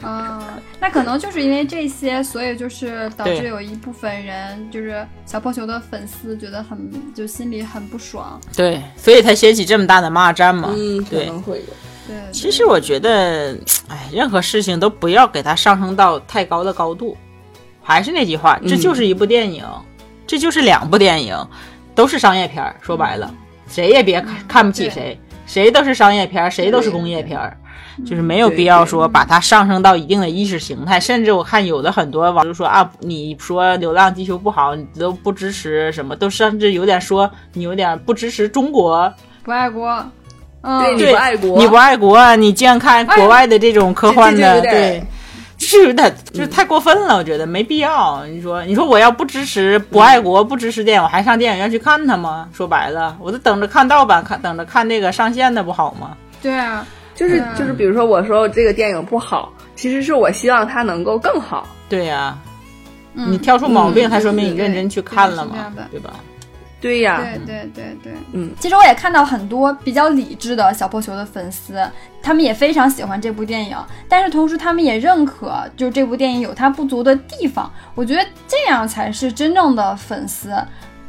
[0.02, 8.40] 啊，那可能就是因为这些，所以就是导致有一部分人，就是小破球的粉丝觉得很，就心里很不爽。
[8.56, 10.74] 对，所以才掀起这么大的骂战嘛。
[10.76, 11.66] 嗯，可能会有。
[12.08, 13.56] 对，其实我觉得，
[13.88, 17.16] 哎，任何事情都不要给它上升到太高的高度。
[17.84, 19.64] 还是那句话，这就是一部电影，
[20.26, 21.36] 这就是两部电影，
[21.94, 23.34] 都是商业片说白了，
[23.68, 25.20] 谁也别看看不起谁。
[25.52, 27.38] 谁都是商业片，谁都是工业片，
[28.06, 30.98] 就是没有必要说把它上升到一定的意识形态。
[30.98, 39.14] 甚至我看有的很多网友说啊，你说《流浪地球》不好，你都不支持什么，都甚至有点说你有点不支持中国，
[39.44, 40.02] 不爱国。
[40.62, 45.04] 对，你不爱国，你不爱国，你竟然看国外的这种科幻的，对。
[45.66, 48.26] 是有点，就是太过分了，我觉得没必要。
[48.26, 52.50] 你说，你说我要不支持、不爱国、不支持电影，我还上电影院去看它吗？
[52.54, 56.18] 说白了，我都等着看盗版，看等着看那个上线的不好吗？
[56.42, 56.86] 对啊，
[57.16, 61.68] 就是就是，比如说我说这个电影不好，其实是我希望它能够更好。
[61.88, 62.38] 对呀，
[63.14, 66.14] 你挑出毛病，才说明你认真去看了嘛，对吧？
[66.82, 71.80] 对呀，对对对对，嗯，其实我也看到很多比较理智的小破球的粉丝，
[72.22, 73.78] 他们也非常喜欢这部电影，
[74.10, 77.72] 但是同时他们也认可，就是这部电影有它不足的地方。
[77.94, 80.52] 我觉得这样才是真正的粉丝。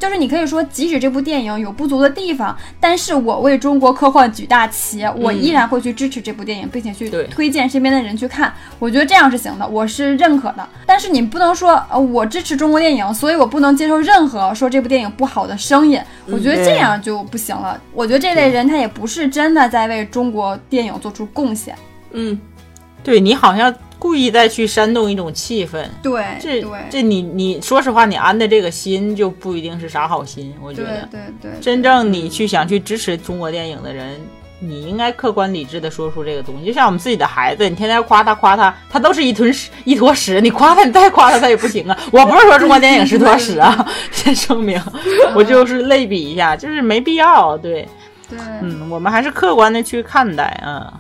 [0.03, 8.53] 就是你可以说，即使这部电影有不足的地方，但是我为中国科幻举大旗，我依然会去支持这部电影，并且去推荐身边的人去看。
[8.81, 10.69] 我觉得这样是行的，我是认可的。
[10.85, 16.01] 但是你不能说，呃，我支持中国电影，所以我不能接受任何说这部电影不好的声音。
[16.27, 17.81] 我觉得这样就不行了。
[17.93, 21.77] 我觉得这类人他也不是真的在为中国电影做出贡献。
[22.11, 22.37] 嗯，
[23.05, 23.73] 对你好像。
[24.03, 26.61] 故意再去煽动一种气氛，对，这
[26.91, 34.21] 这你你说实话，你安的这个心就不一定是啥好心，我觉得，对对，真正你去想去支持中国电影的人，
[34.59, 36.67] 你应该客观理智的说出这个东西。
[36.67, 41.97] 就像我们自己的孩子，你天天夸他夸他，他都是一坨屎一坨屎，你夸他你再夸他他也不行啊。
[42.11, 44.83] 我不是说中国电影是坨屎啊， 先声明，
[45.33, 47.89] 我就是类比一下，就是没必要，对，
[48.29, 50.93] 对，嗯，我们还是客观的去看待啊。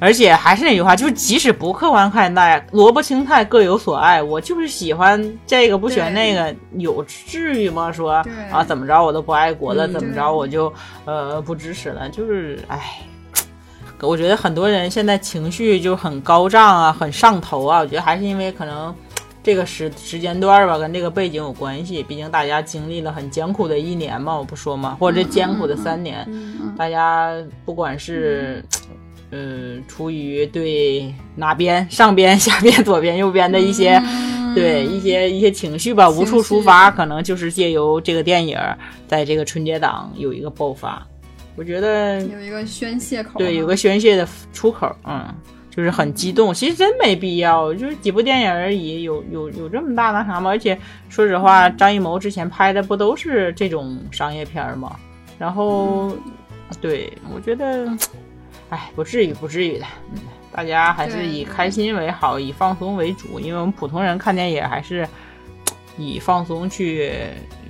[0.00, 4.22] 而且还是那句话，就是即使不客观看待，萝卜青菜各有所爱。
[4.22, 7.92] 我就是喜欢这个，不喜欢那个，有至于吗？
[7.92, 8.12] 说
[8.50, 10.72] 啊，怎么着我都不爱国了，怎么着我就
[11.04, 12.08] 呃不支持了？
[12.08, 13.02] 就是哎，
[14.00, 17.80] 我觉得很多人现在情绪就很高涨啊，很上头啊。
[17.80, 18.94] 我觉得还是因为可能
[19.42, 22.02] 这个时时间段吧，跟这个背景有关系。
[22.02, 26.26] 毕竟大家经历了很艰苦的一年嘛，我不说嘛，或者这艰苦的三年，
[26.74, 27.34] 大家
[27.66, 28.64] 不管是。
[29.32, 34.02] 嗯，出于对哪边上边下边左边右边的一些，
[34.54, 38.58] 对一些一些情绪吧，无处抒发，可能就是借由这个电影，
[39.06, 41.06] 在这个春节档有一个爆发。
[41.54, 45.24] 我觉得有一个宣泄口，对，有个宣泄的出口，嗯，
[45.70, 46.52] 就是很激动。
[46.52, 50.50] 其实真没必要，就是几部电影而已，有有有这么大那啥吗？
[50.50, 50.76] 而且
[51.08, 54.96] 说实话，张艺谋之前拍的不都是这种商业片吗？
[55.38, 56.16] 然后，
[56.80, 57.88] 对我觉得。
[58.70, 59.84] 哎，不至于，不至于的。
[60.14, 60.20] 嗯，
[60.52, 63.38] 大家还是以开心为好，以放松为主。
[63.38, 65.06] 因为我们普通人看电影还是
[65.98, 67.12] 以放松去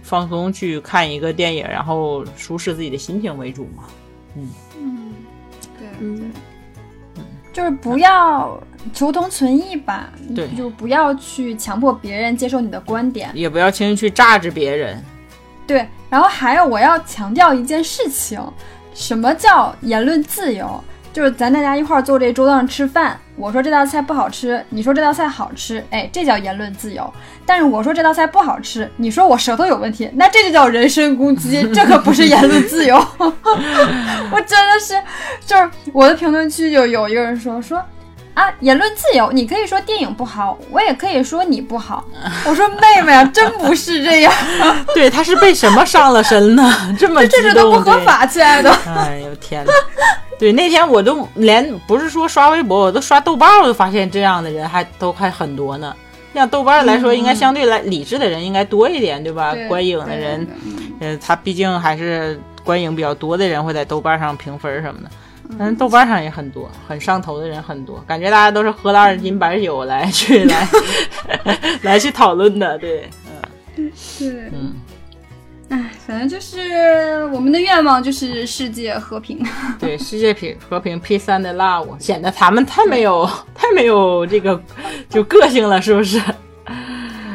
[0.02, 3.84] 放松去看一个电影，然后舒适自己的心情为主嘛。
[4.36, 4.48] 嗯
[4.78, 5.14] 嗯，
[5.78, 6.32] 对，嗯，
[7.52, 8.62] 就是不要
[8.92, 10.12] 求同存异吧。
[10.36, 15.02] 对，就不要去强迫别人接受你的观点，也不要轻易去榨制别人。
[15.66, 18.38] 对，然后还有我要强调一件事情。
[18.94, 20.82] 什么叫言论自由？
[21.12, 27.12] 就是咱大家一块儿坐这桌子上吃饭，我说这道菜不好吃，你说这道菜好吃，哎，这叫言论自由。
[27.44, 32.96] 但是我说这道菜不好吃，你说我舌头有问题，那这就叫人身攻击， 这可不是言论自由。
[33.18, 34.94] 我真的是，
[35.44, 37.84] 就是我的评论区就有一个人说说。
[38.34, 42.04] 啊，言论自由，你可以说电影不好，我也可以说你不好。
[42.46, 44.32] 我说妹妹啊，真不是这样。
[44.94, 46.72] 对，他是被什么上了身呢？
[46.98, 48.70] 这么这这都不合法，亲爱的。
[48.86, 49.72] 哎呦天哪！
[50.38, 55.94] 对，那天我都连不是说刷微博，我都刷豆瓣，我都发现这样的人还都还很多呢。
[56.32, 59.52] 像豆瓣来说，应该相对来理智的人应该多一点，对吧？
[59.68, 60.48] 观影的人，
[61.00, 65.10] 呃，他毕竟还是观影比较多的人会在豆瓣上评分什么的。
[65.58, 70.68] 嗯，豆瓣上也很多，很上头的人很多，感觉大家都是喝了二斤白酒来 去来
[71.82, 73.08] 来去讨论的，对，
[73.76, 74.74] 嗯，是，嗯，
[75.68, 79.44] 哎，反正就是我们的愿望就是世界和平，
[79.78, 84.60] 对，世界平和平，P 三的 love，显得他们太没有太没有这个
[85.08, 86.20] 就个性了，是不是？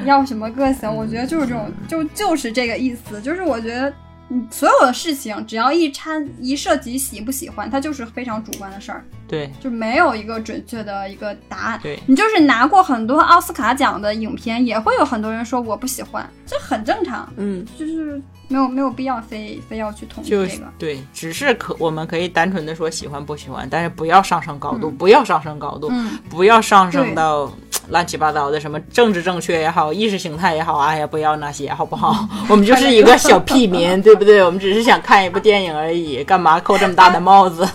[0.06, 0.94] 要什么个性？
[0.94, 3.92] 我觉得就是这种，就就是这个意思，就是我觉得。
[4.30, 9.06] 嗯，所有的事情只要一掺一涉及喜不喜欢，它就是非常主观的事儿。
[9.28, 11.80] 对，就没有一个准确的一个答案。
[11.82, 17.32] 对你就是拿过很多奥斯卡奖的影片，也会有很多人说我不喜欢，这很正常。
[17.38, 20.72] 嗯，就是没有没有必要非非要去统一这个。
[20.78, 25.92] 对，只是可我们可以单纯的说喜欢不喜欢，但是不要上升高度，不要上升高度，
[26.30, 27.52] 不要上升到。
[27.90, 32.28] 乱七八糟的，什么政治正确也好，意识形态也好，哎呀，不要那些，好不好？
[32.50, 34.44] 我们就是一个小屁民， 对不对？
[34.44, 37.68] 我们只是想看一部电影而已，干嘛扣这么大的帽子？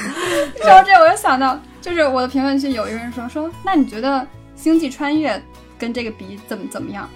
[0.62, 4.18] 说到这，我又想到，就是我的评论区有一个人说说，那你觉得
[4.54, 5.34] 《星际穿越》
[5.78, 7.08] 跟这个比怎么怎么样？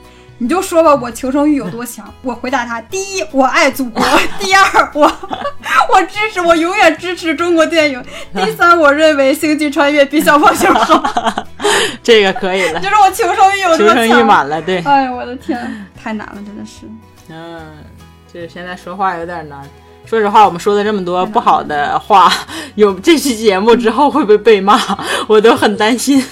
[0.44, 2.04] 你就说吧，我求生欲有多强？
[2.20, 4.02] 我回答他：第一，我爱祖国；
[4.38, 5.10] 第二，我
[5.90, 7.98] 我支持，我永远支持中国电影；
[8.34, 11.46] 第三，我认为《星际穿越》比小胖熊好。
[12.02, 12.80] 这个可以了。
[12.80, 13.96] 就是我求生欲有多强？
[13.96, 14.80] 求生欲满了，对。
[14.80, 16.86] 哎呦，我的天，太难了，真的是。
[17.30, 17.62] 嗯，
[18.30, 19.62] 这现在说话有点难。
[20.04, 22.30] 说实话，我们说的这么多不好的话，
[22.74, 24.78] 有这期节目之后会不会被骂？
[25.26, 26.22] 我都很担心。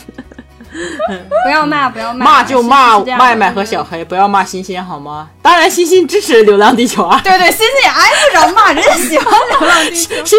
[1.45, 5.29] 不要骂，不要骂，骂就骂麦麦和小黑，不要骂欣欣好吗？
[5.43, 7.21] 当然，欣欣支持《流浪地球》啊。
[7.23, 9.27] 对 对，欣欣也挨不着骂，人喜欢
[9.59, 10.15] 《流浪地球》。
[10.25, 10.39] 欣欣，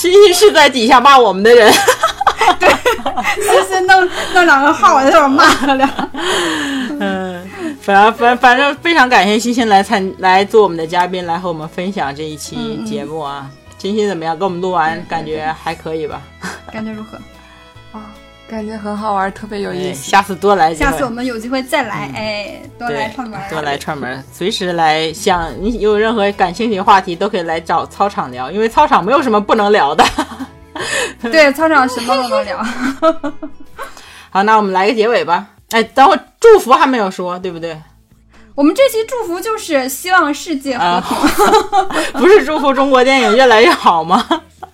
[0.00, 1.72] 欣欣是在底下骂我们的人。
[2.60, 2.68] 对，
[3.42, 5.88] 欣欣弄弄两个号，我在这骂他俩。
[7.00, 13.50] 嗯，反正反反正非常感谢欣欣来参来做我们的嘉宾，来和我们分享这一期节目啊。
[13.78, 14.38] 欣欣怎么样？
[14.38, 16.22] 跟我们录完感觉还可以吧？
[16.72, 17.18] 感觉如何？
[18.48, 20.08] 感觉很好玩，特别有意思。
[20.08, 25.12] 下次多来，下次我们有机会再来，哎，多来串门，多来串门，随时来。
[25.12, 30.04] 想你有任何感兴趣的话题，都可以来找操场聊，因为操场没有什么不能聊的。
[31.22, 32.64] 对，操场什么都能聊。
[34.30, 35.48] 好，那我们来个结尾吧。
[35.70, 37.76] 哎，等会祝福还没有说，对不对？
[38.54, 41.18] 我们这期祝福就是希望世界和平，
[42.20, 44.24] 不是祝福中国电影越来越好吗？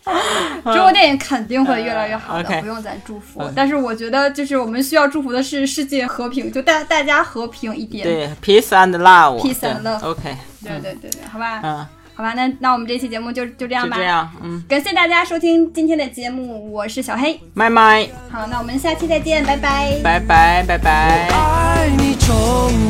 [0.65, 3.43] 中国电影肯定会越来越好的，不用咱祝福。
[3.55, 8.05] 但是我觉得，就是我们需要祝福的是世界和平，就大大家和平一点。
[8.05, 10.05] 对，peace and love，peace and love。
[10.05, 10.37] OK。
[10.65, 11.61] 对对对对，好吧。
[11.63, 12.35] 嗯，好吧。
[12.35, 13.97] 那那我们这期节目就就这样吧。
[13.97, 14.63] 这样，嗯。
[14.69, 18.09] 感谢大家收听今天的节目，我是小黑麦麦。
[18.31, 19.99] 好，那我们下期再见，拜拜。
[20.03, 21.29] 拜拜拜拜。
[21.31, 22.29] 爱你中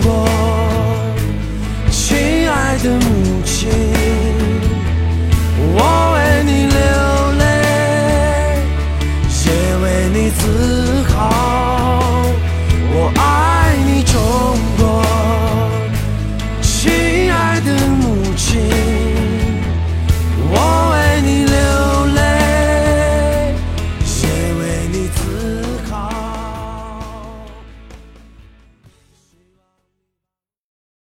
[0.03, 0.29] 国，
[1.91, 3.71] 亲爱的母亲，
[5.75, 6.32] 我为。
[6.53, 6.77] 为你流
[7.39, 7.43] 泪
[9.45, 10.43] 也为你自
[11.05, 11.16] 豪。
[12.95, 13.41] 我爱